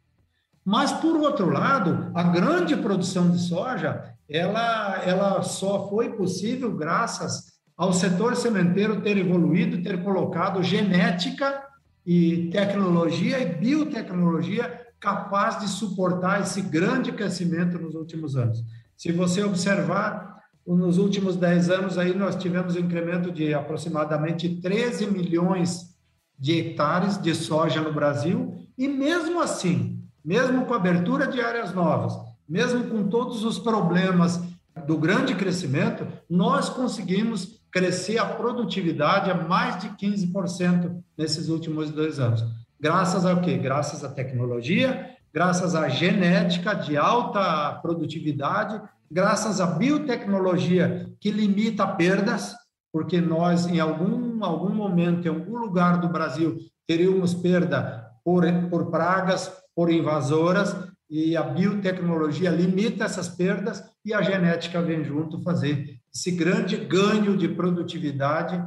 mas, 0.65 0.91
por 0.91 1.15
outro 1.15 1.49
lado, 1.49 2.11
a 2.15 2.23
grande 2.23 2.75
produção 2.75 3.30
de 3.30 3.38
soja, 3.38 4.15
ela, 4.28 5.01
ela 5.03 5.43
só 5.43 5.88
foi 5.88 6.13
possível 6.13 6.75
graças 6.75 7.57
ao 7.78 7.93
setor 7.93 8.36
sementeiro 8.36 9.01
ter 9.01 9.17
evoluído, 9.17 9.84
ter 9.84 10.03
colocado 10.03 10.63
genética 10.63 11.63
e 12.03 12.49
tecnologia 12.51 13.39
e 13.39 13.45
biotecnologia 13.45 14.88
capaz 14.99 15.59
de 15.59 15.67
suportar 15.67 16.41
esse 16.41 16.59
grande 16.61 17.11
crescimento 17.11 17.78
nos 17.78 17.93
últimos 17.93 18.36
anos. 18.36 18.63
Se 18.95 19.11
você 19.11 19.43
observar, 19.43 20.41
nos 20.65 20.97
últimos 20.97 21.36
10 21.36 21.69
anos 21.69 21.97
aí 21.99 22.15
nós 22.15 22.36
tivemos 22.36 22.75
um 22.75 22.80
incremento 22.80 23.32
de 23.32 23.53
aproximadamente 23.53 24.49
13 24.59 25.11
milhões 25.11 25.95
de 26.38 26.59
hectares 26.59 27.21
de 27.21 27.34
soja 27.36 27.82
no 27.82 27.93
Brasil 27.93 28.55
e 28.75 28.88
mesmo 28.88 29.39
assim, 29.39 30.01
mesmo 30.25 30.65
com 30.65 30.73
a 30.73 30.78
abertura 30.78 31.28
de 31.28 31.39
áreas 31.39 31.73
novas, 31.73 32.17
mesmo 32.49 32.86
com 32.86 33.07
todos 33.07 33.43
os 33.43 33.59
problemas 33.59 34.41
do 34.86 34.97
grande 34.97 35.36
crescimento, 35.36 36.07
nós 36.30 36.69
conseguimos 36.69 37.61
crescer 37.78 38.17
a 38.17 38.25
produtividade 38.25 39.30
a 39.30 39.36
mais 39.36 39.78
de 39.78 39.89
15% 39.89 40.99
nesses 41.15 41.47
últimos 41.47 41.91
dois 41.91 42.19
anos. 42.19 42.43
Graças 42.80 43.23
ao 43.23 43.39
quê? 43.39 43.55
Graças 43.55 44.03
à 44.03 44.09
tecnologia, 44.09 45.11
graças 45.32 45.75
à 45.75 45.88
genética 45.88 46.73
de 46.73 46.97
alta 46.97 47.73
produtividade, 47.73 48.82
graças 49.11 49.61
à 49.61 49.67
biotecnologia 49.67 51.07
que 51.21 51.30
limita 51.30 51.86
perdas, 51.86 52.55
porque 52.91 53.21
nós, 53.21 53.67
em 53.67 53.80
algum, 53.80 54.43
algum 54.43 54.73
momento, 54.73 55.28
em 55.28 55.30
algum 55.30 55.59
lugar 55.59 55.99
do 55.99 56.09
Brasil, 56.09 56.57
teríamos 56.88 57.36
perda 57.36 58.11
por, 58.25 58.43
por 58.71 58.89
pragas, 58.89 59.53
por 59.75 59.91
invasoras, 59.91 60.75
e 61.10 61.38
a 61.38 61.43
biotecnologia 61.43 62.49
limita 62.49 63.05
essas 63.05 63.30
perdas 63.30 63.84
e 64.03 64.14
a 64.14 64.22
genética 64.22 64.82
vem 64.82 65.03
junto 65.03 65.41
fazer 65.41 65.99
esse 66.14 66.32
grande 66.32 66.78
ganho 66.78 67.38
de 67.38 67.47
produtividade 67.47 68.62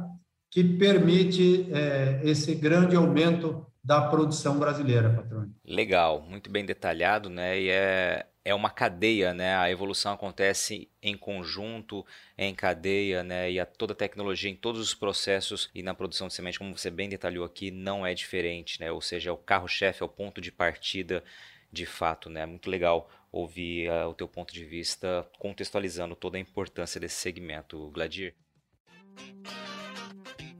que 0.49 0.63
permite 0.63 1.67
é, 1.71 2.21
esse 2.23 2.55
grande 2.55 2.95
aumento 2.95 3.65
da 3.83 4.01
produção 4.09 4.59
brasileira, 4.59 5.09
patrão. 5.09 5.49
Legal, 5.65 6.21
muito 6.21 6.51
bem 6.51 6.65
detalhado, 6.65 7.29
né? 7.29 7.59
E 7.59 7.69
é, 7.69 8.27
é 8.45 8.53
uma 8.53 8.69
cadeia, 8.69 9.33
né? 9.33 9.55
A 9.55 9.71
evolução 9.71 10.13
acontece 10.13 10.89
em 11.01 11.17
conjunto, 11.17 12.05
em 12.37 12.53
cadeia, 12.53 13.23
né? 13.23 13.51
E 13.51 13.59
a 13.59 13.65
toda 13.65 13.93
a 13.93 13.95
tecnologia 13.95 14.51
em 14.51 14.55
todos 14.55 14.81
os 14.81 14.93
processos 14.93 15.69
e 15.73 15.81
na 15.81 15.95
produção 15.95 16.27
de 16.27 16.33
semente, 16.33 16.59
como 16.59 16.77
você 16.77 16.91
bem 16.91 17.09
detalhou 17.09 17.43
aqui, 17.43 17.71
não 17.71 18.05
é 18.05 18.13
diferente, 18.13 18.79
né? 18.79 18.91
Ou 18.91 19.01
seja, 19.01 19.29
é 19.29 19.33
o 19.33 19.37
carro-chefe, 19.37 20.03
é 20.03 20.05
o 20.05 20.09
ponto 20.09 20.39
de 20.41 20.51
partida 20.51 21.23
de 21.71 21.85
fato, 21.85 22.29
né? 22.29 22.45
Muito 22.45 22.69
legal 22.69 23.09
ouvir 23.31 23.89
uh, 23.89 24.09
o 24.09 24.13
teu 24.13 24.27
ponto 24.27 24.53
de 24.53 24.65
vista 24.65 25.27
contextualizando 25.39 26.15
toda 26.15 26.37
a 26.37 26.39
importância 26.41 26.99
desse 26.99 27.15
segmento, 27.15 27.89
Gladir. 27.91 28.35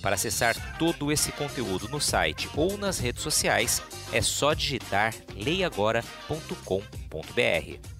Para 0.00 0.14
acessar 0.14 0.78
todo 0.78 1.10
esse 1.10 1.32
conteúdo 1.32 1.88
no 1.88 2.00
site 2.00 2.48
ou 2.56 2.78
nas 2.78 2.98
redes 2.98 3.22
sociais, 3.22 3.82
é 4.12 4.22
só 4.22 4.54
digitar 4.54 5.14
leiagora.com.br. 5.34 7.98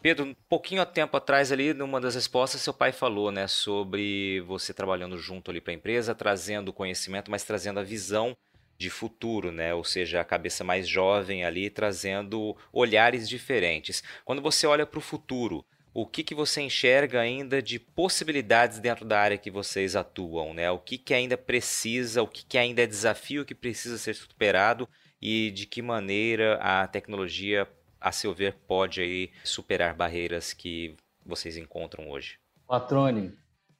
Pedro, 0.00 0.26
um 0.26 0.34
pouquinho 0.48 0.80
a 0.80 0.86
tempo 0.86 1.16
atrás 1.16 1.50
ali, 1.50 1.74
numa 1.74 2.00
das 2.00 2.14
respostas, 2.14 2.60
seu 2.60 2.72
pai 2.72 2.92
falou, 2.92 3.32
né, 3.32 3.48
sobre 3.48 4.40
você 4.42 4.72
trabalhando 4.72 5.18
junto 5.18 5.50
ali 5.50 5.60
para 5.60 5.72
a 5.72 5.74
empresa, 5.74 6.14
trazendo 6.14 6.72
conhecimento, 6.72 7.30
mas 7.30 7.42
trazendo 7.42 7.80
a 7.80 7.82
visão 7.82 8.36
de 8.78 8.88
futuro, 8.88 9.50
né? 9.50 9.74
Ou 9.74 9.82
seja, 9.82 10.20
a 10.20 10.24
cabeça 10.24 10.62
mais 10.62 10.88
jovem 10.88 11.44
ali, 11.44 11.68
trazendo 11.68 12.56
olhares 12.72 13.28
diferentes. 13.28 14.04
Quando 14.24 14.40
você 14.40 14.68
olha 14.68 14.86
para 14.86 14.98
o 14.98 15.02
futuro, 15.02 15.64
o 16.00 16.06
que, 16.06 16.22
que 16.22 16.32
você 16.32 16.60
enxerga 16.60 17.20
ainda 17.20 17.60
de 17.60 17.76
possibilidades 17.80 18.78
dentro 18.78 19.04
da 19.04 19.18
área 19.18 19.36
que 19.36 19.50
vocês 19.50 19.96
atuam, 19.96 20.54
né? 20.54 20.70
O 20.70 20.78
que, 20.78 20.96
que 20.96 21.12
ainda 21.12 21.36
precisa, 21.36 22.22
o 22.22 22.28
que, 22.28 22.46
que 22.46 22.56
ainda 22.56 22.82
é 22.82 22.86
desafio 22.86 23.44
que 23.44 23.52
precisa 23.52 23.98
ser 23.98 24.14
superado 24.14 24.88
e 25.20 25.50
de 25.50 25.66
que 25.66 25.82
maneira 25.82 26.54
a 26.62 26.86
tecnologia, 26.86 27.66
a 28.00 28.12
seu 28.12 28.32
ver, 28.32 28.54
pode 28.68 29.00
aí 29.00 29.32
superar 29.42 29.92
barreiras 29.92 30.52
que 30.52 30.94
vocês 31.26 31.56
encontram 31.56 32.08
hoje? 32.08 32.38
Patrone, 32.64 33.32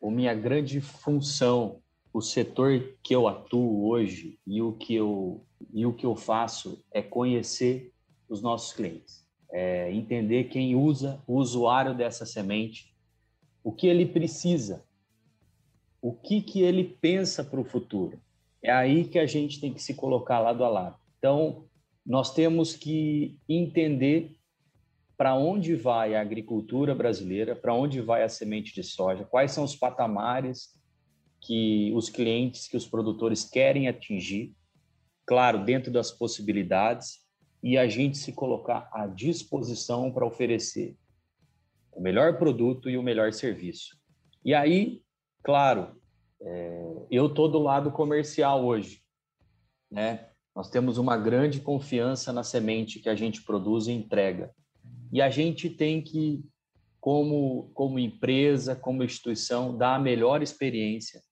a 0.02 0.10
minha 0.10 0.34
grande 0.34 0.80
função, 0.80 1.80
o 2.12 2.20
setor 2.20 2.96
que 3.00 3.14
eu 3.14 3.28
atuo 3.28 3.86
hoje 3.86 4.40
e 4.44 4.60
o 4.60 4.72
que 4.72 4.92
eu, 4.92 5.46
e 5.72 5.86
o 5.86 5.92
que 5.92 6.04
eu 6.04 6.16
faço 6.16 6.84
é 6.90 7.00
conhecer 7.00 7.92
os 8.28 8.42
nossos 8.42 8.72
clientes 8.72 9.27
é, 9.50 9.92
entender 9.92 10.44
quem 10.44 10.74
usa, 10.74 11.22
o 11.26 11.36
usuário 11.36 11.94
dessa 11.94 12.26
semente, 12.26 12.94
o 13.62 13.72
que 13.72 13.86
ele 13.86 14.06
precisa, 14.06 14.84
o 16.00 16.12
que, 16.12 16.40
que 16.40 16.62
ele 16.62 16.84
pensa 16.84 17.42
para 17.42 17.60
o 17.60 17.64
futuro. 17.64 18.20
É 18.62 18.70
aí 18.70 19.04
que 19.04 19.18
a 19.18 19.26
gente 19.26 19.60
tem 19.60 19.72
que 19.72 19.82
se 19.82 19.94
colocar 19.94 20.38
lado 20.40 20.64
a 20.64 20.68
lado. 20.68 20.96
Então, 21.18 21.64
nós 22.04 22.34
temos 22.34 22.74
que 22.74 23.38
entender 23.48 24.36
para 25.16 25.34
onde 25.34 25.74
vai 25.74 26.14
a 26.14 26.20
agricultura 26.20 26.94
brasileira, 26.94 27.56
para 27.56 27.74
onde 27.74 28.00
vai 28.00 28.22
a 28.22 28.28
semente 28.28 28.72
de 28.72 28.84
soja, 28.84 29.24
quais 29.24 29.50
são 29.50 29.64
os 29.64 29.74
patamares 29.74 30.78
que 31.40 31.92
os 31.94 32.08
clientes, 32.08 32.68
que 32.68 32.76
os 32.76 32.86
produtores 32.86 33.44
querem 33.44 33.88
atingir, 33.88 34.54
claro, 35.26 35.64
dentro 35.64 35.90
das 35.90 36.10
possibilidades, 36.10 37.20
e 37.62 37.76
a 37.76 37.88
gente 37.88 38.16
se 38.16 38.32
colocar 38.32 38.88
à 38.92 39.06
disposição 39.06 40.12
para 40.12 40.26
oferecer 40.26 40.96
o 41.92 42.00
melhor 42.00 42.38
produto 42.38 42.88
e 42.88 42.96
o 42.96 43.02
melhor 43.02 43.32
serviço. 43.32 43.98
E 44.44 44.54
aí, 44.54 45.02
claro, 45.42 46.00
é, 46.40 47.06
eu 47.10 47.26
estou 47.26 47.50
do 47.50 47.58
lado 47.58 47.90
comercial 47.90 48.64
hoje, 48.64 49.02
né? 49.90 50.28
Nós 50.54 50.70
temos 50.70 50.98
uma 50.98 51.16
grande 51.16 51.60
confiança 51.60 52.32
na 52.32 52.42
semente 52.42 52.98
que 52.98 53.08
a 53.08 53.14
gente 53.14 53.42
produz 53.42 53.86
e 53.86 53.92
entrega. 53.92 54.52
E 55.12 55.22
a 55.22 55.30
gente 55.30 55.70
tem 55.70 56.02
que, 56.02 56.44
como, 57.00 57.70
como 57.74 57.98
empresa, 57.98 58.74
como 58.74 59.04
instituição, 59.04 59.76
dar 59.76 59.94
a 59.94 60.00
melhor 60.00 60.42
experiência 60.42 61.22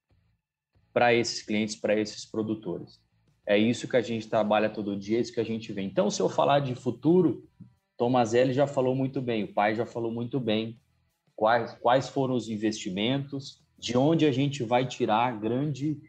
para 0.92 1.12
esses 1.12 1.42
clientes, 1.42 1.76
para 1.76 1.98
esses 1.98 2.24
produtores. 2.24 3.00
É 3.46 3.56
isso 3.56 3.86
que 3.86 3.96
a 3.96 4.02
gente 4.02 4.28
trabalha 4.28 4.68
todo 4.68 4.96
dia, 4.96 5.18
é 5.18 5.20
isso 5.20 5.32
que 5.32 5.40
a 5.40 5.44
gente 5.44 5.72
vê. 5.72 5.82
Então, 5.82 6.10
se 6.10 6.20
eu 6.20 6.28
falar 6.28 6.58
de 6.60 6.74
futuro, 6.74 7.48
Tomazelli 7.96 8.52
já 8.52 8.66
falou 8.66 8.94
muito 8.94 9.22
bem, 9.22 9.44
o 9.44 9.54
pai 9.54 9.74
já 9.74 9.86
falou 9.86 10.10
muito 10.10 10.40
bem 10.40 10.80
quais, 11.36 11.72
quais 11.80 12.08
foram 12.08 12.34
os 12.34 12.48
investimentos, 12.48 13.62
de 13.78 13.96
onde 13.96 14.26
a 14.26 14.32
gente 14.32 14.64
vai 14.64 14.86
tirar 14.86 15.38
grande, 15.38 16.00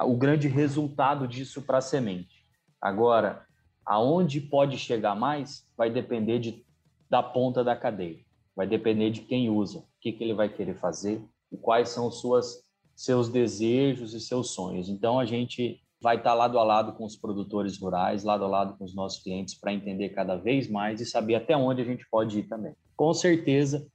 o 0.00 0.16
grande 0.16 0.48
resultado 0.48 1.28
disso 1.28 1.60
para 1.62 1.78
a 1.78 1.82
semente. 1.82 2.46
Agora, 2.80 3.44
aonde 3.84 4.40
pode 4.40 4.78
chegar 4.78 5.14
mais 5.14 5.66
vai 5.76 5.90
depender 5.90 6.38
de, 6.38 6.64
da 7.10 7.22
ponta 7.22 7.62
da 7.62 7.76
cadeia, 7.76 8.20
vai 8.56 8.66
depender 8.66 9.10
de 9.10 9.22
quem 9.22 9.50
usa, 9.50 9.80
o 9.80 9.86
que, 10.00 10.12
que 10.12 10.24
ele 10.24 10.34
vai 10.34 10.48
querer 10.48 10.74
fazer 10.74 11.22
e 11.52 11.56
quais 11.56 11.90
são 11.90 12.10
suas, 12.10 12.62
seus 12.94 13.28
desejos 13.28 14.14
e 14.14 14.20
seus 14.20 14.50
sonhos. 14.50 14.88
Então, 14.88 15.18
a 15.18 15.24
gente 15.24 15.82
vai 16.00 16.16
estar 16.16 16.34
lado 16.34 16.58
a 16.58 16.64
lado 16.64 16.92
com 16.92 17.04
os 17.04 17.16
produtores 17.16 17.78
rurais, 17.78 18.24
lado 18.24 18.44
a 18.44 18.48
lado 18.48 18.76
com 18.76 18.84
os 18.84 18.94
nossos 18.94 19.22
clientes, 19.22 19.54
para 19.58 19.72
entender 19.72 20.10
cada 20.10 20.36
vez 20.36 20.68
mais 20.68 21.00
e 21.00 21.06
saber 21.06 21.34
até 21.34 21.56
onde 21.56 21.82
a 21.82 21.84
gente 21.84 22.06
pode 22.10 22.38
ir 22.38 22.44
também. 22.44 22.74
Com 22.96 23.12
certeza, 23.12 23.86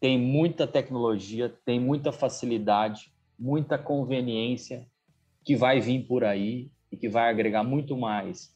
tem 0.00 0.18
muita 0.18 0.66
tecnologia, 0.66 1.48
tem 1.64 1.80
muita 1.80 2.12
facilidade, 2.12 3.12
muita 3.38 3.78
conveniência 3.78 4.86
que 5.44 5.56
vai 5.56 5.80
vir 5.80 6.06
por 6.06 6.24
aí 6.24 6.70
e 6.90 6.96
que 6.96 7.08
vai 7.08 7.30
agregar 7.30 7.62
muito 7.62 7.96
mais 7.96 8.54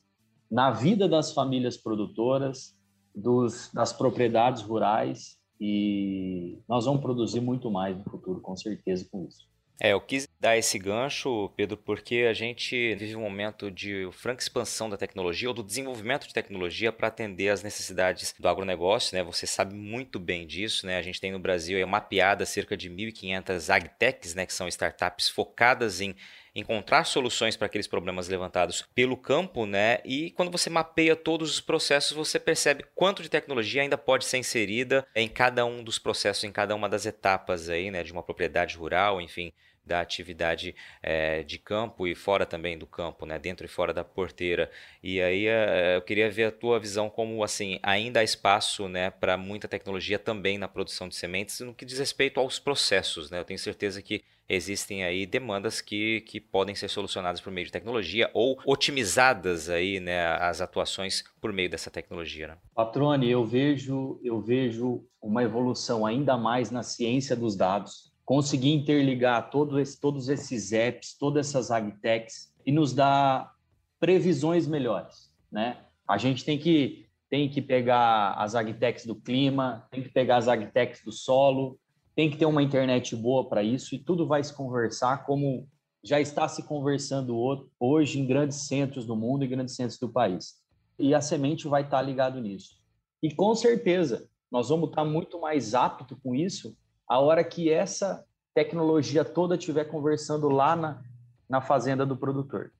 na 0.50 0.70
vida 0.70 1.08
das 1.08 1.32
famílias 1.32 1.76
produtoras, 1.76 2.76
dos, 3.14 3.70
das 3.72 3.92
propriedades 3.92 4.62
rurais 4.62 5.36
e 5.60 6.58
nós 6.68 6.84
vamos 6.84 7.00
produzir 7.00 7.40
muito 7.40 7.70
mais 7.70 7.96
no 7.96 8.04
futuro, 8.04 8.40
com 8.40 8.56
certeza, 8.56 9.06
com 9.10 9.26
isso. 9.26 9.48
É, 9.80 9.92
eu 9.92 10.00
quis 10.00 10.26
dar 10.40 10.56
esse 10.56 10.76
gancho, 10.76 11.50
Pedro, 11.56 11.76
porque 11.76 12.26
a 12.28 12.32
gente 12.32 12.96
vive 12.96 13.14
um 13.14 13.20
momento 13.20 13.70
de 13.70 14.08
franca 14.10 14.42
expansão 14.42 14.90
da 14.90 14.96
tecnologia 14.96 15.46
ou 15.48 15.54
do 15.54 15.62
desenvolvimento 15.62 16.26
de 16.26 16.34
tecnologia 16.34 16.90
para 16.90 17.06
atender 17.06 17.48
às 17.48 17.62
necessidades 17.62 18.34
do 18.36 18.48
agronegócio, 18.48 19.16
né? 19.16 19.22
Você 19.22 19.46
sabe 19.46 19.76
muito 19.76 20.18
bem 20.18 20.48
disso, 20.48 20.84
né? 20.84 20.98
A 20.98 21.02
gente 21.02 21.20
tem 21.20 21.30
no 21.30 21.38
Brasil 21.38 21.78
é 21.78 21.84
mapeada 21.84 22.44
cerca 22.44 22.76
de 22.76 22.90
1.500 22.90 23.70
agtechs, 23.70 24.34
né, 24.34 24.44
que 24.46 24.52
são 24.52 24.66
startups 24.66 25.28
focadas 25.28 26.00
em 26.00 26.12
encontrar 26.56 27.04
soluções 27.04 27.56
para 27.56 27.66
aqueles 27.66 27.86
problemas 27.86 28.26
levantados 28.28 28.84
pelo 28.96 29.16
campo, 29.16 29.64
né? 29.64 30.00
E 30.04 30.32
quando 30.32 30.50
você 30.50 30.68
mapeia 30.68 31.14
todos 31.14 31.52
os 31.52 31.60
processos, 31.60 32.16
você 32.16 32.40
percebe 32.40 32.84
quanto 32.96 33.22
de 33.22 33.28
tecnologia 33.28 33.82
ainda 33.82 33.96
pode 33.96 34.24
ser 34.24 34.38
inserida 34.38 35.06
em 35.14 35.28
cada 35.28 35.64
um 35.64 35.84
dos 35.84 36.00
processos, 36.00 36.42
em 36.42 36.50
cada 36.50 36.74
uma 36.74 36.88
das 36.88 37.06
etapas 37.06 37.68
aí, 37.68 37.92
né, 37.92 38.02
de 38.02 38.10
uma 38.12 38.24
propriedade 38.24 38.76
rural, 38.76 39.20
enfim 39.20 39.52
da 39.88 40.00
atividade 40.00 40.76
é, 41.02 41.42
de 41.42 41.58
campo 41.58 42.06
e 42.06 42.14
fora 42.14 42.46
também 42.46 42.78
do 42.78 42.86
campo, 42.86 43.26
né, 43.26 43.38
dentro 43.38 43.64
e 43.64 43.68
fora 43.68 43.92
da 43.92 44.04
porteira. 44.04 44.70
E 45.02 45.20
aí 45.20 45.46
é, 45.46 45.96
eu 45.96 46.02
queria 46.02 46.30
ver 46.30 46.44
a 46.44 46.52
tua 46.52 46.78
visão 46.78 47.08
como 47.08 47.42
assim 47.42 47.80
ainda 47.82 48.20
há 48.20 48.24
espaço, 48.24 48.86
né, 48.86 49.10
para 49.10 49.36
muita 49.36 49.66
tecnologia 49.66 50.18
também 50.18 50.58
na 50.58 50.68
produção 50.68 51.08
de 51.08 51.16
sementes 51.16 51.58
no 51.60 51.74
que 51.74 51.84
diz 51.84 51.98
respeito 51.98 52.38
aos 52.38 52.58
processos, 52.58 53.30
né. 53.30 53.40
Eu 53.40 53.44
tenho 53.44 53.58
certeza 53.58 54.02
que 54.02 54.22
existem 54.48 55.04
aí 55.04 55.26
demandas 55.26 55.80
que, 55.80 56.22
que 56.22 56.40
podem 56.40 56.74
ser 56.74 56.88
solucionadas 56.88 57.40
por 57.40 57.52
meio 57.52 57.66
de 57.66 57.72
tecnologia 57.72 58.30
ou 58.32 58.58
otimizadas 58.64 59.68
aí, 59.68 60.00
né, 60.00 60.26
as 60.36 60.60
atuações 60.60 61.22
por 61.40 61.52
meio 61.52 61.68
dessa 61.68 61.90
tecnologia. 61.90 62.48
Né? 62.48 62.56
Patrone, 62.74 63.30
eu 63.30 63.44
vejo 63.44 64.18
eu 64.22 64.40
vejo 64.40 65.04
uma 65.20 65.42
evolução 65.42 66.06
ainda 66.06 66.36
mais 66.36 66.70
na 66.70 66.82
ciência 66.82 67.36
dos 67.36 67.56
dados 67.56 68.07
conseguir 68.28 68.74
interligar 68.74 69.48
todo 69.48 69.80
esse, 69.80 69.98
todos 69.98 70.28
esses 70.28 70.70
apps, 70.70 71.16
todas 71.16 71.48
essas 71.48 71.70
agtechs 71.70 72.52
e 72.66 72.70
nos 72.70 72.92
dar 72.92 73.54
previsões 73.98 74.66
melhores, 74.66 75.32
né? 75.50 75.78
A 76.06 76.18
gente 76.18 76.44
tem 76.44 76.58
que 76.58 77.06
tem 77.30 77.48
que 77.48 77.62
pegar 77.62 78.34
as 78.34 78.54
agtechs 78.54 79.06
do 79.06 79.14
clima, 79.14 79.86
tem 79.90 80.02
que 80.02 80.10
pegar 80.10 80.36
as 80.36 80.46
agtechs 80.46 81.02
do 81.02 81.10
solo, 81.10 81.80
tem 82.14 82.30
que 82.30 82.36
ter 82.36 82.44
uma 82.44 82.62
internet 82.62 83.16
boa 83.16 83.48
para 83.48 83.62
isso 83.62 83.94
e 83.94 83.98
tudo 83.98 84.26
vai 84.26 84.44
se 84.44 84.52
conversar 84.52 85.24
como 85.24 85.66
já 86.04 86.20
está 86.20 86.46
se 86.46 86.62
conversando 86.62 87.34
hoje 87.80 88.20
em 88.20 88.26
grandes 88.26 88.58
centros 88.58 89.06
do 89.06 89.16
mundo 89.16 89.42
e 89.42 89.48
grandes 89.48 89.74
centros 89.74 89.98
do 89.98 90.10
país. 90.10 90.56
E 90.98 91.14
a 91.14 91.22
semente 91.22 91.66
vai 91.66 91.80
estar 91.80 92.02
ligado 92.02 92.38
nisso. 92.42 92.76
E 93.22 93.34
com 93.34 93.54
certeza, 93.54 94.28
nós 94.50 94.68
vamos 94.68 94.90
estar 94.90 95.04
muito 95.06 95.40
mais 95.40 95.74
apto 95.74 96.14
com 96.22 96.34
isso 96.34 96.76
a 97.08 97.18
hora 97.18 97.42
que 97.42 97.70
essa 97.70 98.24
tecnologia 98.54 99.24
toda 99.24 99.54
estiver 99.54 99.84
conversando 99.84 100.48
lá 100.48 100.76
na, 100.76 101.02
na 101.48 101.60
fazenda 101.60 102.04
do 102.04 102.16
produtor. 102.16 102.72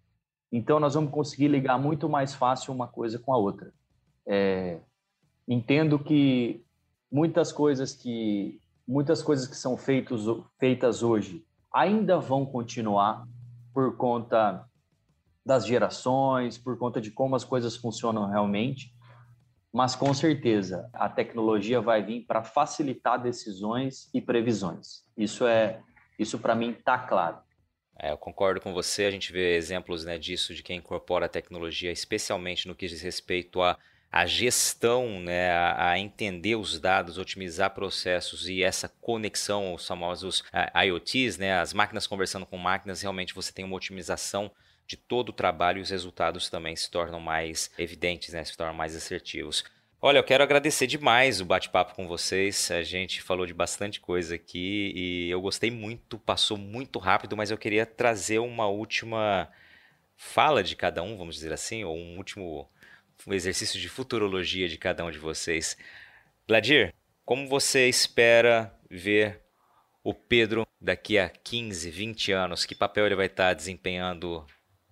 Então, 0.51 0.81
nós 0.81 0.95
vamos 0.95 1.11
conseguir 1.11 1.49
ligar 1.49 1.79
muito 1.79 2.09
mais 2.09 2.35
fácil 2.35 2.73
uma 2.73 2.89
coisa 2.89 3.19
com 3.19 3.33
a 3.33 3.37
outra. 3.37 3.73
É, 4.27 4.81
entendo 5.47 5.99
que 5.99 6.65
muitas 7.11 7.51
coisas 7.53 7.95
que 7.95 8.61
muitas 8.87 9.23
coisas 9.23 9.47
que 9.47 9.57
são 9.57 9.77
feitos, 9.77 10.25
feitas 10.59 11.03
hoje 11.03 11.45
ainda 11.73 12.19
vão 12.19 12.47
continuar 12.47 13.29
por 13.75 13.97
conta 13.97 14.67
das 15.45 15.67
gerações, 15.67 16.57
por 16.57 16.79
conta 16.79 17.01
de 17.01 17.11
como 17.11 17.37
as 17.37 17.45
coisas 17.45 17.77
funcionam 17.77 18.27
realmente, 18.27 18.95
mas 19.73 19.95
com 19.95 20.13
certeza 20.15 20.89
a 20.93 21.09
tecnologia 21.09 21.81
vai 21.81 22.03
vir 22.03 22.23
para 22.23 22.43
facilitar 22.43 23.21
decisões 23.21 24.09
e 24.13 24.21
previsões. 24.21 25.05
Isso 25.17 25.47
é, 25.47 25.81
isso 26.19 26.39
para 26.39 26.55
mim 26.55 26.71
está 26.71 26.99
claro. 26.99 27.39
É, 27.99 28.13
eu 28.13 28.19
concordo 28.19 28.61
com 28.61 28.73
você. 28.73 29.05
A 29.05 29.11
gente 29.11 29.33
vê 29.33 29.57
exemplos 29.57 30.05
né, 30.05 30.19
disso 30.19 30.55
de 30.55 30.63
quem 30.63 30.79
incorpora 30.79 31.27
a 31.27 31.29
tecnologia, 31.29 31.91
especialmente 31.91 32.69
no 32.69 32.75
que 32.75 32.87
diz 32.87 33.03
respeito 33.03 33.61
a 33.61 33.77
a 34.11 34.25
gestão, 34.25 35.21
né, 35.21 35.51
a, 35.51 35.91
a, 35.91 35.99
entender 35.99 36.57
os 36.57 36.81
dados, 36.81 37.19
otimizar 37.19 37.75
processos 37.75 38.49
e 38.49 38.63
essa 38.63 38.89
conexão, 38.89 39.75
os 39.75 39.87
famosos 39.87 40.43
IoTs, 40.75 41.37
né, 41.37 41.59
as 41.61 41.75
máquinas 41.75 42.07
conversando 42.07 42.47
com 42.47 42.57
máquinas, 42.57 43.03
realmente 43.03 43.35
você 43.35 43.53
tem 43.53 43.65
uma 43.65 43.77
otimização 43.77 44.51
de 44.89 44.97
todo 44.97 45.29
o 45.29 45.33
trabalho 45.33 45.79
e 45.79 45.83
os 45.83 45.91
resultados 45.91 46.49
também 46.49 46.75
se 46.75 46.91
tornam 46.91 47.21
mais 47.21 47.71
evidentes, 47.79 48.33
né, 48.33 48.43
se 48.43 48.57
tornam 48.57 48.75
mais 48.75 48.97
assertivos. 48.97 49.63
Olha, 50.01 50.19
eu 50.19 50.25
quero 50.25 50.43
agradecer 50.43 50.87
demais 50.87 51.41
o 51.41 51.45
bate-papo 51.45 51.95
com 51.95 52.07
vocês. 52.07 52.71
A 52.71 52.83
gente 52.83 53.21
falou 53.21 53.45
de 53.45 53.53
bastante 53.53 54.01
coisa 54.01 54.37
aqui 54.37 54.93
e 54.95 55.29
eu 55.29 55.41
gostei 55.41 55.71
muito, 55.71 56.19
passou 56.19 56.57
muito 56.57 56.99
rápido, 56.99 57.37
mas 57.37 57.51
eu 57.51 57.59
queria 57.59 57.85
trazer 57.85 58.39
uma 58.39 58.67
última 58.69 59.51
fala 60.17 60.63
de 60.63 60.75
cada 60.75 61.03
um, 61.03 61.17
vamos 61.17 61.35
dizer 61.35 61.53
assim, 61.53 61.85
ou 61.85 61.97
um 61.97 62.17
último 62.17 62.69
exercício 63.27 63.79
de 63.79 63.89
futurologia 63.89 64.69
de 64.69 64.79
cada 64.79 65.05
um 65.05 65.11
de 65.11 65.19
vocês. 65.19 65.77
Gladir, 66.47 66.95
como 67.25 67.49
você 67.49 67.89
espera 67.89 68.73
ver 68.89 69.43
o 70.03 70.15
Pedro 70.15 70.67
daqui 70.81 71.19
a 71.19 71.29
15, 71.29 71.91
20 71.91 72.33
anos? 72.33 72.65
Que 72.65 72.75
papel 72.75 73.05
ele 73.05 73.17
vai 73.17 73.27
estar 73.27 73.53
desempenhando 73.53 74.47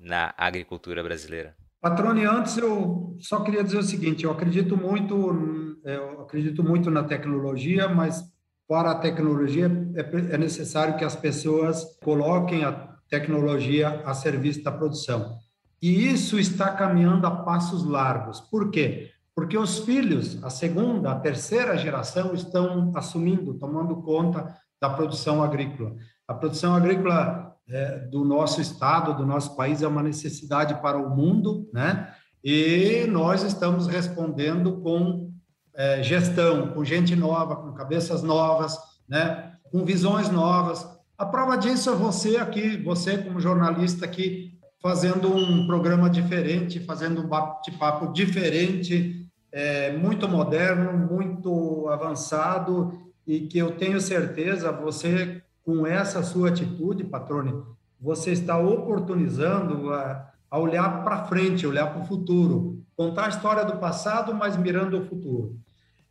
na 0.07 0.33
agricultura 0.39 1.03
brasileira? 1.03 1.55
Patrone, 1.81 2.25
antes 2.25 2.57
eu 2.57 3.17
só 3.21 3.41
queria 3.41 3.63
dizer 3.63 3.79
o 3.79 3.83
seguinte: 3.83 4.25
eu 4.25 4.31
acredito 4.31 4.77
muito, 4.77 5.79
é, 5.85 5.97
eu 5.97 6.23
acredito 6.23 6.63
muito 6.63 6.91
na 6.91 7.05
tecnologia, 7.05 7.89
mas 7.89 8.23
para 8.69 8.93
a 8.93 8.99
tecnologia 8.99 9.71
é, 9.95 10.35
é 10.35 10.39
necessário 10.39 10.97
que 10.97 11.05
as 11.05 11.15
pessoas 11.15 11.85
coloquem 12.03 12.65
a 12.65 12.97
tecnologia 13.09 14.03
a 14.05 14.15
serviço 14.15 14.63
da 14.63 14.73
produção. 14.73 15.39
E 15.83 16.09
isso 16.09 16.39
está 16.39 16.73
caminhando 16.73 17.27
a 17.27 17.31
passos 17.31 17.85
largos. 17.85 18.41
Por 18.41 18.71
quê? 18.71 19.11
Porque 19.35 19.59
os 19.59 19.81
filhos, 19.81 20.43
a 20.43 20.49
segunda, 20.49 21.13
a 21.13 21.21
terceira 21.21 21.77
geração, 21.77 22.35
estão 22.35 22.91
assumindo, 22.97 23.55
tomando 23.55 24.03
conta 24.03 24.57
da 24.81 24.89
produção 24.89 25.43
agrícola. 25.43 25.95
A 26.27 26.35
produção 26.35 26.75
agrícola 26.75 27.56
é, 27.69 27.99
do 27.99 28.25
nosso 28.25 28.61
estado, 28.61 29.17
do 29.17 29.27
nosso 29.27 29.57
país, 29.57 29.83
é 29.83 29.89
uma 29.89 30.03
necessidade 30.03 30.75
para 30.81 30.97
o 30.97 31.15
mundo, 31.15 31.69
né? 31.73 32.13
E 32.43 33.07
nós 33.09 33.43
estamos 33.43 33.87
respondendo 33.87 34.81
com 34.81 35.33
é, 35.75 36.03
gestão, 36.03 36.69
com 36.69 36.85
gente 36.85 37.17
nova, 37.17 37.57
com 37.57 37.73
cabeças 37.73 38.23
novas, 38.23 38.79
né? 39.09 39.53
Com 39.71 39.85
visões 39.85 40.31
novas. 40.31 40.87
A 41.19 41.27
prova 41.27 41.57
disso 41.57 41.91
é 41.91 41.95
você 41.95 42.37
aqui, 42.37 42.77
você 42.77 43.19
como 43.19 43.41
jornalista 43.41 44.05
aqui 44.05 44.57
fazendo 44.81 45.35
um 45.35 45.67
programa 45.67 46.09
diferente, 46.09 46.79
fazendo 46.79 47.23
um 47.23 47.27
bate-papo 47.27 48.13
diferente, 48.13 49.27
é, 49.51 49.97
muito 49.97 50.29
moderno, 50.29 50.97
muito 50.97 51.89
avançado 51.89 52.93
e 53.27 53.41
que 53.41 53.59
eu 53.59 53.73
tenho 53.73 54.01
certeza 54.01 54.71
você 54.71 55.43
com 55.67 55.85
essa 55.85 56.23
sua 56.23 56.51
atitude, 56.51 57.03
patrone, 57.03 57.53
você 58.01 58.31
está 58.31 58.57
oportunizando 58.57 59.93
a, 59.93 60.31
a 60.49 60.59
olhar 60.61 61.03
para 61.03 61.25
frente, 61.25 61.67
olhar 61.67 61.93
para 61.93 62.03
o 62.03 62.07
futuro, 62.07 62.85
contar 62.97 63.27
a 63.27 63.31
história 63.31 63.65
do 63.65 63.79
passado, 63.79 64.33
mas 64.33 64.57
mirando 64.57 64.97
o 64.97 65.05
futuro. 65.05 65.59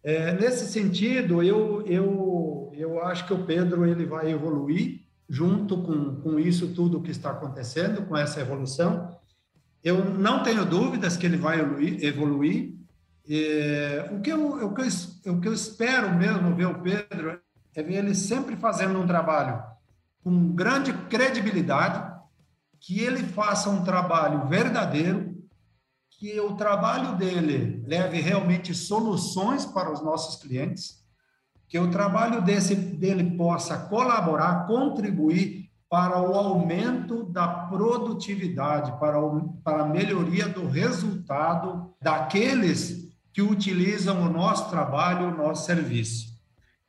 É, 0.03 0.33
nesse 0.33 0.67
sentido, 0.67 1.41
eu, 1.41 1.81
eu, 1.87 2.69
eu 2.75 3.01
acho 3.05 3.25
que 3.25 3.33
o 3.33 3.45
Pedro 3.45 3.85
ele 3.85 4.05
vai 4.05 4.29
evoluir 4.29 4.99
junto 5.27 5.81
com, 5.81 6.17
com 6.17 6.37
isso 6.37 6.73
tudo 6.73 7.01
que 7.01 7.09
está 7.09 7.31
acontecendo, 7.31 8.05
com 8.05 8.17
essa 8.17 8.41
evolução. 8.41 9.17
Eu 9.81 10.03
não 10.03 10.43
tenho 10.43 10.65
dúvidas 10.65 11.15
que 11.15 11.25
ele 11.25 11.37
vai 11.37 11.59
evoluir. 12.01 12.75
E, 13.27 14.03
o, 14.11 14.19
que 14.19 14.31
eu, 14.31 14.65
o, 14.65 14.73
que 14.73 14.81
eu, 14.81 15.33
o 15.33 15.41
que 15.41 15.47
eu 15.47 15.53
espero 15.53 16.13
mesmo 16.13 16.53
ver 16.53 16.67
o 16.67 16.81
Pedro 16.81 17.39
é 17.75 17.83
ver 17.83 17.95
ele 17.95 18.15
sempre 18.15 18.55
fazendo 18.55 18.99
um 18.99 19.07
trabalho 19.07 19.61
com 20.23 20.53
grande 20.53 20.91
credibilidade, 20.93 22.13
que 22.79 22.99
ele 22.99 23.23
faça 23.23 23.69
um 23.69 23.83
trabalho 23.83 24.47
verdadeiro, 24.47 25.35
que 26.09 26.39
o 26.39 26.55
trabalho 26.55 27.15
dele 27.15 27.83
leve 27.85 28.21
realmente 28.21 28.73
soluções 28.73 29.65
para 29.65 29.91
os 29.91 30.01
nossos 30.01 30.41
clientes, 30.41 31.03
que 31.67 31.77
o 31.77 31.91
trabalho 31.91 32.41
desse, 32.41 32.75
dele 32.75 33.35
possa 33.35 33.77
colaborar, 33.77 34.65
contribuir 34.65 35.69
para 35.89 36.19
o 36.19 36.33
aumento 36.33 37.23
da 37.23 37.47
produtividade, 37.47 38.97
para, 38.99 39.19
o, 39.19 39.53
para 39.63 39.83
a 39.83 39.87
melhoria 39.87 40.47
do 40.47 40.67
resultado 40.67 41.93
daqueles 42.01 43.13
que 43.31 43.41
utilizam 43.41 44.23
o 44.23 44.29
nosso 44.29 44.69
trabalho, 44.69 45.27
o 45.27 45.37
nosso 45.37 45.65
serviço. 45.65 46.34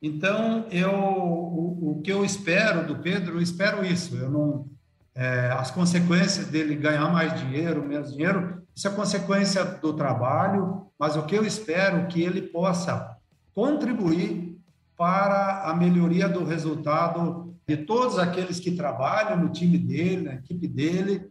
Então, 0.01 0.65
eu, 0.69 0.91
o, 0.91 1.91
o 1.91 2.01
que 2.01 2.11
eu 2.11 2.23
espero 2.23 2.85
do 2.85 2.97
Pedro, 2.97 3.35
eu 3.35 3.41
espero 3.41 3.85
isso. 3.85 4.15
Eu 4.15 4.29
não, 4.29 4.69
é, 5.15 5.49
as 5.51 5.71
consequências 5.71 6.47
dele 6.47 6.75
ganhar 6.75 7.11
mais 7.11 7.39
dinheiro, 7.39 7.87
menos 7.87 8.13
dinheiro, 8.13 8.61
isso 8.75 8.87
é 8.87 8.91
consequência 8.91 9.65
do 9.65 9.93
trabalho, 9.93 10.85
mas 10.99 11.15
o 11.15 11.23
que 11.23 11.35
eu 11.35 11.43
espero 11.43 11.97
é 11.97 12.05
que 12.05 12.21
ele 12.21 12.43
possa 12.43 13.17
contribuir 13.55 14.55
para 14.95 15.63
a 15.63 15.75
melhoria 15.75 16.29
do 16.29 16.43
resultado 16.43 17.55
de 17.67 17.77
todos 17.77 18.19
aqueles 18.19 18.59
que 18.59 18.71
trabalham 18.71 19.37
no 19.37 19.49
time 19.49 19.77
dele, 19.77 20.23
na 20.23 20.35
equipe 20.35 20.67
dele 20.67 21.27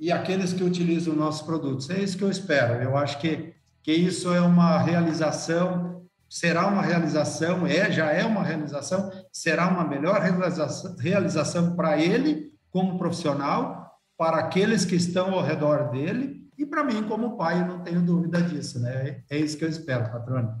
e 0.00 0.10
aqueles 0.10 0.54
que 0.54 0.64
utilizam 0.64 1.14
nossos 1.14 1.42
produtos. 1.42 1.90
É 1.90 2.00
isso 2.00 2.16
que 2.16 2.24
eu 2.24 2.30
espero. 2.30 2.82
Eu 2.82 2.96
acho 2.96 3.18
que, 3.18 3.54
que 3.82 3.92
isso 3.92 4.32
é 4.32 4.40
uma 4.40 4.78
realização, 4.78 5.95
será 6.28 6.66
uma 6.66 6.82
realização, 6.82 7.66
é, 7.66 7.90
já 7.90 8.10
é 8.12 8.24
uma 8.24 8.42
realização, 8.42 9.10
será 9.32 9.68
uma 9.68 9.86
melhor 9.86 10.20
realização, 10.20 10.96
realização 10.96 11.76
para 11.76 11.98
ele 11.98 12.52
como 12.70 12.98
profissional, 12.98 14.00
para 14.16 14.38
aqueles 14.38 14.84
que 14.84 14.94
estão 14.94 15.34
ao 15.34 15.42
redor 15.42 15.90
dele 15.90 16.46
e 16.58 16.64
para 16.64 16.82
mim 16.82 17.02
como 17.02 17.36
pai, 17.36 17.60
eu 17.60 17.66
não 17.66 17.82
tenho 17.82 18.00
dúvida 18.00 18.40
disso, 18.40 18.80
né? 18.80 19.22
É 19.28 19.36
isso 19.36 19.58
que 19.58 19.64
eu 19.64 19.68
espero, 19.68 20.10
patrônio. 20.10 20.54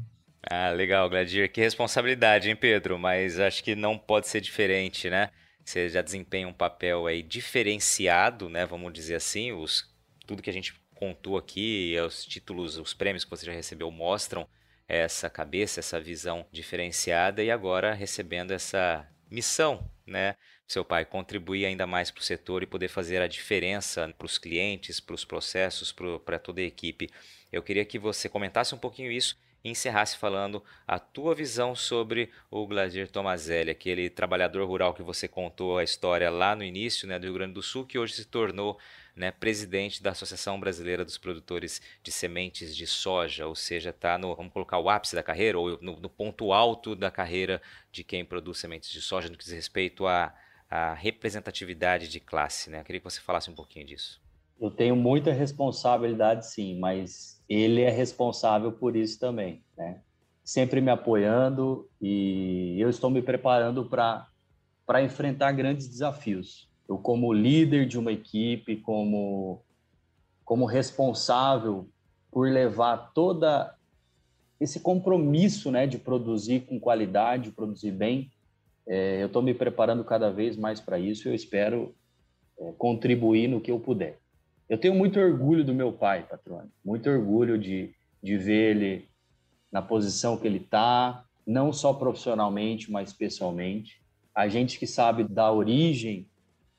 Ah, 0.48 0.70
legal, 0.70 1.08
Gladir. 1.08 1.50
Que 1.50 1.60
responsabilidade, 1.60 2.48
hein, 2.48 2.56
Pedro? 2.56 2.98
Mas 2.98 3.40
acho 3.40 3.64
que 3.64 3.74
não 3.74 3.98
pode 3.98 4.28
ser 4.28 4.40
diferente, 4.40 5.10
né? 5.10 5.30
Você 5.64 5.88
já 5.88 6.02
desempenha 6.02 6.46
um 6.46 6.52
papel 6.52 7.06
aí 7.06 7.22
diferenciado, 7.22 8.48
né? 8.48 8.64
Vamos 8.64 8.92
dizer 8.92 9.16
assim. 9.16 9.52
Os, 9.52 9.92
tudo 10.26 10.42
que 10.42 10.50
a 10.50 10.52
gente 10.52 10.74
contou 10.94 11.36
aqui, 11.36 11.96
os 12.06 12.24
títulos, 12.24 12.78
os 12.78 12.94
prêmios 12.94 13.24
que 13.24 13.30
você 13.30 13.46
já 13.46 13.52
recebeu 13.52 13.90
mostram 13.90 14.46
essa 14.88 15.28
cabeça, 15.28 15.80
essa 15.80 16.00
visão 16.00 16.46
diferenciada 16.52 17.42
e 17.42 17.50
agora 17.50 17.92
recebendo 17.94 18.52
essa 18.52 19.06
missão, 19.30 19.88
né? 20.06 20.36
Seu 20.66 20.84
pai 20.84 21.04
contribuir 21.04 21.64
ainda 21.64 21.86
mais 21.86 22.10
para 22.10 22.20
o 22.20 22.24
setor 22.24 22.62
e 22.62 22.66
poder 22.66 22.88
fazer 22.88 23.22
a 23.22 23.28
diferença 23.28 24.12
para 24.16 24.26
os 24.26 24.38
clientes, 24.38 24.98
para 24.98 25.14
os 25.14 25.24
processos, 25.24 25.94
para 26.24 26.38
toda 26.38 26.60
a 26.60 26.64
equipe. 26.64 27.08
Eu 27.52 27.62
queria 27.62 27.84
que 27.84 27.98
você 27.98 28.28
comentasse 28.28 28.74
um 28.74 28.78
pouquinho 28.78 29.12
isso 29.12 29.36
encerrasse 29.70 30.16
falando 30.16 30.62
a 30.86 30.98
tua 30.98 31.34
visão 31.34 31.74
sobre 31.74 32.30
o 32.50 32.66
Gladir 32.66 33.08
Tomazelli, 33.08 33.70
aquele 33.70 34.08
trabalhador 34.08 34.66
rural 34.66 34.94
que 34.94 35.02
você 35.02 35.26
contou 35.26 35.78
a 35.78 35.84
história 35.84 36.30
lá 36.30 36.54
no 36.54 36.62
início, 36.62 37.08
né, 37.08 37.18
do 37.18 37.24
Rio 37.24 37.34
Grande 37.34 37.54
do 37.54 37.62
Sul, 37.62 37.84
que 37.86 37.98
hoje 37.98 38.14
se 38.14 38.24
tornou 38.24 38.78
né, 39.16 39.30
presidente 39.30 40.02
da 40.02 40.10
Associação 40.10 40.60
Brasileira 40.60 41.02
dos 41.02 41.16
Produtores 41.16 41.80
de 42.02 42.12
Sementes 42.12 42.76
de 42.76 42.86
Soja, 42.86 43.46
ou 43.46 43.54
seja, 43.54 43.88
está 43.88 44.18
no, 44.18 44.36
vamos 44.36 44.52
colocar 44.52 44.78
o 44.78 44.90
ápice 44.90 45.16
da 45.16 45.22
carreira, 45.22 45.58
ou 45.58 45.78
no, 45.80 45.98
no, 45.98 46.10
ponto 46.10 46.52
alto 46.52 46.94
da 46.94 47.10
carreira 47.10 47.62
de 47.90 48.04
quem 48.04 48.24
produz 48.24 48.58
sementes 48.58 48.90
de 48.90 49.00
soja 49.00 49.30
no 49.30 49.36
que 49.36 49.44
diz 49.44 49.54
respeito 49.54 50.06
à, 50.06 50.34
à 50.68 50.92
representatividade 50.92 52.08
de 52.08 52.20
classe. 52.20 52.68
Né? 52.68 52.80
Eu 52.80 52.84
queria 52.84 53.00
que 53.00 53.10
você 53.10 53.20
falasse 53.20 53.50
um 53.50 53.54
pouquinho 53.54 53.86
disso. 53.86 54.20
Eu 54.60 54.70
tenho 54.70 54.94
muita 54.94 55.32
responsabilidade, 55.32 56.46
sim, 56.46 56.78
mas 56.78 57.42
ele 57.48 57.82
é 57.82 57.90
responsável 57.90 58.72
por 58.72 58.96
isso 58.96 59.18
também, 59.18 59.62
né? 59.76 60.00
Sempre 60.42 60.80
me 60.80 60.90
apoiando 60.90 61.90
e 62.00 62.76
eu 62.78 62.88
estou 62.88 63.10
me 63.10 63.20
preparando 63.20 63.84
para 63.84 64.28
para 64.86 65.02
enfrentar 65.02 65.50
grandes 65.50 65.88
desafios. 65.88 66.70
Eu 66.88 66.98
como 66.98 67.32
líder 67.32 67.86
de 67.86 67.98
uma 67.98 68.12
equipe, 68.12 68.76
como 68.76 69.62
como 70.44 70.64
responsável 70.64 71.88
por 72.30 72.48
levar 72.48 73.12
toda 73.12 73.74
esse 74.60 74.78
compromisso, 74.78 75.70
né, 75.72 75.86
de 75.86 75.98
produzir 75.98 76.60
com 76.60 76.78
qualidade, 76.78 77.50
produzir 77.50 77.90
bem, 77.90 78.30
é, 78.86 79.20
eu 79.20 79.26
estou 79.26 79.42
me 79.42 79.52
preparando 79.52 80.04
cada 80.04 80.30
vez 80.30 80.56
mais 80.56 80.80
para 80.80 80.98
isso. 80.98 81.28
Eu 81.28 81.34
espero 81.34 81.94
é, 82.58 82.72
contribuir 82.78 83.48
no 83.48 83.60
que 83.60 83.70
eu 83.70 83.80
puder. 83.80 84.18
Eu 84.68 84.78
tenho 84.78 84.94
muito 84.94 85.18
orgulho 85.18 85.64
do 85.64 85.74
meu 85.74 85.92
pai, 85.92 86.26
patrônio. 86.28 86.70
Muito 86.84 87.10
orgulho 87.10 87.58
de, 87.58 87.94
de 88.22 88.36
ver 88.36 88.76
ele 88.76 89.08
na 89.70 89.82
posição 89.82 90.36
que 90.36 90.46
ele 90.46 90.58
está, 90.58 91.24
não 91.46 91.72
só 91.72 91.92
profissionalmente, 91.92 92.90
mas 92.90 93.12
pessoalmente. 93.12 94.00
A 94.34 94.48
gente 94.48 94.78
que 94.78 94.86
sabe 94.86 95.24
da 95.24 95.52
origem 95.52 96.26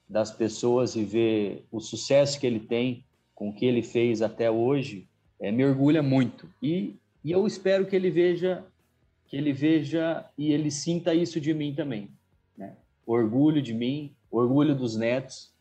das 0.08 0.32
pessoas 0.32 0.95
e 0.95 1.03
ver 1.03 1.66
o 1.72 1.80
sucesso 1.80 2.39
que 2.39 2.47
ele 2.47 2.60
tem 2.60 3.03
com 3.36 3.49
o 3.49 3.53
que 3.53 3.66
ele 3.66 3.84
fez 3.84 4.22
até 4.22 4.49
hoje, 4.49 5.08
é, 5.39 5.51
me 5.51 5.66
orgulha 5.66 6.01
muito. 6.01 6.49
E, 6.62 6.95
e 7.24 7.32
eu 7.32 7.45
espero 7.45 7.86
que 7.86 7.95
ele 7.95 8.10
veja 8.10 8.66
que 9.28 9.36
ele 9.36 9.51
veja 9.51 10.26
e 10.38 10.51
ele 10.51 10.72
sinta 10.72 11.14
isso 11.14 11.39
de 11.39 11.53
mim 11.53 11.74
também, 11.74 12.10
né? 12.58 12.78
Orgulho 13.05 13.62
de 13.62 13.74
mim, 13.74 14.16
orgulho 14.32 14.74
dos 14.74 14.95
netos, 14.95 15.53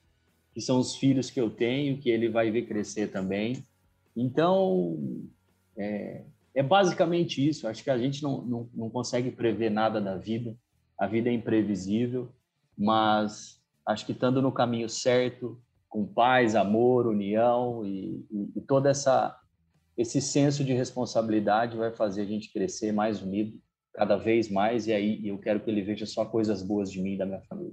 que 0.55 0.61
são 0.61 0.79
os 0.79 0.95
filhos 0.97 1.31
que 1.31 1.41
eu 1.41 1.51
tenho, 1.51 1.99
que 1.99 2.09
ele 2.09 2.29
vai 2.29 2.51
ver 2.51 2.63
crescer 2.67 3.09
também. 3.09 3.65
Então, 4.17 4.97
é, 5.77 6.23
é 6.55 6.63
basicamente 6.63 7.47
isso. 7.47 7.69
Acho 7.69 7.83
que 7.85 7.91
a 7.91 7.99
gente 7.99 8.23
não, 8.23 8.41
não, 8.43 8.69
não 8.73 8.89
consegue 8.89 9.31
prever 9.31 9.71
nada 9.71 10.01
da 10.01 10.17
vida. 10.17 10.57
A 10.99 11.07
vida 11.07 11.29
é 11.29 11.33
imprevisível, 11.33 12.29
mas 12.79 13.61
acho 13.87 14.05
que 14.05 14.13
estando 14.13 14.43
no 14.43 14.53
caminho 14.53 14.89
certo, 14.89 15.61
com 15.89 16.07
paz, 16.07 16.55
amor, 16.55 17.07
união 17.07 17.85
e, 17.85 18.27
e, 18.31 18.53
e 18.57 18.61
toda 18.61 18.91
essa 18.91 19.39
esse 19.97 20.21
senso 20.21 20.63
de 20.63 20.75
responsabilidade 20.75 21.75
vai 21.75 21.91
fazer 21.91 22.21
a 22.21 22.27
gente 22.27 22.53
crescer 22.53 22.93
mais 22.93 23.23
unido 23.23 23.59
cada 23.95 24.17
vez 24.17 24.51
mais 24.51 24.87
e 24.87 24.93
aí 24.93 25.27
eu 25.27 25.39
quero 25.39 25.61
que 25.61 25.71
ele 25.71 25.81
veja 25.81 26.05
só 26.05 26.23
coisas 26.27 26.63
boas 26.63 26.93
de 26.93 27.01
mim 27.01 27.15
e 27.15 27.19
da 27.19 27.25
minha 27.25 27.41
família. 27.49 27.73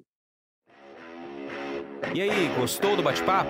E 2.15 2.21
aí, 2.21 2.55
gostou 2.59 2.95
do 2.95 3.01
bate-papo? 3.01 3.49